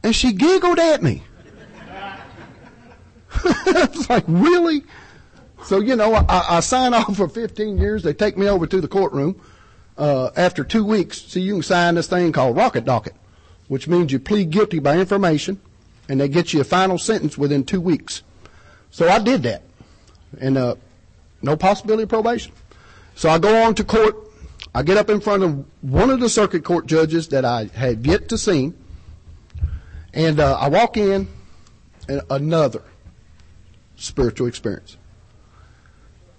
And 0.03 0.17
she 0.17 0.33
giggled 0.33 0.81
at 0.81 1.01
me. 1.01 1.23
I 3.45 3.89
was 3.95 4.11
like, 4.11 4.25
really? 4.27 4.83
So, 5.63 5.79
you 5.79 5.95
know, 5.95 6.13
I, 6.13 6.57
I 6.57 6.59
sign 6.59 6.93
off 6.95 7.17
for 7.17 7.29
15 7.29 7.79
years. 7.79 8.03
They 8.03 8.15
take 8.15 8.37
me 8.37 8.49
over 8.49 8.67
to 8.67 8.81
the 8.81 8.89
courtroom. 8.89 9.41
uh, 9.97 10.31
after 10.37 10.65
two 10.65 10.85
weeks, 10.85 11.23
see, 11.23 11.43
you 11.43 11.53
can 11.53 11.63
sign 11.63 11.95
this 11.95 12.09
thing 12.09 12.33
called 12.33 12.57
Rocket 12.57 12.85
Docket, 12.85 13.15
which 13.69 13.87
means 13.87 14.11
you 14.11 14.19
plead 14.19 14.51
guilty 14.51 14.81
by 14.81 14.99
information, 14.99 15.61
and 16.09 16.21
they 16.21 16.29
get 16.29 16.53
you 16.53 16.61
a 16.61 16.65
final 16.65 16.99
sentence 16.99 17.39
within 17.39 17.65
two 17.65 17.81
weeks. 17.81 18.23
So 18.91 19.09
I 19.09 19.19
did 19.19 19.43
that, 19.45 19.63
and 20.41 20.57
uh, 20.57 20.77
no 21.43 21.57
possibility 21.57 22.05
of 22.05 22.09
probation. 22.09 22.53
So 23.15 23.29
I 23.29 23.39
go 23.39 23.65
on 23.65 23.75
to 23.77 23.85
court. 23.85 24.17
I 24.75 24.83
get 24.83 24.97
up 24.97 25.09
in 25.09 25.21
front 25.21 25.43
of 25.43 25.65
one 25.83 26.11
of 26.11 26.21
the 26.21 26.29
circuit 26.29 26.65
court 26.65 26.87
judges 26.87 27.29
that 27.29 27.45
I 27.45 27.67
had 27.75 28.07
yet 28.07 28.29
to 28.31 28.39
see, 28.39 28.73
and 30.13 30.41
uh, 30.41 30.57
I 30.59 30.69
walk 30.69 30.97
in, 30.97 31.29
and 32.09 32.23
another 32.31 32.83
spiritual 33.97 34.47
experience. 34.47 34.97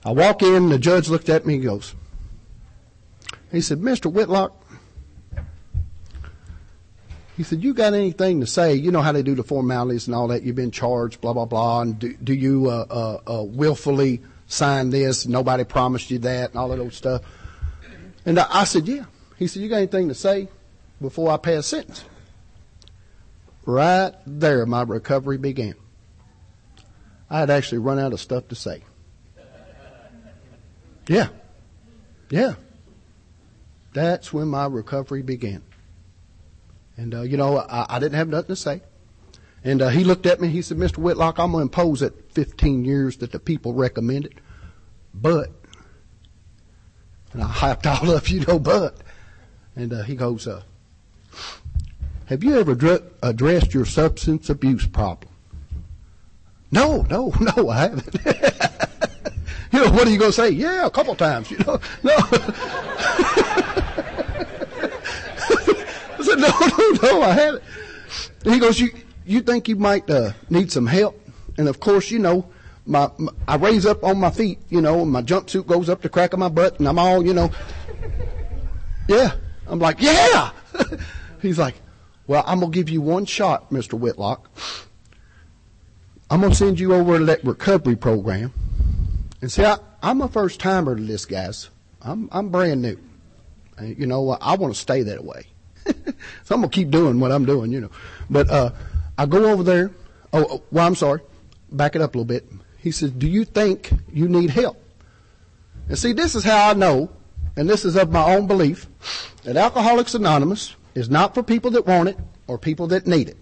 I 0.04 0.12
walk 0.12 0.44
in, 0.44 0.70
the 0.70 0.78
judge 0.78 1.10
looked 1.10 1.30
at 1.30 1.46
me 1.46 1.56
and 1.56 1.64
goes, 1.64 1.96
he 3.52 3.62
said, 3.62 3.80
Mr. 3.80 4.12
Whitlock, 4.12 4.54
he 7.36 7.44
said, 7.44 7.64
you 7.64 7.74
got 7.74 7.94
anything 7.94 8.40
to 8.40 8.48
say? 8.48 8.76
You 8.76 8.92
know 8.92 9.02
how 9.02 9.12
they 9.12 9.24
do 9.24 9.36
the 9.36 9.44
formalities 9.44 10.08
and 10.08 10.16
all 10.16 10.30
that. 10.30 10.44
You've 10.44 10.56
been 10.56 10.72
charged, 10.72 11.20
blah, 11.20 11.34
blah, 11.34 11.46
blah. 11.46 11.82
And 11.82 12.00
do, 12.00 12.14
do 12.14 12.34
you 12.34 12.70
uh, 12.70 12.86
uh, 12.90 13.40
uh, 13.40 13.44
willfully 13.44 14.22
sign 14.48 14.90
this? 14.90 15.26
Nobody 15.26 15.66
promised 15.66 16.10
you 16.12 16.20
that 16.20 16.52
and 16.52 16.60
all 16.60 16.70
that 16.70 16.80
old 16.80 16.94
stuff. 16.94 17.24
And 18.26 18.40
I, 18.40 18.48
I 18.50 18.64
said, 18.64 18.88
yeah. 18.88 19.06
He 19.38 19.48
said, 19.48 19.62
you 19.62 19.68
got 19.68 19.78
anything 19.78 20.08
to 20.08 20.16
say 20.16 20.48
before 21.02 21.30
I 21.30 21.38
pass 21.38 21.68
sentence? 21.68 22.06
Right 23.66 24.14
there, 24.26 24.66
my 24.66 24.84
recovery 24.84 25.38
began. 25.38 25.76
I 27.30 27.40
had 27.40 27.50
actually 27.50 27.80
run 27.80 28.00
out 28.00 28.14
of 28.14 28.22
stuff 28.22 28.48
to 28.48 28.56
say. 28.56 28.84
Yeah. 31.08 31.28
Yeah. 32.30 32.54
That's 33.94 34.32
when 34.32 34.48
my 34.48 34.68
recovery 34.68 35.22
began. 35.22 35.64
And, 36.98 37.14
uh, 37.14 37.22
you 37.22 37.38
know, 37.38 37.58
I, 37.58 37.86
I, 37.90 38.00
didn't 38.00 38.16
have 38.16 38.30
nothing 38.30 38.48
to 38.48 38.56
say. 38.56 38.82
And 39.64 39.82
uh, 39.82 39.90
he 39.90 40.04
looked 40.04 40.26
at 40.26 40.40
me. 40.40 40.48
He 40.48 40.62
said, 40.62 40.78
Mr. 40.78 41.00
Whitlock, 41.00 41.40
I'm 41.40 41.52
going 41.52 41.62
to 41.62 41.64
impose 41.64 42.00
that 42.00 42.32
15 42.32 42.86
years 42.86 43.18
that 43.18 43.32
the 43.32 43.40
people 43.40 43.74
recommended. 43.74 44.40
But, 45.14 45.52
and 47.34 47.44
I 47.44 47.48
hyped 47.48 47.86
all 48.04 48.12
up, 48.12 48.30
you 48.30 48.42
know, 48.42 48.60
but. 48.60 48.98
And 49.76 49.92
uh, 49.92 50.04
he 50.04 50.16
goes, 50.16 50.48
uh, 50.48 50.64
Have 52.28 52.44
you 52.44 52.58
ever 52.58 52.76
dr- 52.76 53.04
addressed 53.22 53.74
your 53.74 53.86
substance 53.86 54.50
abuse 54.50 54.88
problem? 54.88 55.34
No, 56.72 57.06
no, 57.10 57.34
no, 57.58 57.70
I 57.70 57.80
haven't. 57.80 58.16
you 59.74 59.80
know, 59.80 59.92
what 59.92 60.08
are 60.08 60.12
you 60.12 60.18
going 60.18 60.32
to 60.32 60.34
say? 60.34 60.50
Yeah, 60.50 60.86
a 60.86 60.92
couple 60.92 61.16
times, 61.16 61.52
you 61.52 61.58
know. 61.60 61.80
No. 62.04 62.16
No, 66.40 66.48
no, 66.48 66.92
no, 67.02 67.22
I 67.22 67.34
haven't. 67.34 67.64
he 68.44 68.60
goes, 68.60 68.80
you, 68.80 68.90
you 69.26 69.42
think 69.42 69.68
you 69.68 69.76
might 69.76 70.10
uh, 70.10 70.34
need 70.50 70.72
some 70.72 70.86
help? 70.86 71.20
And 71.58 71.68
of 71.68 71.80
course, 71.80 72.12
you 72.12 72.20
know, 72.20 72.50
my, 72.86 73.10
my, 73.18 73.32
I 73.48 73.56
raise 73.56 73.86
up 73.86 74.04
on 74.04 74.20
my 74.20 74.30
feet, 74.30 74.60
you 74.70 74.82
know, 74.82 75.02
and 75.02 75.12
my 75.12 75.22
jumpsuit 75.22 75.66
goes 75.66 75.90
up 75.90 76.02
the 76.02 76.10
crack 76.10 76.34
of 76.34 76.40
my 76.40 76.50
butt, 76.50 76.80
and 76.80 76.88
I'm 76.88 77.00
all, 77.00 77.26
you 77.26 77.34
know, 77.34 77.52
yeah. 79.08 79.34
I'm 79.68 79.80
like, 79.80 80.00
yeah. 80.00 80.52
He's 81.42 81.58
like, 81.58 81.76
well, 82.28 82.44
I'm 82.46 82.60
gonna 82.60 82.72
give 82.72 82.90
you 82.90 83.02
one 83.02 83.26
shot, 83.26 83.72
Mr. 83.72 83.94
Whitlock. 83.94 84.50
I'm 86.30 86.42
gonna 86.42 86.56
send 86.56 86.80
you 86.80 86.94
over 86.94 87.20
to 87.20 87.26
that 87.26 87.44
recovery 87.44 87.96
program. 87.96 88.54
And 89.42 89.52
see, 89.52 89.64
I, 89.64 89.78
I'm 90.02 90.22
a 90.22 90.28
first 90.28 90.60
timer 90.60 90.96
to 90.96 91.02
this, 91.02 91.26
guys. 91.26 91.70
I'm 92.02 92.30
I'm 92.32 92.50
brand 92.50 92.82
new. 92.82 92.98
And, 93.78 93.98
you 93.98 94.08
know, 94.08 94.32
I 94.32 94.56
want 94.56 94.74
to 94.74 94.80
stay 94.80 95.04
that 95.04 95.24
way. 95.24 95.48
So 95.86 96.56
I'm 96.56 96.62
gonna 96.62 96.70
keep 96.70 96.90
doing 96.90 97.20
what 97.20 97.32
I'm 97.32 97.46
doing, 97.46 97.72
you 97.72 97.82
know. 97.82 97.92
But 98.30 98.50
uh, 98.50 98.72
I 99.18 99.26
go 99.26 99.46
over 99.52 99.64
there. 99.64 99.92
Oh, 100.34 100.46
oh, 100.50 100.64
well, 100.72 100.86
I'm 100.86 100.96
sorry. 100.96 101.22
Back 101.72 101.96
it 101.96 102.02
up 102.02 102.16
a 102.16 102.18
little 102.18 102.26
bit. 102.26 102.48
He 102.78 102.92
says, 102.92 103.12
"Do 103.12 103.28
you 103.28 103.46
think 103.46 103.92
you 104.12 104.28
need 104.28 104.50
help?" 104.50 104.82
And 105.88 105.98
see, 105.98 106.14
this 106.14 106.36
is 106.36 106.44
how 106.44 106.70
I 106.70 106.74
know, 106.74 107.10
and 107.56 107.70
this 107.70 107.86
is 107.86 107.96
of 107.96 108.12
my 108.12 108.36
own 108.36 108.48
belief, 108.48 108.88
that 109.44 109.56
Alcoholics 109.56 110.16
Anonymous 110.16 110.76
is 110.96 111.10
not 111.10 111.34
for 111.34 111.44
people 111.44 111.72
that 111.72 111.86
want 111.86 112.10
it 112.10 112.18
or 112.48 112.58
people 112.58 112.88
that 112.88 113.06
need 113.06 113.30
it. 113.30 113.38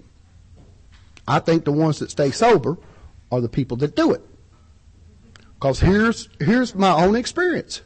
I 1.28 1.40
think 1.40 1.64
the 1.64 1.72
ones 1.72 2.00
that 2.00 2.12
stay 2.12 2.32
sober 2.32 2.78
are 3.32 3.42
the 3.42 3.50
people 3.50 3.78
that 3.78 3.96
do 3.96 4.12
it. 4.12 4.22
Because 5.56 5.80
here's 5.80 6.28
here's 6.40 6.76
my 6.76 6.92
own 6.92 7.16
experience. 7.16 7.82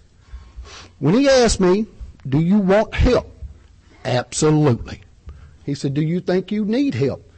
When 0.99 1.13
he 1.13 1.29
asked 1.29 1.59
me, 1.59 1.85
"Do 2.27 2.39
you 2.39 2.57
want 2.57 2.95
help?" 2.95 3.31
Absolutely. 4.07 5.01
He 5.65 5.75
said, 5.75 5.93
Do 5.93 6.01
you 6.01 6.21
think 6.21 6.49
you 6.49 6.63
need 6.63 6.95
help? 6.95 7.29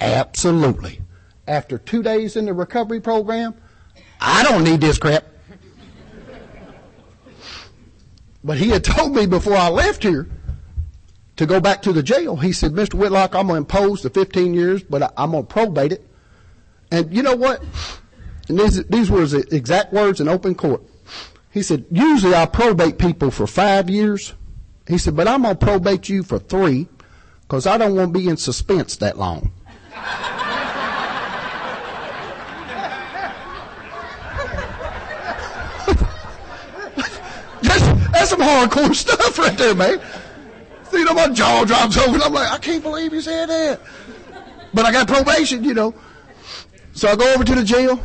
Absolutely. 0.00 1.00
After 1.46 1.78
two 1.78 2.02
days 2.02 2.34
in 2.34 2.46
the 2.46 2.52
recovery 2.52 3.00
program, 3.00 3.54
I 4.20 4.42
don't 4.42 4.64
need 4.64 4.80
this 4.80 4.98
crap. 4.98 5.24
but 8.42 8.58
he 8.58 8.70
had 8.70 8.82
told 8.82 9.14
me 9.14 9.26
before 9.26 9.56
I 9.56 9.68
left 9.68 10.02
here 10.02 10.28
to 11.36 11.46
go 11.46 11.60
back 11.60 11.80
to 11.82 11.92
the 11.92 12.02
jail. 12.02 12.36
He 12.36 12.52
said, 12.52 12.72
Mr. 12.72 12.94
Whitlock, 12.94 13.36
I'm 13.36 13.46
going 13.46 13.64
to 13.64 13.78
impose 13.78 14.02
the 14.02 14.10
15 14.10 14.52
years, 14.52 14.82
but 14.82 15.02
I, 15.02 15.10
am 15.16 15.30
going 15.30 15.46
to 15.46 15.52
probate 15.52 15.92
it. 15.92 16.06
And 16.90 17.14
you 17.14 17.22
know 17.22 17.36
what? 17.36 17.62
And 18.48 18.58
these, 18.58 18.84
these 18.86 19.10
were 19.12 19.20
his 19.20 19.34
exact 19.34 19.92
words 19.92 20.20
in 20.20 20.28
open 20.28 20.56
court. 20.56 20.82
He 21.52 21.62
said, 21.62 21.86
usually 21.88 22.34
I 22.34 22.46
probate 22.46 22.98
people 22.98 23.30
for 23.30 23.46
five 23.46 23.88
years. 23.88 24.34
He 24.90 24.98
said, 24.98 25.14
but 25.14 25.28
I'm 25.28 25.42
going 25.42 25.56
to 25.56 25.64
probate 25.64 26.08
you 26.08 26.24
for 26.24 26.40
three 26.40 26.88
because 27.42 27.64
I 27.64 27.78
don't 27.78 27.94
want 27.94 28.12
to 28.12 28.18
be 28.18 28.28
in 28.28 28.36
suspense 28.36 28.96
that 28.96 29.16
long. 29.16 29.52
that's, 37.62 37.86
that's 38.10 38.30
some 38.30 38.40
hardcore 38.40 38.92
stuff 38.96 39.38
right 39.38 39.56
there, 39.56 39.76
man. 39.76 40.00
See, 40.90 40.98
you 40.98 41.04
know, 41.04 41.14
my 41.14 41.28
jaw 41.28 41.64
drops 41.64 41.96
open. 41.96 42.20
I'm 42.20 42.32
like, 42.32 42.50
I 42.50 42.58
can't 42.58 42.82
believe 42.82 43.12
you 43.12 43.20
said 43.20 43.48
that. 43.48 43.80
But 44.74 44.86
I 44.86 44.90
got 44.90 45.06
probation, 45.06 45.62
you 45.62 45.74
know. 45.74 45.94
So 46.94 47.06
I 47.06 47.14
go 47.14 47.32
over 47.32 47.44
to 47.44 47.54
the 47.54 47.62
jail, 47.62 48.04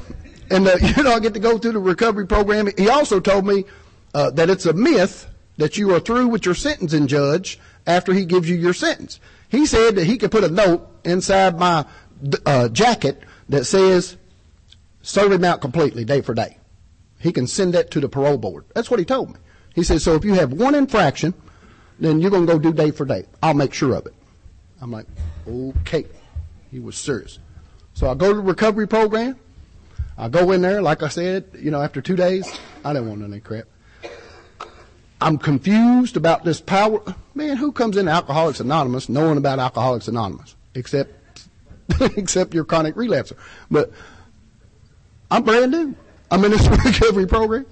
and 0.51 0.67
uh, 0.67 0.77
you 0.95 1.01
know, 1.01 1.13
I 1.13 1.19
get 1.19 1.33
to 1.33 1.39
go 1.39 1.57
through 1.57 1.71
the 1.71 1.79
recovery 1.79 2.27
program. 2.27 2.69
He 2.77 2.89
also 2.89 3.19
told 3.19 3.47
me 3.47 3.65
uh, 4.13 4.29
that 4.31 4.51
it's 4.51 4.67
a 4.67 4.73
myth 4.73 5.27
that 5.57 5.77
you 5.77 5.93
are 5.93 5.99
through 5.99 6.27
with 6.27 6.45
your 6.45 6.55
sentencing 6.55 7.07
judge 7.07 7.59
after 7.87 8.13
he 8.13 8.25
gives 8.25 8.49
you 8.49 8.55
your 8.55 8.73
sentence. 8.73 9.19
He 9.49 9.65
said 9.65 9.95
that 9.95 10.05
he 10.05 10.17
could 10.17 10.31
put 10.31 10.43
a 10.43 10.49
note 10.49 10.87
inside 11.03 11.59
my 11.59 11.85
uh, 12.45 12.69
jacket 12.69 13.21
that 13.49 13.65
says, 13.65 14.17
serve 15.01 15.31
him 15.31 15.45
out 15.45 15.61
completely, 15.61 16.03
day 16.03 16.21
for 16.21 16.33
day. 16.33 16.57
He 17.19 17.31
can 17.31 17.47
send 17.47 17.73
that 17.73 17.91
to 17.91 17.99
the 17.99 18.09
parole 18.09 18.37
board. 18.37 18.65
That's 18.73 18.89
what 18.89 18.99
he 18.99 19.05
told 19.05 19.29
me. 19.29 19.39
He 19.73 19.83
said, 19.83 20.01
so 20.01 20.15
if 20.15 20.25
you 20.25 20.33
have 20.33 20.53
one 20.53 20.75
infraction, 20.75 21.33
then 21.99 22.19
you're 22.19 22.31
going 22.31 22.45
to 22.45 22.53
go 22.53 22.59
do 22.59 22.73
day 22.73 22.91
for 22.91 23.05
day. 23.05 23.25
I'll 23.41 23.53
make 23.53 23.73
sure 23.73 23.95
of 23.95 24.05
it. 24.05 24.13
I'm 24.81 24.91
like, 24.91 25.07
okay. 25.47 26.05
He 26.71 26.79
was 26.79 26.97
serious. 26.97 27.39
So 27.93 28.09
I 28.09 28.15
go 28.15 28.31
to 28.31 28.35
the 28.35 28.41
recovery 28.43 28.87
program. 28.87 29.39
I 30.17 30.29
go 30.29 30.51
in 30.51 30.61
there, 30.61 30.81
like 30.81 31.03
I 31.03 31.09
said, 31.09 31.45
you 31.57 31.71
know, 31.71 31.81
after 31.81 32.01
two 32.01 32.15
days, 32.15 32.59
I 32.83 32.93
didn't 32.93 33.09
want 33.09 33.23
any 33.23 33.39
crap. 33.39 33.65
I'm 35.25 35.39
confused 35.39 36.17
about 36.17 36.43
this 36.43 36.61
power. 36.61 37.01
Man, 37.33 37.57
who 37.57 37.71
comes 37.71 37.97
into 37.97 38.11
Alcoholics 38.11 38.59
Anonymous 38.59 39.09
knowing 39.09 39.39
about 39.39 39.57
Alcoholics 39.57 40.07
Anonymous? 40.07 40.55
Except, 40.75 41.11
except 42.15 42.53
your 42.53 42.63
chronic 42.63 42.93
relapser. 42.93 43.33
But 43.71 43.91
I'm 45.31 45.41
brand 45.41 45.71
new. 45.71 45.95
I'm 46.29 46.45
in 46.45 46.51
this 46.51 46.67
recovery 46.85 47.25
program. 47.25 47.65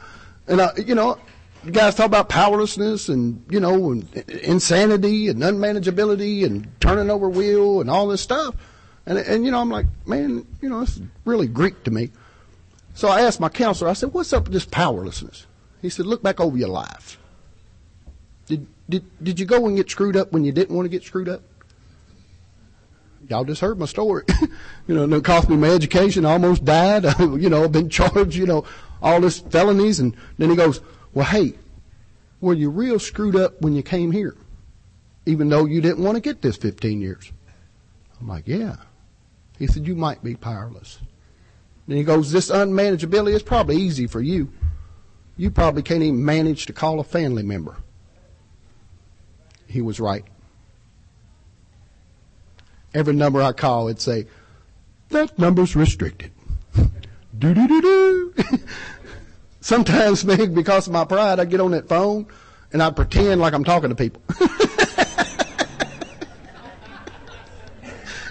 And 0.47 0.61
I, 0.61 0.71
you 0.77 0.95
know, 0.95 1.19
you 1.63 1.69
guys 1.69 1.93
talk 1.93 2.07
about 2.07 2.27
powerlessness 2.27 3.07
and, 3.07 3.45
you 3.51 3.59
know, 3.59 3.91
and 3.91 4.11
insanity 4.29 5.27
and 5.27 5.39
unmanageability 5.43 6.45
and 6.45 6.67
turning 6.79 7.11
over 7.11 7.29
wheel 7.29 7.81
and 7.81 7.89
all 7.89 8.07
this 8.07 8.21
stuff. 8.21 8.55
And, 9.05 9.19
and, 9.19 9.45
you 9.45 9.51
know, 9.51 9.61
I'm 9.61 9.69
like, 9.69 9.85
man, 10.07 10.47
you 10.59 10.69
know, 10.69 10.79
this 10.79 10.97
is 10.97 11.03
really 11.23 11.47
Greek 11.47 11.83
to 11.83 11.91
me. 11.91 12.09
So 12.95 13.09
I 13.09 13.21
asked 13.21 13.39
my 13.39 13.49
counselor, 13.49 13.91
I 13.91 13.93
said, 13.93 14.11
what's 14.11 14.33
up 14.33 14.45
with 14.45 14.53
this 14.53 14.65
powerlessness? 14.65 15.45
He 15.83 15.89
said, 15.89 16.07
look 16.07 16.23
back 16.23 16.39
over 16.39 16.57
your 16.57 16.69
life. 16.69 17.19
Did, 18.47 18.67
did, 18.89 19.23
did 19.23 19.39
you 19.39 19.45
go 19.45 19.65
and 19.67 19.75
get 19.75 19.89
screwed 19.89 20.17
up 20.17 20.31
when 20.31 20.43
you 20.43 20.51
didn't 20.51 20.75
want 20.75 20.85
to 20.85 20.89
get 20.89 21.03
screwed 21.03 21.29
up? 21.29 21.41
Y'all 23.29 23.45
just 23.45 23.61
heard 23.61 23.79
my 23.79 23.85
story. 23.85 24.25
you 24.87 24.95
know, 24.95 25.15
it 25.15 25.23
cost 25.23 25.49
me 25.49 25.55
my 25.55 25.69
education. 25.69 26.25
I 26.25 26.33
almost 26.33 26.65
died. 26.65 27.03
you 27.19 27.49
know, 27.49 27.63
I've 27.63 27.71
been 27.71 27.89
charged, 27.89 28.35
you 28.35 28.45
know, 28.45 28.65
all 29.01 29.21
this 29.21 29.39
felonies. 29.39 29.99
And 29.99 30.15
then 30.37 30.49
he 30.49 30.55
goes, 30.55 30.81
well, 31.13 31.25
hey, 31.25 31.53
were 32.41 32.53
you 32.53 32.69
real 32.69 32.99
screwed 32.99 33.35
up 33.35 33.61
when 33.61 33.73
you 33.73 33.83
came 33.83 34.11
here? 34.11 34.35
Even 35.25 35.47
though 35.47 35.65
you 35.65 35.79
didn't 35.79 36.03
want 36.03 36.15
to 36.15 36.21
get 36.21 36.41
this 36.41 36.57
15 36.57 36.99
years. 36.99 37.31
I'm 38.19 38.27
like, 38.27 38.47
yeah. 38.47 38.75
He 39.57 39.67
said, 39.67 39.87
you 39.87 39.95
might 39.95 40.21
be 40.23 40.35
powerless. 40.35 40.99
Then 41.87 41.97
he 41.97 42.03
goes, 42.03 42.31
this 42.31 42.49
unmanageability 42.49 43.33
is 43.33 43.43
probably 43.43 43.77
easy 43.77 44.07
for 44.07 44.21
you. 44.21 44.49
You 45.37 45.49
probably 45.49 45.81
can't 45.81 46.03
even 46.03 46.23
manage 46.23 46.65
to 46.65 46.73
call 46.73 46.99
a 46.99 47.03
family 47.03 47.43
member. 47.43 47.77
He 49.74 49.82
was 49.82 49.99
right. 49.99 50.24
Every 52.93 53.15
number 53.15 53.41
I 53.41 53.53
call, 53.53 53.88
it'd 53.88 53.99
say, 53.99 54.28
that 55.09 55.38
number's 55.39 55.76
restricted. 55.76 56.32
do 56.76 57.53
do 57.55 57.67
do 57.67 57.82
do. 57.82 58.34
Sometimes, 59.61 60.24
man, 60.26 60.53
because 60.53 60.86
of 60.86 60.93
my 60.93 61.05
pride, 61.05 61.39
I 61.39 61.45
get 61.45 61.59
on 61.59 61.71
that 61.71 61.89
phone 61.89 62.28
and 62.71 62.84
I 62.84 62.91
pretend 62.91 63.41
like 63.41 63.53
I'm 63.53 63.63
talking 63.63 63.89
to 63.89 63.95
people. 63.95 64.21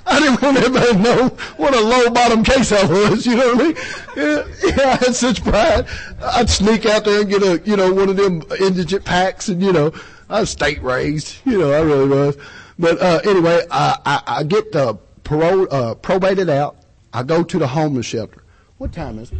I 0.04 0.20
didn't 0.20 0.42
want 0.42 0.58
everybody 0.58 0.92
to 0.92 0.98
know 0.98 1.28
what 1.56 1.74
a 1.74 1.80
low 1.80 2.10
bottom 2.10 2.44
case 2.44 2.70
I 2.70 2.84
was, 2.84 3.26
you 3.26 3.34
know 3.34 3.54
what 3.54 3.60
I 3.60 3.64
mean? 3.64 3.76
Yeah, 4.16 4.44
yeah, 4.64 4.90
I 4.92 5.04
had 5.04 5.14
such 5.14 5.42
pride. 5.42 5.86
I'd 6.22 6.50
sneak 6.50 6.86
out 6.86 7.04
there 7.04 7.22
and 7.22 7.30
get 7.30 7.42
a, 7.42 7.60
you 7.64 7.76
know, 7.76 7.92
one 7.92 8.10
of 8.10 8.16
them 8.16 8.42
indigent 8.60 9.04
packs 9.04 9.48
and, 9.48 9.60
you 9.62 9.72
know, 9.72 9.92
I 10.32 10.40
was 10.40 10.50
state 10.50 10.82
raised, 10.82 11.36
you 11.44 11.58
know, 11.58 11.72
I 11.72 11.80
really 11.80 12.08
was. 12.08 12.36
But, 12.78 13.00
uh, 13.00 13.20
anyway, 13.24 13.64
I, 13.70 13.98
I, 14.04 14.22
I 14.38 14.42
get 14.42 14.72
the 14.72 14.94
parole, 15.22 15.68
uh, 15.70 15.94
probated 15.94 16.48
out. 16.48 16.76
I 17.12 17.22
go 17.22 17.44
to 17.44 17.58
the 17.58 17.66
homeless 17.66 18.06
shelter. 18.06 18.42
What 18.78 18.92
time 18.92 19.18
is 19.18 19.30
it? 19.30 19.38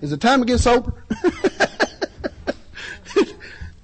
Is 0.00 0.12
it 0.12 0.20
time 0.20 0.40
to 0.40 0.46
get 0.46 0.58
sober? 0.58 1.04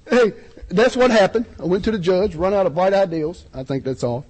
hey, 0.09 0.33
that's 0.69 0.97
what 0.97 1.11
happened. 1.11 1.45
I 1.59 1.63
went 1.63 1.85
to 1.85 1.91
the 1.91 1.99
judge, 1.99 2.35
run 2.35 2.53
out 2.53 2.65
of 2.65 2.73
bright 2.73 2.93
ideals. 2.93 3.45
I 3.53 3.63
think 3.63 3.83
that's 3.83 4.03
all 4.03 4.25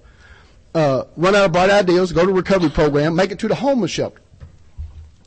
uh, 0.76 1.06
run 1.16 1.34
out 1.34 1.46
of 1.46 1.52
bright 1.52 1.70
ideals, 1.70 2.12
go 2.12 2.26
to 2.26 2.32
recovery 2.32 2.68
program, 2.68 3.16
make 3.16 3.30
it 3.30 3.38
to 3.38 3.48
the 3.48 3.54
homeless 3.54 3.90
shelter. 3.90 4.20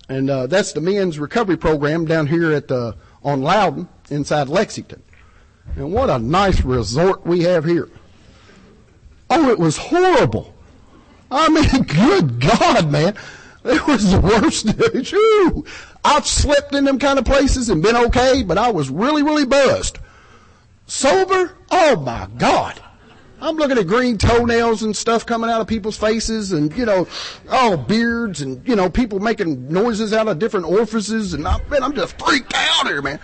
And 0.07 0.29
uh, 0.29 0.47
that's 0.47 0.73
the 0.73 0.81
men's 0.81 1.17
recovery 1.17 1.57
program 1.57 2.05
down 2.05 2.27
here 2.27 2.51
at 2.51 2.67
the, 2.67 2.95
on 3.23 3.41
Loudon 3.41 3.87
inside 4.11 4.47
Lexington. 4.47 5.01
And 5.75 5.93
what 5.93 6.09
a 6.09 6.19
nice 6.19 6.61
resort 6.61 7.25
we 7.25 7.41
have 7.41 7.65
here. 7.65 7.89
Oh, 9.29 9.49
it 9.49 9.59
was 9.59 9.77
horrible. 9.77 10.53
I 11.31 11.49
mean, 11.49 11.83
good 11.83 12.39
God, 12.39 12.91
man. 12.91 13.15
It 13.63 13.85
was 13.87 14.11
the 14.11 14.19
worst. 14.19 14.67
I've 16.05 16.25
slept 16.25 16.73
in 16.73 16.85
them 16.85 16.97
kind 16.97 17.19
of 17.19 17.25
places 17.25 17.69
and 17.69 17.83
been 17.83 17.95
okay, 17.95 18.41
but 18.43 18.57
I 18.57 18.71
was 18.71 18.89
really, 18.89 19.21
really 19.21 19.45
buzzed. 19.45 19.99
Sober? 20.87 21.55
Oh 21.69 21.97
my 21.97 22.27
God. 22.37 22.81
I'm 23.41 23.55
looking 23.55 23.77
at 23.77 23.87
green 23.87 24.17
toenails 24.17 24.83
and 24.83 24.95
stuff 24.95 25.25
coming 25.25 25.49
out 25.49 25.61
of 25.61 25.67
people's 25.67 25.97
faces 25.97 26.51
and, 26.51 26.75
you 26.75 26.85
know, 26.85 27.07
oh, 27.49 27.77
beards 27.77 28.41
and, 28.41 28.67
you 28.67 28.75
know, 28.75 28.89
people 28.89 29.19
making 29.19 29.71
noises 29.71 30.11
out 30.11 30.27
of 30.27 30.39
different 30.39 30.65
orifices. 30.65 31.33
And 31.33 31.47
I'm, 31.47 31.67
man, 31.69 31.83
I'm 31.83 31.95
just 31.95 32.19
freaked 32.19 32.53
out 32.53 32.87
here, 32.87 33.01
man. 33.01 33.19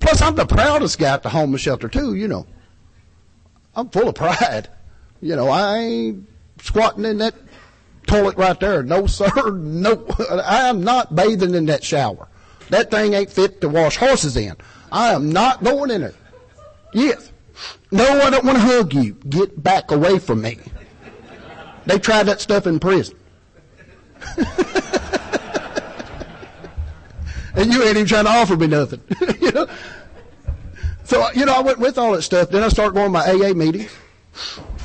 Plus, 0.00 0.22
I'm 0.22 0.34
the 0.36 0.46
proudest 0.46 0.98
guy 0.98 1.14
at 1.14 1.22
the 1.22 1.28
homeless 1.28 1.60
shelter, 1.60 1.88
too, 1.88 2.14
you 2.14 2.28
know. 2.28 2.46
I'm 3.74 3.88
full 3.90 4.08
of 4.08 4.14
pride. 4.14 4.68
You 5.20 5.36
know, 5.36 5.48
I 5.48 5.78
ain't 5.78 6.28
squatting 6.60 7.04
in 7.04 7.18
that 7.18 7.34
toilet 8.06 8.36
right 8.36 8.58
there. 8.58 8.82
No, 8.82 9.06
sir. 9.06 9.30
No, 9.52 10.06
I 10.44 10.68
am 10.68 10.82
not 10.82 11.14
bathing 11.14 11.54
in 11.54 11.66
that 11.66 11.84
shower. 11.84 12.28
That 12.70 12.90
thing 12.90 13.14
ain't 13.14 13.30
fit 13.30 13.60
to 13.60 13.68
wash 13.68 13.96
horses 13.96 14.36
in. 14.36 14.56
I 14.92 15.12
am 15.12 15.30
not 15.30 15.62
going 15.62 15.90
in 15.90 16.02
there. 16.02 16.14
Yes. 16.92 17.32
No, 17.90 18.04
I 18.04 18.30
don't 18.30 18.44
want 18.44 18.58
to 18.58 18.62
hug 18.62 18.94
you. 18.94 19.14
Get 19.28 19.62
back 19.62 19.90
away 19.90 20.18
from 20.18 20.42
me. 20.42 20.58
They 21.86 21.98
tried 21.98 22.24
that 22.24 22.40
stuff 22.40 22.66
in 22.66 22.78
prison. 22.78 23.16
and 27.54 27.72
you 27.72 27.82
ain't 27.82 27.96
even 27.96 28.06
trying 28.06 28.24
to 28.24 28.30
offer 28.30 28.56
me 28.56 28.66
nothing. 28.66 29.00
you 29.40 29.52
know? 29.52 29.68
So, 31.04 31.26
you 31.32 31.46
know, 31.46 31.54
I 31.54 31.60
went 31.60 31.78
with 31.78 31.96
all 31.96 32.12
that 32.12 32.22
stuff. 32.22 32.50
Then 32.50 32.62
I 32.62 32.68
started 32.68 32.94
going 32.94 33.06
to 33.06 33.10
my 33.10 33.24
AA 33.24 33.54
meetings. 33.54 33.90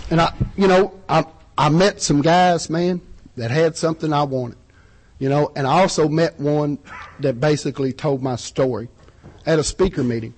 And 0.10 0.22
I, 0.22 0.34
you 0.56 0.68
know, 0.68 1.00
I, 1.10 1.26
I 1.58 1.70
met 1.70 2.02
some 2.02 2.22
guys, 2.22 2.70
man, 2.70 3.02
that 3.36 3.52
had 3.52 3.76
something 3.76 4.14
I 4.14 4.24
wanted. 4.24 4.58
You 5.20 5.30
know, 5.30 5.52
and 5.56 5.68
I 5.68 5.82
also 5.82 6.08
met 6.10 6.40
one 6.40 6.80
that 7.20 7.40
basically 7.40 7.94
told 7.94 8.22
my 8.22 8.36
story 8.36 8.90
at 9.46 9.60
a 9.60 9.64
speaker 9.64 10.04
meeting. 10.04 10.34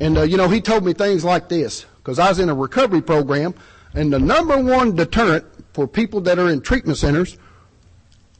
And, 0.00 0.18
uh, 0.18 0.22
you 0.22 0.36
know, 0.36 0.48
he 0.48 0.60
told 0.60 0.84
me 0.84 0.92
things 0.92 1.24
like 1.24 1.48
this, 1.48 1.84
because 1.98 2.18
I 2.18 2.28
was 2.28 2.38
in 2.38 2.48
a 2.48 2.54
recovery 2.54 3.02
program, 3.02 3.54
and 3.94 4.12
the 4.12 4.18
number 4.18 4.62
one 4.62 4.94
deterrent 4.94 5.44
for 5.72 5.88
people 5.88 6.20
that 6.22 6.38
are 6.38 6.48
in 6.48 6.60
treatment 6.60 6.98
centers 6.98 7.36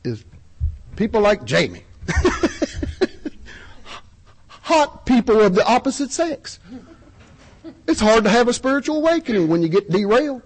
is 0.05 0.25
people 0.97 1.21
like 1.21 1.45
Jamie. 1.45 1.85
Hot 4.69 5.07
people 5.07 5.41
of 5.41 5.55
the 5.55 5.67
opposite 5.67 6.13
sex. 6.13 6.59
It's 7.87 8.01
hard 8.01 8.25
to 8.25 8.31
have 8.31 8.49
a 8.49 8.53
spiritual 8.53 8.99
awakening 8.99 9.49
when 9.49 9.63
you 9.63 9.69
get 9.71 9.91
derailed 9.91 10.43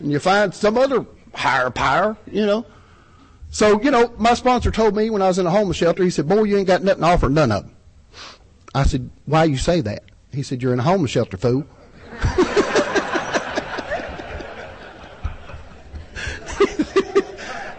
and 0.00 0.10
you 0.10 0.18
find 0.18 0.52
some 0.52 0.76
other 0.76 1.06
higher 1.32 1.70
power, 1.70 2.16
you 2.28 2.44
know. 2.44 2.66
So, 3.52 3.80
you 3.80 3.92
know, 3.92 4.12
my 4.18 4.34
sponsor 4.34 4.72
told 4.72 4.96
me 4.96 5.08
when 5.08 5.22
I 5.22 5.28
was 5.28 5.38
in 5.38 5.46
a 5.46 5.50
homeless 5.52 5.76
shelter, 5.76 6.02
he 6.02 6.10
said, 6.10 6.28
Boy, 6.28 6.42
you 6.42 6.56
ain't 6.56 6.66
got 6.66 6.82
nothing 6.82 7.02
to 7.02 7.06
offer 7.06 7.28
none 7.28 7.52
of 7.52 7.62
them. 7.62 7.76
I 8.74 8.82
said, 8.82 9.08
Why 9.26 9.44
you 9.44 9.56
say 9.56 9.80
that? 9.82 10.02
He 10.32 10.42
said, 10.42 10.64
You're 10.64 10.72
in 10.72 10.80
a 10.80 10.82
homeless 10.82 11.12
shelter, 11.12 11.36
fool. 11.36 11.64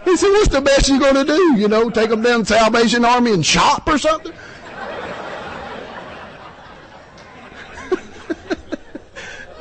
he 0.05 0.15
said, 0.15 0.29
What's 0.29 0.47
the 0.47 0.61
best 0.63 0.87
you're 0.87 0.99
going 0.99 1.15
to 1.15 1.25
do? 1.25 1.57
You 1.57 1.67
know, 1.67 1.89
take 1.89 2.09
them 2.09 2.21
down 2.21 2.45
to 2.45 2.45
Salvation 2.45 3.03
Army 3.03 3.33
and 3.33 3.45
shop 3.45 3.89
or 3.89 3.97
something? 3.97 4.31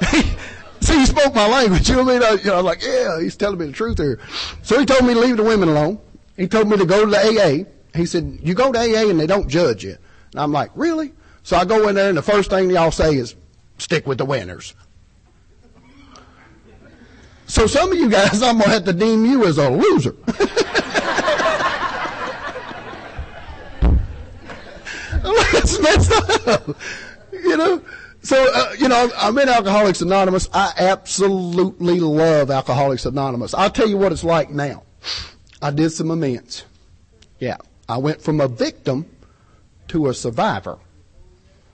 See, 0.81 0.99
he 0.99 1.07
spoke 1.07 1.35
my 1.35 1.47
language. 1.47 1.89
You 1.89 1.97
know 1.97 2.05
what 2.05 2.23
I 2.23 2.31
mean? 2.31 2.39
I, 2.39 2.43
you 2.43 2.51
know, 2.51 2.59
I'm 2.59 2.65
like, 2.65 2.83
yeah, 2.83 3.21
he's 3.21 3.37
telling 3.37 3.59
me 3.59 3.67
the 3.67 3.73
truth 3.73 3.99
here. 3.99 4.19
So 4.63 4.79
he 4.79 4.87
told 4.87 5.05
me 5.05 5.15
to 5.15 5.21
leave 5.21 5.37
the 5.37 5.43
women 5.43 5.69
alone. 5.69 6.01
He 6.37 6.49
told 6.49 6.69
me 6.69 6.77
to 6.79 6.87
go 6.87 7.05
to 7.05 7.11
the 7.11 7.19
AA. 7.19 7.99
He 7.99 8.07
said, 8.07 8.39
you 8.43 8.55
go 8.55 8.73
to 8.73 8.79
AA 8.79 9.11
and 9.11 9.21
they 9.21 9.27
don't 9.27 9.49
judge 9.49 9.85
you. 9.85 9.97
And 10.33 10.41
I'm 10.41 10.53
like, 10.53 10.71
really? 10.75 11.13
So 11.43 11.57
I 11.57 11.65
go 11.65 11.89
in 11.89 11.95
there 11.97 12.09
and 12.09 12.17
the 12.17 12.23
first 12.23 12.51
thing 12.51 12.71
y'all 12.71 12.91
say 12.91 13.17
is, 13.17 13.35
stick 13.79 14.07
with 14.07 14.19
the 14.19 14.25
winners. 14.25 14.75
So 17.47 17.67
some 17.67 17.93
of 17.93 17.99
you 17.99 18.09
guys, 18.09 18.43
I'm 18.43 18.59
going 18.59 18.65
to 18.65 18.71
have 18.71 18.85
to 18.85 18.93
deem 18.93 19.27
you 19.27 19.45
as 19.45 19.59
a 19.59 19.69
loser. 19.69 20.17
That's 25.53 25.81
messed 25.81 26.49
up. 26.49 26.77
You 27.33 27.57
know? 27.57 27.83
So, 28.23 28.37
uh, 28.53 28.73
you 28.79 28.89
know, 28.89 29.11
I'm 29.17 29.39
in 29.39 29.49
Alcoholics 29.49 30.03
Anonymous. 30.03 30.49
I 30.53 30.73
absolutely 30.77 32.01
love 32.01 32.51
Alcoholics 32.51 33.07
Anonymous. 33.07 33.55
I'll 33.55 33.71
tell 33.71 33.89
you 33.89 33.97
what 33.97 34.13
it's 34.13 34.25
like 34.25 34.51
now. 34.51 34.83
I 35.63 35.71
did 35.71 35.91
some 35.91 36.11
amends. 36.11 36.65
Yeah. 37.39 37.57
I 37.89 37.97
went 37.97 38.21
from 38.21 38.41
a 38.41 38.49
victim 38.49 39.07
to 39.89 40.09
a 40.09 40.15
survivor. 40.15 40.79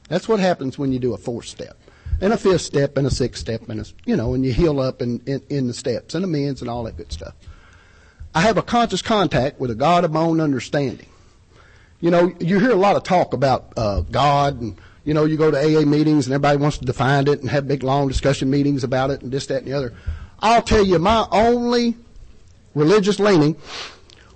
That's 0.09 0.29
what 0.29 0.39
happens 0.39 0.79
when 0.79 0.93
you 0.93 0.99
do 0.99 1.15
a 1.15 1.19
fourth 1.19 1.47
step. 1.47 1.77
And 2.21 2.33
a 2.33 2.39
fifth 2.39 2.63
step 2.63 2.97
and 2.97 3.07
a 3.07 3.11
sixth 3.11 3.41
step 3.41 3.69
and 3.69 3.81
a, 3.81 3.85
you 4.07 4.17
know, 4.17 4.33
and 4.35 4.45
you 4.45 4.53
heal 4.53 4.81
up 4.81 5.03
in, 5.03 5.21
in, 5.27 5.43
in 5.51 5.67
the 5.67 5.75
steps 5.75 6.15
and 6.15 6.25
amends 6.25 6.63
and 6.63 6.71
all 6.71 6.85
that 6.85 6.97
good 6.97 7.13
stuff. 7.13 7.35
I 8.35 8.41
have 8.43 8.57
a 8.57 8.63
conscious 8.63 9.03
contact 9.03 9.59
with 9.59 9.71
a 9.71 9.75
God 9.75 10.05
of 10.05 10.13
my 10.13 10.21
own 10.21 10.41
understanding. 10.41 11.09
You 12.01 12.11
know, 12.11 12.35
you 12.39 12.61
hear 12.61 12.71
a 12.71 12.77
lot 12.77 12.97
of 12.97 13.03
talk 13.03 13.35
about 13.35 13.73
uh, 13.77 14.03
God 14.03 14.61
and, 14.61 14.79
you 15.07 15.15
know, 15.15 15.25
you 15.25 15.37
go 15.37 15.53
to 15.53 15.57
AA 15.57 15.87
meetings 15.87 16.27
and 16.27 16.35
everybody 16.35 16.59
wants 16.59 16.79
to 16.79 16.85
define 16.85 17.29
it 17.29 17.41
and 17.41 17.49
have 17.49 17.69
big 17.69 17.85
long 17.85 18.09
discussion 18.09 18.51
meetings 18.51 18.83
about 18.83 19.11
it 19.11 19.23
and 19.23 19.31
this, 19.31 19.47
that, 19.47 19.63
and 19.63 19.69
the 19.69 19.73
other. 19.73 19.95
I'll 20.41 20.63
tell 20.63 20.85
you, 20.85 20.99
my 20.99 21.27
only 21.31 21.97
religious 22.75 23.21
leaning 23.21 23.57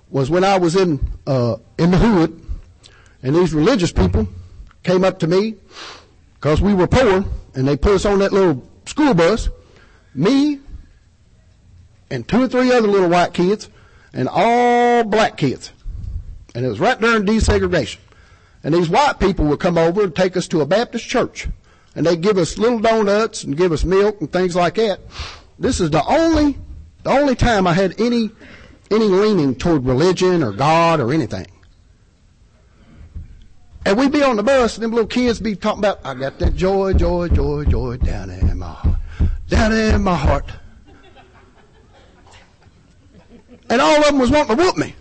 was 0.09 0.29
when 0.29 0.45
I 0.45 0.57
was 0.57 0.77
in, 0.77 1.11
uh, 1.27 1.57
in 1.77 1.91
the 1.91 1.97
hood 1.97 2.41
and 3.21 3.35
these 3.35 3.53
religious 3.53 3.91
people 3.91 4.29
came 4.83 5.03
up 5.03 5.19
to 5.19 5.27
me 5.27 5.55
because 6.35 6.61
we 6.61 6.73
were 6.73 6.87
poor 6.87 7.25
and 7.53 7.67
they 7.67 7.75
put 7.75 7.91
us 7.91 8.05
on 8.05 8.19
that 8.19 8.31
little 8.31 8.65
school 8.85 9.13
bus, 9.13 9.49
me 10.15 10.61
and 12.09 12.25
two 12.29 12.43
or 12.43 12.47
three 12.47 12.71
other 12.71 12.87
little 12.87 13.09
white 13.09 13.33
kids 13.33 13.67
and 14.13 14.29
all 14.31 15.03
black 15.03 15.35
kids. 15.35 15.73
And 16.55 16.65
it 16.65 16.69
was 16.69 16.79
right 16.79 16.99
during 16.99 17.25
desegregation. 17.25 17.97
And 18.63 18.73
these 18.73 18.89
white 18.89 19.19
people 19.19 19.45
would 19.45 19.59
come 19.59 19.77
over 19.77 20.03
and 20.03 20.15
take 20.15 20.37
us 20.37 20.47
to 20.49 20.61
a 20.61 20.65
Baptist 20.65 21.07
church. 21.07 21.47
And 21.95 22.05
they'd 22.05 22.21
give 22.21 22.37
us 22.37 22.57
little 22.57 22.79
donuts 22.79 23.43
and 23.43 23.57
give 23.57 23.71
us 23.71 23.83
milk 23.83 24.21
and 24.21 24.31
things 24.31 24.55
like 24.55 24.75
that. 24.75 24.99
This 25.59 25.79
is 25.79 25.89
the 25.89 26.05
only, 26.05 26.57
the 27.03 27.09
only 27.09 27.35
time 27.35 27.67
I 27.67 27.73
had 27.73 27.99
any, 27.99 28.29
any 28.89 29.05
leaning 29.05 29.55
toward 29.55 29.85
religion 29.85 30.43
or 30.43 30.51
God 30.51 30.99
or 30.99 31.11
anything. 31.11 31.47
And 33.85 33.97
we'd 33.97 34.11
be 34.11 34.21
on 34.21 34.35
the 34.35 34.43
bus, 34.43 34.75
and 34.75 34.83
them 34.83 34.91
little 34.91 35.07
kids 35.07 35.39
be 35.39 35.55
talking 35.55 35.79
about, 35.79 36.05
I 36.05 36.13
got 36.13 36.37
that 36.39 36.55
joy, 36.55 36.93
joy, 36.93 37.29
joy, 37.29 37.65
joy 37.65 37.97
down 37.97 38.29
in 38.29 38.59
my 38.59 38.67
heart. 38.67 38.99
Down 39.49 39.73
in 39.73 40.03
my 40.03 40.15
heart. 40.15 40.51
And 43.69 43.81
all 43.81 43.97
of 43.97 44.05
them 44.05 44.19
was 44.19 44.29
wanting 44.29 44.55
to 44.55 44.63
whoop 44.63 44.77
me. 44.77 44.93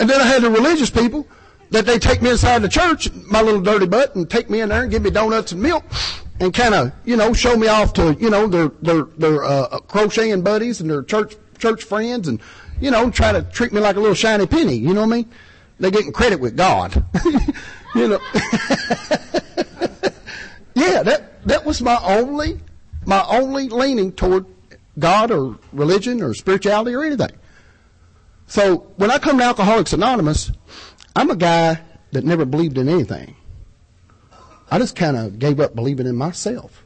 And 0.00 0.08
then 0.08 0.20
I 0.20 0.24
had 0.24 0.42
the 0.42 0.50
religious 0.50 0.90
people 0.90 1.26
that 1.70 1.86
they 1.86 1.98
take 1.98 2.22
me 2.22 2.30
inside 2.30 2.62
the 2.62 2.68
church, 2.68 3.12
my 3.12 3.42
little 3.42 3.60
dirty 3.60 3.86
butt, 3.86 4.14
and 4.14 4.28
take 4.28 4.48
me 4.48 4.60
in 4.60 4.68
there 4.70 4.82
and 4.82 4.90
give 4.90 5.02
me 5.02 5.10
donuts 5.10 5.52
and 5.52 5.60
milk, 5.60 5.84
and 6.40 6.54
kind 6.54 6.74
of, 6.74 6.92
you 7.04 7.16
know, 7.16 7.32
show 7.32 7.56
me 7.56 7.66
off 7.68 7.92
to, 7.94 8.14
you 8.20 8.30
know, 8.30 8.46
their 8.46 8.68
their 8.80 9.02
their 9.02 9.44
uh, 9.44 9.78
crocheting 9.80 10.42
buddies 10.42 10.80
and 10.80 10.90
their 10.90 11.02
church 11.02 11.36
church 11.58 11.84
friends, 11.84 12.28
and 12.28 12.40
you 12.80 12.90
know, 12.90 13.10
try 13.10 13.32
to 13.32 13.42
treat 13.42 13.72
me 13.72 13.80
like 13.80 13.96
a 13.96 14.00
little 14.00 14.14
shiny 14.14 14.46
penny. 14.46 14.76
You 14.76 14.94
know 14.94 15.00
what 15.00 15.14
I 15.14 15.16
mean? 15.16 15.30
They're 15.80 15.90
getting 15.90 16.12
credit 16.12 16.40
with 16.40 16.56
God. 16.56 17.04
you 17.94 18.08
know. 18.08 18.20
yeah, 20.74 21.02
that 21.02 21.44
that 21.44 21.64
was 21.64 21.82
my 21.82 21.98
only 22.02 22.60
my 23.04 23.24
only 23.28 23.68
leaning 23.68 24.12
toward 24.12 24.46
God 24.98 25.30
or 25.30 25.58
religion 25.72 26.22
or 26.22 26.34
spirituality 26.34 26.94
or 26.94 27.04
anything. 27.04 27.30
So 28.48 28.78
when 28.96 29.10
I 29.10 29.18
come 29.18 29.38
to 29.38 29.44
Alcoholics 29.44 29.92
Anonymous, 29.92 30.50
I'm 31.14 31.30
a 31.30 31.36
guy 31.36 31.80
that 32.12 32.24
never 32.24 32.46
believed 32.46 32.78
in 32.78 32.88
anything. 32.88 33.36
I 34.70 34.78
just 34.78 34.96
kind 34.96 35.16
of 35.16 35.38
gave 35.38 35.60
up 35.60 35.74
believing 35.74 36.06
in 36.06 36.16
myself. 36.16 36.82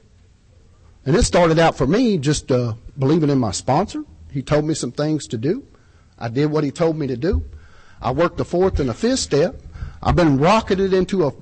And 1.07 1.15
it 1.15 1.23
started 1.23 1.61
out 1.61 1.79
for 1.79 1.87
me 1.87 2.19
just 2.19 2.51
uh, 2.51 2.75
believing 2.99 3.31
in 3.31 3.39
my 3.39 3.53
sponsor. 3.53 4.05
He 4.31 4.43
told 4.43 4.65
me 4.65 4.75
some 4.75 4.91
things 4.91 5.29
to 5.29 5.39
do. 5.39 5.65
I 6.19 6.29
did 6.29 6.47
what 6.47 6.65
he 6.65 6.73
told 6.73 6.97
me 6.97 7.07
to 7.07 7.17
do. 7.17 7.45
I 8.01 8.11
worked 8.11 8.39
the 8.39 8.45
fourth 8.45 8.81
and 8.81 8.89
the 8.89 8.95
fifth 8.95 9.21
step. 9.21 9.61
I've 10.03 10.17
been 10.17 10.39
rocketed 10.39 10.93
into 10.93 11.27
a 11.27 11.33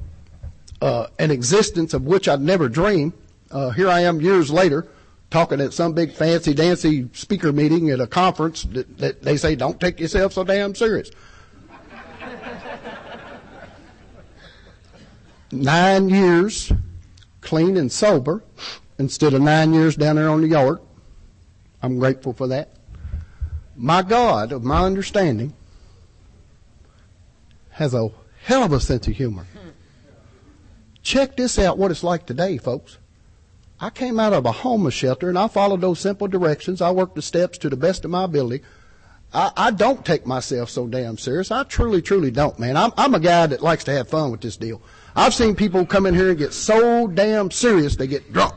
uh, 0.83 1.07
an 1.18 1.31
existence 1.31 1.93
of 1.93 2.05
which 2.05 2.29
I'd 2.29 2.41
never 2.41 2.68
dreamed. 2.68 3.12
Uh, 3.51 3.71
here 3.71 3.89
I 3.89 4.01
am 4.01 4.21
years 4.21 4.51
later, 4.51 4.87
talking 5.31 5.61
at 5.61 5.72
some 5.72 5.93
big 5.93 6.12
fancy 6.12 6.53
dancy 6.55 7.09
speaker 7.12 7.53
meeting 7.53 7.91
at 7.91 8.01
a 8.01 8.07
conference 8.07 8.64
that, 8.64 8.99
that 8.99 9.22
they 9.22 9.37
say 9.37 9.55
don't 9.55 9.81
take 9.81 10.01
yourself 10.01 10.33
so 10.33 10.45
damn 10.45 10.74
serious. 10.74 11.11
nine 15.53 16.09
years 16.09 16.72
clean 17.41 17.76
and 17.76 17.91
sober 17.91 18.43
instead 18.99 19.35
of 19.35 19.43
nine 19.43 19.72
years 19.72 19.97
down 19.97 20.16
there 20.16 20.28
on 20.28 20.41
the 20.41 20.49
yard. 20.49 20.78
I'm 21.83 21.99
grateful 21.99 22.33
for 22.33 22.47
that. 22.49 22.70
My 23.76 24.03
God, 24.03 24.53
of 24.53 24.62
my 24.62 24.85
understanding, 24.85 25.55
has 27.70 27.95
a 27.95 28.11
hell 28.43 28.62
of 28.62 28.72
a 28.72 28.81
sense 28.81 29.09
of 29.09 29.16
humor. 29.16 29.47
Check 31.03 31.37
this 31.37 31.59
out 31.59 31.78
what 31.78 31.91
it's 31.91 32.05
like 32.05 32.26
today, 32.26 32.59
folks. 32.59 32.99
I 33.81 33.89
came 33.89 34.20
out 34.20 34.35
of 34.35 34.45
a 34.45 34.53
homeless 34.53 34.93
shelter 34.93 35.28
and 35.28 35.39
I 35.39 35.49
followed 35.49 35.81
those 35.81 36.01
simple 36.01 36.28
directions. 36.28 36.83
I 36.83 36.91
worked 36.91 37.14
the 37.14 37.22
steps 37.22 37.57
to 37.59 37.70
the 37.70 37.76
best 37.76 38.05
of 38.05 38.11
my 38.11 38.24
ability. 38.24 38.62
I, 39.33 39.53
I 39.57 39.70
don't 39.70 40.05
take 40.05 40.26
myself 40.26 40.68
so 40.68 40.87
damn 40.87 41.16
serious. 41.16 41.51
I 41.51 41.62
truly, 41.62 42.03
truly 42.03 42.31
don't, 42.31 42.59
man. 42.59 42.76
I'm, 42.76 42.93
I'm 42.99 43.14
a 43.14 43.20
guy 43.20 43.47
that 43.47 43.62
likes 43.62 43.85
to 43.85 43.93
have 43.93 44.09
fun 44.09 44.31
with 44.31 44.43
this 44.43 44.57
deal. 44.57 44.83
I've 45.16 45.33
seen 45.33 45.55
people 45.55 45.87
come 45.87 46.05
in 46.05 46.14
here 46.14 46.28
and 46.28 46.39
get 46.39 46.53
so 46.53 47.07
damn 47.07 47.51
serious 47.51 47.97
they 47.97 48.07
get 48.07 48.33
drunk. 48.33 48.55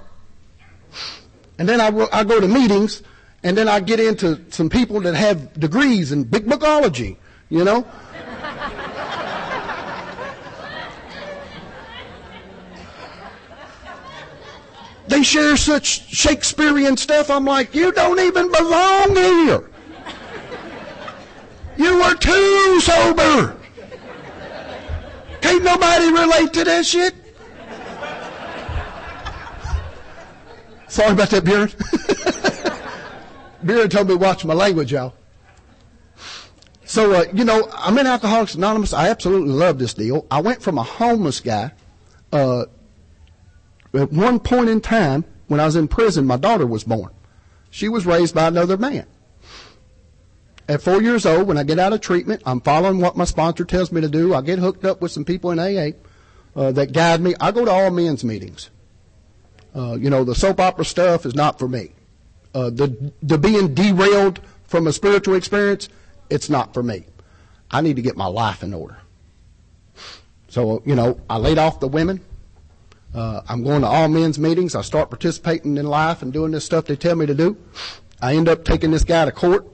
And 1.57 1.69
then 1.69 1.79
I, 1.79 1.87
I 2.11 2.23
go 2.23 2.41
to 2.41 2.47
meetings 2.47 3.01
and 3.43 3.57
then 3.57 3.69
I 3.69 3.79
get 3.79 3.99
into 3.99 4.41
some 4.49 4.69
people 4.69 4.99
that 5.01 5.15
have 5.15 5.57
degrees 5.57 6.11
in 6.11 6.23
big 6.23 6.45
bookology, 6.45 7.15
you 7.49 7.63
know? 7.63 7.87
They 15.07 15.23
share 15.23 15.57
such 15.57 16.07
Shakespearean 16.09 16.97
stuff. 16.97 17.29
I'm 17.29 17.45
like, 17.45 17.75
you 17.75 17.91
don't 17.91 18.19
even 18.19 18.51
belong 18.51 19.15
here. 19.15 19.69
You 21.77 21.97
were 21.97 22.15
too 22.15 22.79
sober. 22.79 23.57
Can't 25.41 25.63
nobody 25.63 26.05
relate 26.11 26.53
to 26.53 26.63
that 26.63 26.85
shit. 26.85 27.15
Sorry 30.87 31.11
about 31.11 31.29
that, 31.31 31.43
Bjorn. 31.43 31.71
Bjorn 33.65 33.89
told 33.89 34.07
me 34.07 34.13
to 34.13 34.19
watch 34.19 34.45
my 34.45 34.53
language, 34.53 34.91
y'all. 34.91 35.13
So, 36.85 37.13
uh, 37.13 37.25
you 37.33 37.43
know, 37.43 37.67
I'm 37.73 37.97
in 37.97 38.05
Alcoholics 38.05 38.53
Anonymous. 38.53 38.93
I 38.93 39.09
absolutely 39.09 39.49
love 39.49 39.79
this 39.79 39.95
deal. 39.95 40.27
I 40.29 40.41
went 40.41 40.61
from 40.61 40.77
a 40.77 40.83
homeless 40.83 41.39
guy 41.39 41.71
uh, 42.31 42.65
at 43.93 44.11
one 44.11 44.39
point 44.39 44.69
in 44.69 44.81
time, 44.81 45.25
when 45.47 45.59
I 45.59 45.65
was 45.65 45.75
in 45.75 45.87
prison, 45.87 46.25
my 46.25 46.37
daughter 46.37 46.65
was 46.65 46.83
born. 46.83 47.11
She 47.69 47.89
was 47.89 48.05
raised 48.05 48.35
by 48.35 48.47
another 48.47 48.77
man. 48.77 49.05
At 50.67 50.81
four 50.81 51.01
years 51.01 51.25
old, 51.25 51.47
when 51.47 51.57
I 51.57 51.63
get 51.63 51.79
out 51.79 51.93
of 51.93 52.01
treatment, 52.01 52.41
I'm 52.45 52.61
following 52.61 52.99
what 52.99 53.17
my 53.17 53.25
sponsor 53.25 53.65
tells 53.65 53.91
me 53.91 54.01
to 54.01 54.07
do. 54.07 54.33
I 54.33 54.41
get 54.41 54.59
hooked 54.59 54.85
up 54.85 55.01
with 55.01 55.11
some 55.11 55.25
people 55.25 55.51
in 55.51 55.59
AA 55.59 55.97
uh, 56.55 56.71
that 56.71 56.93
guide 56.93 57.21
me. 57.21 57.35
I 57.39 57.51
go 57.51 57.65
to 57.65 57.71
all 57.71 57.91
men's 57.91 58.23
meetings. 58.23 58.69
Uh, 59.75 59.95
you 59.95 60.09
know, 60.09 60.23
the 60.23 60.35
soap 60.35 60.59
opera 60.59 60.85
stuff 60.85 61.25
is 61.25 61.35
not 61.35 61.59
for 61.59 61.67
me. 61.67 61.91
Uh, 62.53 62.69
the 62.69 63.11
the 63.23 63.37
being 63.37 63.73
derailed 63.73 64.39
from 64.65 64.87
a 64.87 64.93
spiritual 64.93 65.35
experience, 65.35 65.89
it's 66.29 66.49
not 66.49 66.73
for 66.73 66.83
me. 66.83 67.05
I 67.71 67.81
need 67.81 67.95
to 67.95 68.01
get 68.01 68.15
my 68.15 68.27
life 68.27 68.63
in 68.63 68.73
order. 68.73 68.97
So, 70.47 70.83
you 70.85 70.95
know, 70.95 71.19
I 71.29 71.37
laid 71.37 71.57
off 71.57 71.79
the 71.79 71.87
women. 71.87 72.21
Uh, 73.13 73.41
I'm 73.47 73.63
going 73.63 73.81
to 73.81 73.87
all 73.87 74.07
men's 74.07 74.39
meetings. 74.39 74.73
I 74.73 74.81
start 74.81 75.09
participating 75.09 75.77
in 75.77 75.85
life 75.85 76.23
and 76.23 76.33
doing 76.33 76.51
this 76.51 76.65
stuff 76.65 76.85
they 76.85 76.95
tell 76.95 77.15
me 77.15 77.27
to 77.27 77.35
do. 77.35 77.57
I 78.21 78.35
end 78.35 78.49
up 78.49 78.63
taking 78.63 78.91
this 78.91 79.03
guy 79.03 79.25
to 79.25 79.31
court. 79.31 79.67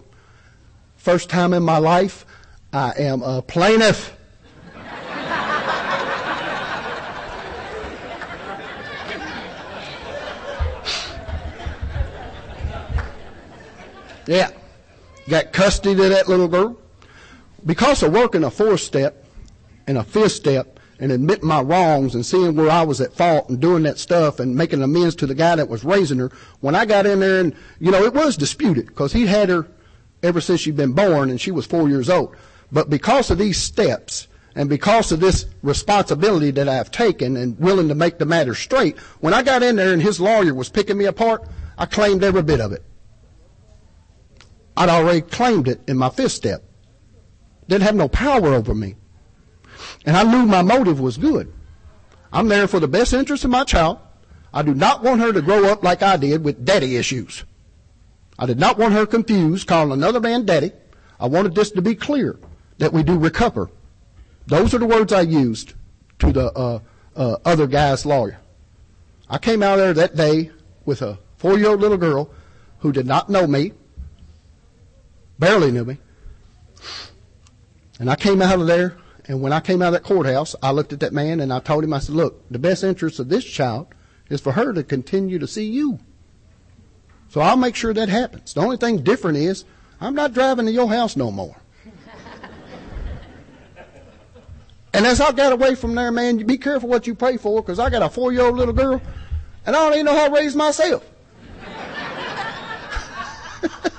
First 0.97 1.29
time 1.29 1.53
in 1.53 1.63
my 1.63 1.77
life, 1.77 2.25
I 2.73 2.91
am 2.97 3.21
a 3.21 3.41
plaintiff. 3.41 4.13
yeah. 14.27 14.51
Got 15.29 15.53
custody 15.53 16.03
of 16.03 16.09
that 16.09 16.27
little 16.27 16.47
girl. 16.47 16.77
Because 17.65 18.03
of 18.03 18.11
working 18.11 18.43
a 18.43 18.51
fourth 18.51 18.81
step 18.81 19.25
and 19.87 19.97
a 19.97 20.03
fifth 20.03 20.33
step, 20.33 20.78
and 20.99 21.11
admitting 21.11 21.47
my 21.47 21.61
wrongs 21.61 22.13
and 22.13 22.25
seeing 22.25 22.55
where 22.55 22.69
I 22.69 22.83
was 22.83 22.99
at 22.99 23.13
fault 23.13 23.49
and 23.49 23.59
doing 23.59 23.83
that 23.83 23.97
stuff 23.97 24.39
and 24.39 24.55
making 24.55 24.81
amends 24.81 25.15
to 25.15 25.27
the 25.27 25.35
guy 25.35 25.55
that 25.55 25.69
was 25.69 25.83
raising 25.83 26.19
her. 26.19 26.31
When 26.59 26.75
I 26.75 26.85
got 26.85 27.05
in 27.05 27.21
there 27.21 27.39
and, 27.39 27.55
you 27.79 27.91
know, 27.91 28.03
it 28.03 28.13
was 28.13 28.35
disputed 28.35 28.87
because 28.87 29.13
he 29.13 29.25
had 29.25 29.49
her 29.49 29.67
ever 30.21 30.41
since 30.41 30.59
she'd 30.59 30.75
been 30.75 30.93
born 30.93 31.29
and 31.29 31.39
she 31.39 31.51
was 31.51 31.65
four 31.65 31.87
years 31.87 32.09
old. 32.09 32.35
But 32.71 32.89
because 32.89 33.31
of 33.31 33.37
these 33.37 33.57
steps 33.57 34.27
and 34.55 34.67
because 34.67 35.11
of 35.11 35.21
this 35.21 35.45
responsibility 35.61 36.51
that 36.51 36.67
I've 36.67 36.91
taken 36.91 37.37
and 37.37 37.57
willing 37.59 37.87
to 37.87 37.95
make 37.95 38.17
the 38.17 38.25
matter 38.25 38.53
straight, 38.53 38.97
when 39.21 39.33
I 39.33 39.41
got 39.41 39.63
in 39.63 39.77
there 39.77 39.93
and 39.93 40.01
his 40.01 40.19
lawyer 40.19 40.53
was 40.53 40.69
picking 40.69 40.97
me 40.97 41.05
apart, 41.05 41.47
I 41.77 41.85
claimed 41.85 42.23
every 42.23 42.43
bit 42.43 42.59
of 42.59 42.73
it. 42.73 42.83
I'd 44.75 44.89
already 44.89 45.21
claimed 45.21 45.69
it 45.69 45.81
in 45.87 45.97
my 45.97 46.09
fifth 46.09 46.33
step. 46.33 46.63
Didn't 47.67 47.83
have 47.83 47.95
no 47.95 48.09
power 48.09 48.53
over 48.53 48.73
me. 48.73 48.95
And 50.05 50.15
I 50.15 50.23
knew 50.23 50.45
my 50.45 50.61
motive 50.61 50.99
was 50.99 51.17
good. 51.17 51.51
I'm 52.31 52.47
there 52.47 52.67
for 52.67 52.79
the 52.79 52.87
best 52.87 53.13
interest 53.13 53.43
of 53.43 53.51
my 53.51 53.63
child. 53.63 53.99
I 54.53 54.61
do 54.61 54.73
not 54.73 55.03
want 55.03 55.21
her 55.21 55.33
to 55.33 55.41
grow 55.41 55.65
up 55.65 55.83
like 55.83 56.01
I 56.01 56.17
did 56.17 56.43
with 56.43 56.65
daddy 56.65 56.95
issues. 56.95 57.43
I 58.37 58.45
did 58.45 58.59
not 58.59 58.77
want 58.77 58.93
her 58.93 59.05
confused, 59.05 59.67
calling 59.67 59.91
another 59.91 60.19
man 60.19 60.45
daddy. 60.45 60.71
I 61.19 61.27
wanted 61.27 61.55
this 61.55 61.71
to 61.71 61.81
be 61.81 61.95
clear 61.95 62.39
that 62.77 62.93
we 62.93 63.03
do 63.03 63.17
recover. 63.17 63.69
Those 64.47 64.73
are 64.73 64.79
the 64.79 64.85
words 64.85 65.11
I 65.11 65.21
used 65.21 65.73
to 66.19 66.31
the 66.31 66.51
uh, 66.53 66.79
uh, 67.15 67.35
other 67.45 67.67
guy's 67.67 68.05
lawyer. 68.05 68.39
I 69.29 69.37
came 69.37 69.61
out 69.61 69.75
there 69.75 69.93
that 69.93 70.15
day 70.15 70.51
with 70.85 71.01
a 71.01 71.19
four-year-old 71.37 71.79
little 71.79 71.97
girl 71.97 72.31
who 72.79 72.91
did 72.91 73.05
not 73.05 73.29
know 73.29 73.45
me, 73.45 73.73
barely 75.37 75.71
knew 75.71 75.85
me. 75.85 75.97
And 77.99 78.09
I 78.09 78.15
came 78.15 78.41
out 78.41 78.59
of 78.59 78.67
there 78.67 78.97
and 79.29 79.41
when 79.41 79.53
I 79.53 79.59
came 79.59 79.83
out 79.83 79.89
of 79.89 79.93
that 79.93 80.03
courthouse, 80.03 80.55
I 80.63 80.71
looked 80.71 80.91
at 80.91 81.01
that 81.01 81.13
man 81.13 81.39
and 81.39 81.53
I 81.53 81.59
told 81.59 81.83
him, 81.83 81.93
I 81.93 81.99
said, 81.99 82.15
look, 82.15 82.43
the 82.49 82.57
best 82.57 82.83
interest 82.83 83.19
of 83.19 83.29
this 83.29 83.45
child 83.45 83.85
is 84.27 84.41
for 84.41 84.53
her 84.53 84.73
to 84.73 84.83
continue 84.83 85.37
to 85.37 85.45
see 85.45 85.65
you. 85.65 85.99
So 87.27 87.39
I'll 87.39 87.55
make 87.55 87.75
sure 87.75 87.93
that 87.93 88.09
happens. 88.09 88.55
The 88.55 88.61
only 88.61 88.77
thing 88.77 89.03
different 89.03 89.37
is 89.37 89.65
I'm 90.01 90.15
not 90.15 90.33
driving 90.33 90.65
to 90.65 90.71
your 90.71 90.89
house 90.89 91.15
no 91.15 91.29
more. 91.29 91.55
and 94.95 95.05
as 95.05 95.21
I 95.21 95.31
got 95.31 95.53
away 95.53 95.75
from 95.75 95.93
there, 95.93 96.11
man, 96.11 96.37
be 96.47 96.57
careful 96.57 96.89
what 96.89 97.05
you 97.05 97.13
pray 97.13 97.37
for 97.37 97.61
because 97.61 97.77
I 97.77 97.91
got 97.91 98.01
a 98.01 98.09
four 98.09 98.33
year 98.33 98.41
old 98.41 98.57
little 98.57 98.73
girl 98.73 98.99
and 99.63 99.75
I 99.75 99.79
don't 99.79 99.93
even 99.93 100.07
know 100.07 100.15
how 100.15 100.27
to 100.27 100.33
raise 100.33 100.55
myself. 100.55 101.05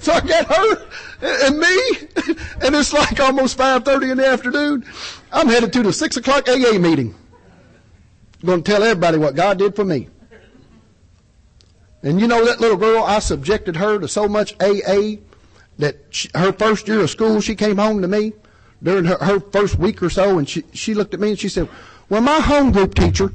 so 0.00 0.12
I 0.12 0.20
got 0.20 0.46
her 0.46 0.86
and 1.22 1.58
me, 1.58 2.08
and 2.62 2.74
it's 2.74 2.92
like 2.92 3.20
almost 3.20 3.56
5.30 3.56 4.12
in 4.12 4.16
the 4.18 4.26
afternoon. 4.26 4.84
I'm 5.32 5.48
headed 5.48 5.72
to 5.74 5.82
the 5.82 5.92
6 5.92 6.16
o'clock 6.16 6.48
AA 6.48 6.78
meeting. 6.78 7.14
I'm 8.42 8.46
going 8.46 8.62
to 8.62 8.70
tell 8.70 8.82
everybody 8.82 9.18
what 9.18 9.34
God 9.34 9.58
did 9.58 9.76
for 9.76 9.84
me. 9.84 10.08
And 12.02 12.18
you 12.18 12.26
know 12.26 12.44
that 12.46 12.60
little 12.60 12.78
girl, 12.78 13.04
I 13.04 13.18
subjected 13.18 13.76
her 13.76 13.98
to 13.98 14.08
so 14.08 14.26
much 14.26 14.54
AA 14.60 15.16
that 15.78 15.96
she, 16.10 16.30
her 16.34 16.52
first 16.52 16.88
year 16.88 17.00
of 17.00 17.10
school, 17.10 17.40
she 17.40 17.54
came 17.54 17.76
home 17.76 18.00
to 18.00 18.08
me. 18.08 18.32
during 18.82 19.04
her, 19.04 19.18
her 19.18 19.40
first 19.40 19.78
week 19.78 20.02
or 20.02 20.10
so, 20.10 20.38
and 20.38 20.48
she, 20.48 20.64
she 20.72 20.94
looked 20.94 21.14
at 21.14 21.20
me 21.20 21.30
and 21.30 21.38
she 21.38 21.48
said, 21.48 21.68
well, 22.08 22.20
my 22.20 22.40
home 22.40 22.72
group 22.72 22.94
teacher, 22.94 23.32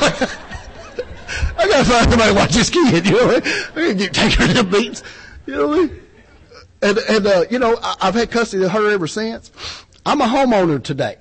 I 0.00 1.68
gotta 1.68 1.84
find 1.84 2.10
somebody 2.10 2.32
to 2.32 2.34
watch 2.34 2.52
this 2.52 2.70
kid, 2.70 3.06
you 3.06 3.12
know. 3.12 3.26
what 3.26 3.46
I 3.76 3.92
gotta 3.92 4.08
take 4.10 4.32
her 4.34 4.54
to 4.54 4.64
beats, 4.64 5.02
you 5.46 5.54
know 5.54 5.68
what 5.68 5.78
I 5.78 5.82
mean? 5.82 6.00
And, 6.82 6.98
and, 6.98 7.26
uh, 7.26 7.44
you 7.50 7.58
know, 7.58 7.78
I, 7.80 7.96
I've 8.00 8.14
had 8.14 8.30
custody 8.30 8.64
of 8.64 8.72
her 8.72 8.90
ever 8.90 9.06
since. 9.06 9.52
I'm 10.04 10.20
a 10.20 10.26
homeowner 10.26 10.82
today. 10.82 11.18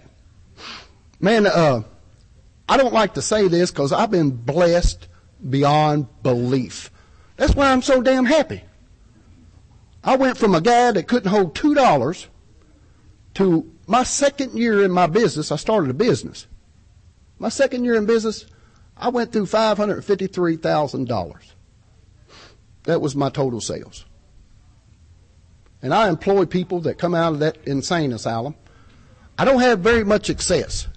Man, 1.20 1.46
uh, 1.46 1.84
I 2.68 2.78
don't 2.78 2.94
like 2.94 3.14
to 3.14 3.22
say 3.22 3.48
this 3.48 3.70
because 3.70 3.94
I've 3.94 4.10
been 4.10 4.32
blessed 4.32 5.08
beyond 5.50 6.08
belief. 6.24 6.90
That's 7.38 7.56
why 7.56 7.72
I'm 7.72 7.82
so 7.82 8.02
damn 8.02 8.26
happy. 8.26 8.64
I 10.04 10.16
went 10.16 10.38
from 10.38 10.56
a 10.56 10.62
guy 10.62 10.92
that 10.92 11.08
couldn't 11.08 11.30
hold 11.30 11.54
two 11.54 11.76
dollars 11.76 12.28
to 13.36 13.72
my 13.88 14.04
second 14.04 14.58
year 14.58 14.84
in 14.84 14.92
my 14.92 15.08
business. 15.08 15.52
I 15.52 15.58
started 15.58 15.90
a 15.90 15.94
business. 15.94 16.48
My 17.38 17.50
second 17.50 17.84
year 17.84 17.96
in 17.96 18.06
business, 18.06 18.46
I 19.02 19.10
went 19.10 19.34
through 19.34 19.48
five 19.48 19.78
hundred 19.78 20.06
fifty-three 20.06 20.58
thousand 20.58 21.08
dollars. 21.08 21.54
That 22.84 23.02
was 23.02 23.16
my 23.16 23.30
total 23.30 23.60
sales. 23.60 24.06
And 25.82 25.94
I 25.94 26.08
employ 26.10 26.46
people 26.46 26.82
that 26.82 27.00
come 27.00 27.16
out 27.16 27.34
of 27.34 27.40
that 27.40 27.58
insane 27.66 28.14
asylum. 28.14 28.56
I 29.38 29.46
don't 29.46 29.60
have 29.60 29.80
very 29.80 30.04
much 30.04 30.28
success. 30.28 30.88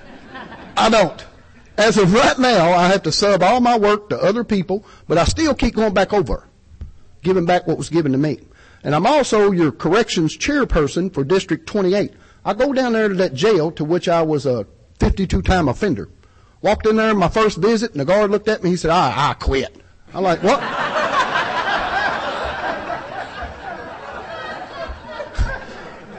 I 0.76 0.90
don't. 0.90 1.24
As 1.78 1.96
of 1.96 2.12
right 2.12 2.38
now, 2.38 2.72
I 2.72 2.88
have 2.88 3.02
to 3.04 3.12
sub 3.12 3.42
all 3.42 3.60
my 3.60 3.78
work 3.78 4.10
to 4.10 4.18
other 4.22 4.44
people, 4.44 4.84
but 5.08 5.16
I 5.16 5.24
still 5.24 5.54
keep 5.54 5.74
going 5.74 5.94
back 5.94 6.12
over, 6.12 6.46
giving 7.22 7.46
back 7.46 7.66
what 7.66 7.78
was 7.78 7.88
given 7.88 8.12
to 8.12 8.18
me. 8.18 8.40
And 8.84 8.94
I'm 8.94 9.06
also 9.06 9.52
your 9.52 9.72
corrections 9.72 10.36
chairperson 10.36 11.12
for 11.14 11.24
District 11.24 11.66
28. 11.66 12.12
I 12.44 12.54
go 12.54 12.74
down 12.74 12.92
there 12.92 13.08
to 13.08 13.14
that 13.14 13.32
jail 13.32 13.70
to 13.72 13.84
which 13.84 14.08
I 14.08 14.20
was 14.22 14.44
a 14.44 14.66
52 14.98 15.40
time 15.40 15.68
offender. 15.68 16.10
Walked 16.62 16.86
in 16.86 16.96
there 16.96 17.14
my 17.14 17.28
first 17.28 17.58
visit 17.58 17.90
and 17.90 18.00
the 18.00 18.04
guard 18.04 18.30
looked 18.30 18.48
at 18.48 18.62
me. 18.62 18.70
He 18.70 18.76
said, 18.76 18.90
I, 18.90 19.30
I 19.30 19.34
quit. 19.34 19.76
I'm 20.14 20.22
like, 20.22 20.42
what? 20.42 20.62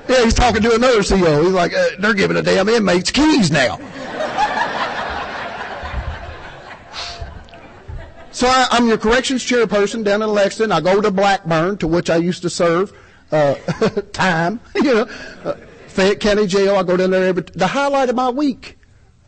Yeah, 0.06 0.26
he's 0.26 0.34
talking 0.36 0.62
to 0.62 0.76
another 0.76 1.02
CO. 1.02 1.44
He's 1.44 1.54
like, 1.54 1.74
uh, 1.74 1.88
they're 1.98 2.14
giving 2.14 2.36
the 2.36 2.44
damn 2.44 2.70
inmates 2.70 3.10
keys 3.10 3.50
now. 3.50 3.78
so 8.32 8.46
I, 8.48 8.78
am 8.78 8.88
your 8.88 9.00
corrections 9.00 9.44
chairperson 9.44 10.04
down 10.04 10.22
in 10.22 10.30
Lexington. 10.30 10.72
I 10.72 10.82
go 10.82 11.02
to 11.02 11.10
Blackburn, 11.10 11.78
to 11.78 11.88
which 11.88 12.12
I 12.12 12.18
used 12.18 12.44
to 12.44 12.50
serve 12.52 12.94
uh, 13.32 13.56
time. 14.14 14.60
you 14.76 14.84
know, 14.84 15.08
uh, 15.46 15.56
Fayette 15.88 16.20
County 16.20 16.46
Jail. 16.46 16.76
I 16.76 16.84
go 16.84 16.96
down 16.96 17.10
there 17.10 17.24
every. 17.24 17.42
The 17.42 17.68
highlight 17.68 18.10
of 18.10 18.16
my 18.16 18.30
week 18.30 18.78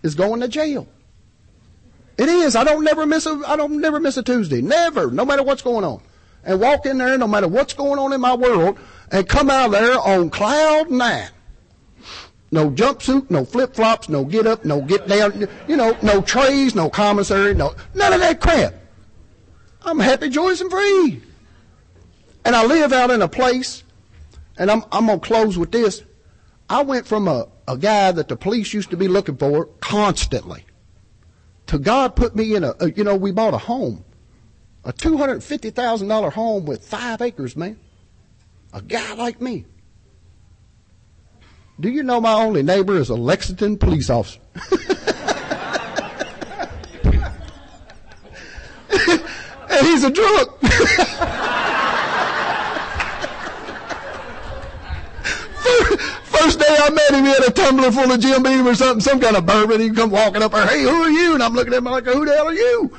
is 0.03 0.13
going 0.13 0.41
to 0.41 0.47
jail. 0.47 0.87
It 2.17 2.29
is. 2.29 2.55
I 2.55 2.63
don't 2.63 2.83
never 2.83 3.05
miss 3.05 3.25
a. 3.25 3.41
I 3.45 3.55
don't 3.55 3.81
never 3.81 3.99
miss 3.99 4.17
a 4.17 4.23
Tuesday. 4.23 4.61
Never. 4.61 5.11
No 5.11 5.25
matter 5.25 5.43
what's 5.43 5.61
going 5.61 5.83
on, 5.83 6.01
and 6.45 6.59
walk 6.59 6.85
in 6.85 6.97
there, 6.97 7.17
no 7.17 7.27
matter 7.27 7.47
what's 7.47 7.73
going 7.73 7.99
on 7.99 8.13
in 8.13 8.21
my 8.21 8.35
world 8.35 8.79
and 9.11 9.27
come 9.27 9.49
out 9.49 9.67
of 9.67 9.71
there 9.71 9.99
on 9.99 10.29
cloud 10.29 10.89
nine. 10.89 11.29
No 12.51 12.69
jumpsuit, 12.69 13.29
no 13.29 13.43
flip 13.43 13.75
flops, 13.75 14.07
no 14.07 14.23
get 14.23 14.47
up, 14.47 14.63
no 14.63 14.81
get 14.81 15.07
down, 15.07 15.47
you 15.67 15.75
know, 15.75 15.97
no 16.01 16.21
trays, 16.21 16.75
no 16.75 16.89
commissary, 16.89 17.53
no, 17.53 17.75
none 17.93 18.13
of 18.13 18.19
that 18.19 18.39
crap. 18.39 18.73
I'm 19.81 19.99
happy, 19.99 20.29
joyous, 20.29 20.61
and 20.61 20.71
free. 20.71 21.21
And 22.45 22.55
I 22.55 22.65
live 22.65 22.93
out 22.93 23.11
in 23.11 23.21
a 23.21 23.27
place, 23.27 23.83
and 24.57 24.71
I'm, 24.71 24.83
I'm 24.91 25.07
to 25.07 25.19
close 25.19 25.57
with 25.57 25.71
this. 25.71 26.03
I 26.69 26.83
went 26.83 27.07
from 27.07 27.27
a, 27.27 27.47
a 27.67 27.77
guy 27.77 28.11
that 28.11 28.27
the 28.27 28.37
police 28.37 28.73
used 28.73 28.91
to 28.91 28.97
be 28.97 29.07
looking 29.07 29.37
for 29.37 29.65
constantly 29.81 30.63
to 31.67 31.79
God 31.79 32.15
put 32.15 32.35
me 32.35 32.55
in 32.55 32.63
a, 32.63 32.75
a 32.79 32.91
you 32.91 33.03
know, 33.03 33.15
we 33.15 33.31
bought 33.31 33.53
a 33.53 33.57
home, 33.57 34.03
a 34.83 34.93
$250,000 34.93 36.31
home 36.33 36.65
with 36.65 36.85
five 36.85 37.21
acres, 37.21 37.55
man. 37.55 37.79
A 38.73 38.81
guy 38.81 39.13
like 39.13 39.41
me. 39.41 39.65
Do 41.79 41.89
you 41.89 42.03
know 42.03 42.21
my 42.21 42.33
only 42.33 42.63
neighbor 42.63 42.95
is 42.95 43.09
a 43.09 43.15
Lexington 43.15 43.77
police 43.77 44.09
officer? 44.09 44.39
and 49.69 49.85
he's 49.85 50.03
a 50.03 50.09
drunk. 50.09 50.51
First 56.25 56.54
day 56.67 56.77
I 56.79 56.89
met 56.89 57.11
him, 57.11 57.25
he 57.25 57.31
had 57.31 57.47
a 57.47 57.51
tumbler 57.51 57.91
full 57.91 58.11
of 58.11 58.19
Jim 58.19 58.43
Beam 58.43 58.67
or 58.67 58.75
something, 58.75 59.01
some 59.01 59.19
kind 59.19 59.35
of 59.35 59.45
bourbon. 59.45 59.81
He 59.81 59.89
come 59.89 60.09
walking 60.09 60.41
up 60.41 60.51
there, 60.51 60.67
hey, 60.67 60.83
who 60.83 61.03
are 61.03 61.09
you? 61.09 61.33
And 61.33 61.43
I'm 61.43 61.53
looking 61.53 61.73
at 61.73 61.77
him 61.79 61.85
like, 61.85 62.05
who 62.05 62.25
the 62.25 62.35
hell 62.35 62.47
are 62.47 62.53
you? 62.53 62.91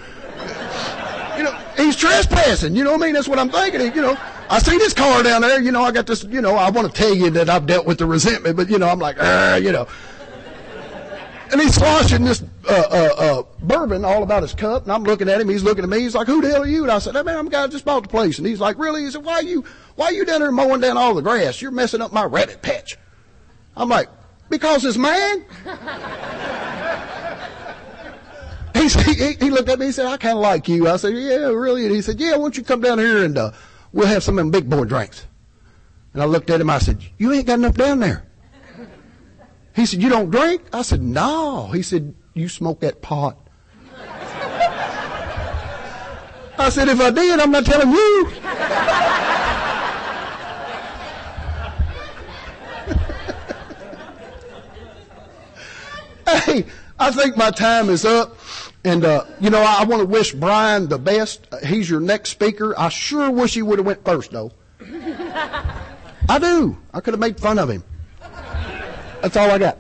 You 1.37 1.43
know, 1.45 1.59
he's 1.77 1.97
trespassing. 1.97 2.75
You 2.75 2.85
know 2.85 2.93
what 2.93 3.03
I 3.03 3.07
mean? 3.07 3.15
That's 3.15 3.29
what 3.29 3.39
I'm 3.39 3.51
thinking. 3.51 3.81
You 3.95 4.03
know, 4.03 4.19
I 4.49 4.59
see 4.59 4.79
this 4.79 4.95
car 4.95 5.23
down 5.23 5.43
there. 5.43 5.61
You 5.61 5.71
know, 5.71 5.83
I 5.83 5.93
got 5.93 6.07
this. 6.07 6.25
You 6.25 6.41
know, 6.41 6.57
I 6.57 6.71
want 6.71 6.93
to 6.93 6.99
tell 6.99 7.15
you 7.15 7.29
that 7.31 7.51
I've 7.51 7.67
dealt 7.67 7.87
with 7.87 7.99
the 7.99 8.07
resentment, 8.07 8.57
but 8.57 8.71
you 8.71 8.79
know, 8.79 8.89
I'm 8.89 8.99
like, 8.99 9.17
you 9.63 9.73
know. 9.73 9.87
And 11.53 11.61
he's 11.61 11.75
sloshing 11.75 12.25
this 12.25 12.43
uh, 12.69 12.73
uh, 12.73 13.15
uh, 13.17 13.43
bourbon 13.63 14.05
all 14.05 14.25
about 14.25 14.43
his 14.43 14.53
cup, 14.53 14.83
and 14.83 14.93
I'm 14.93 15.05
looking 15.05 15.29
at 15.29 15.41
him. 15.41 15.49
He's 15.49 15.63
looking 15.63 15.85
at 15.85 15.91
me. 15.91 16.01
He's 16.01 16.15
like, 16.15 16.27
"Who 16.27 16.41
the 16.43 16.49
hell 16.49 16.63
are 16.63 16.67
you?" 16.67 16.83
And 16.83 16.91
I 16.91 16.99
said, 16.99 17.15
"Hey, 17.15 17.23
man, 17.23 17.39
I'm 17.39 17.47
a 17.47 17.51
guy 17.51 17.67
just 17.69 17.85
bought 17.85 18.03
the 18.03 18.09
place." 18.09 18.39
And 18.39 18.47
he's 18.47 18.59
like, 18.59 18.79
"Really?" 18.79 19.03
He 19.03 19.11
said, 19.13 19.25
"Why 19.25 19.35
are 19.35 19.43
you 19.45 19.65
Why 19.95 20.07
are 20.07 20.13
you 20.13 20.25
down 20.25 20.41
there 20.41 20.51
mowing 20.51 20.81
down 20.81 20.97
all 20.97 21.15
the 21.15 21.23
grass? 21.23 21.63
You're 21.63 21.71
messing 21.71 22.01
up 22.03 22.13
my 22.13 22.25
rabbit 22.25 22.63
patch." 22.63 22.99
I'm 23.77 23.89
like, 23.89 24.09
"Because 24.49 24.85
it's 24.85 24.97
mine." 24.97 25.45
he, 28.75 28.89
he, 28.89 29.33
he 29.35 29.51
looked 29.51 29.69
at 29.69 29.79
me. 29.79 29.87
He 29.87 29.93
said, 29.93 30.07
"I 30.07 30.17
kind 30.17 30.39
of 30.39 30.43
like 30.43 30.69
you." 30.69 30.89
I 30.89 30.97
said, 30.97 31.15
"Yeah, 31.15 31.49
really?" 31.49 31.87
And 31.87 31.95
he 31.95 32.03
said, 32.03 32.19
"Yeah, 32.21 32.33
why 32.33 32.39
don't 32.39 32.57
you 32.57 32.65
come 32.65 32.81
down 32.81 32.99
here 32.99 33.25
and 33.25 33.37
uh, 33.37 33.53
we'll 33.93 34.07
have 34.07 34.23
some 34.23 34.39
of 34.39 34.45
them 34.45 34.51
big 34.51 34.69
boy 34.69 34.85
drinks." 34.85 35.27
And 36.15 36.23
I 36.23 36.27
looked 36.27 36.49
at 36.51 36.61
him. 36.61 36.71
I 36.71 36.79
said, 36.79 37.03
"You 37.19 37.33
ain't 37.33 37.47
got 37.47 37.59
enough 37.59 37.75
down 37.77 38.01
there." 38.01 38.25
He 39.75 39.85
said, 39.85 40.03
"You 40.03 40.09
don't 40.09 40.31
drink?" 40.31 40.63
I 40.73 40.83
said, 40.83 41.03
"No." 41.03 41.67
He 41.75 41.83
said, 41.83 42.15
"You 42.33 42.49
smoke 42.49 42.81
that 42.81 43.03
pot." 43.03 43.37
I 46.59 46.71
said, 46.71 46.89
"If 46.89 46.99
I 47.01 47.11
did, 47.11 47.39
I'm 47.39 47.51
not 47.51 47.67
telling 47.67 47.91
you." 47.91 48.31
Hey, 56.27 56.67
I 56.99 57.11
think 57.11 57.37
my 57.37 57.51
time 57.51 57.89
is 57.89 58.05
up. 58.05 58.37
And, 58.85 59.05
uh, 59.05 59.25
you 59.41 59.51
know, 59.51 59.61
I, 59.61 59.79
I 59.81 59.85
want 59.85 60.01
to 60.01 60.07
wish 60.07 60.33
Brian 60.33 60.89
the 60.89 60.99
best. 60.99 61.47
Uh, 61.51 61.59
he's 61.59 61.91
your 61.91 62.01
next 62.01 62.31
speaker. 62.31 62.79
I 62.79 62.89
sure 62.89 63.31
wish 63.31 63.55
he 63.55 63.63
would 63.63 63.79
have 63.79 63.87
went 63.87 64.05
first, 64.05 64.31
though. 64.31 64.53
I 66.29 66.39
do. 66.39 66.77
I 66.93 67.01
could 67.01 67.15
have 67.15 67.21
made 67.21 67.39
fun 67.41 67.59
of 67.59 67.69
him. 67.69 67.83
That's 69.23 69.37
all 69.37 69.51
I 69.51 69.59
got. 69.59 69.79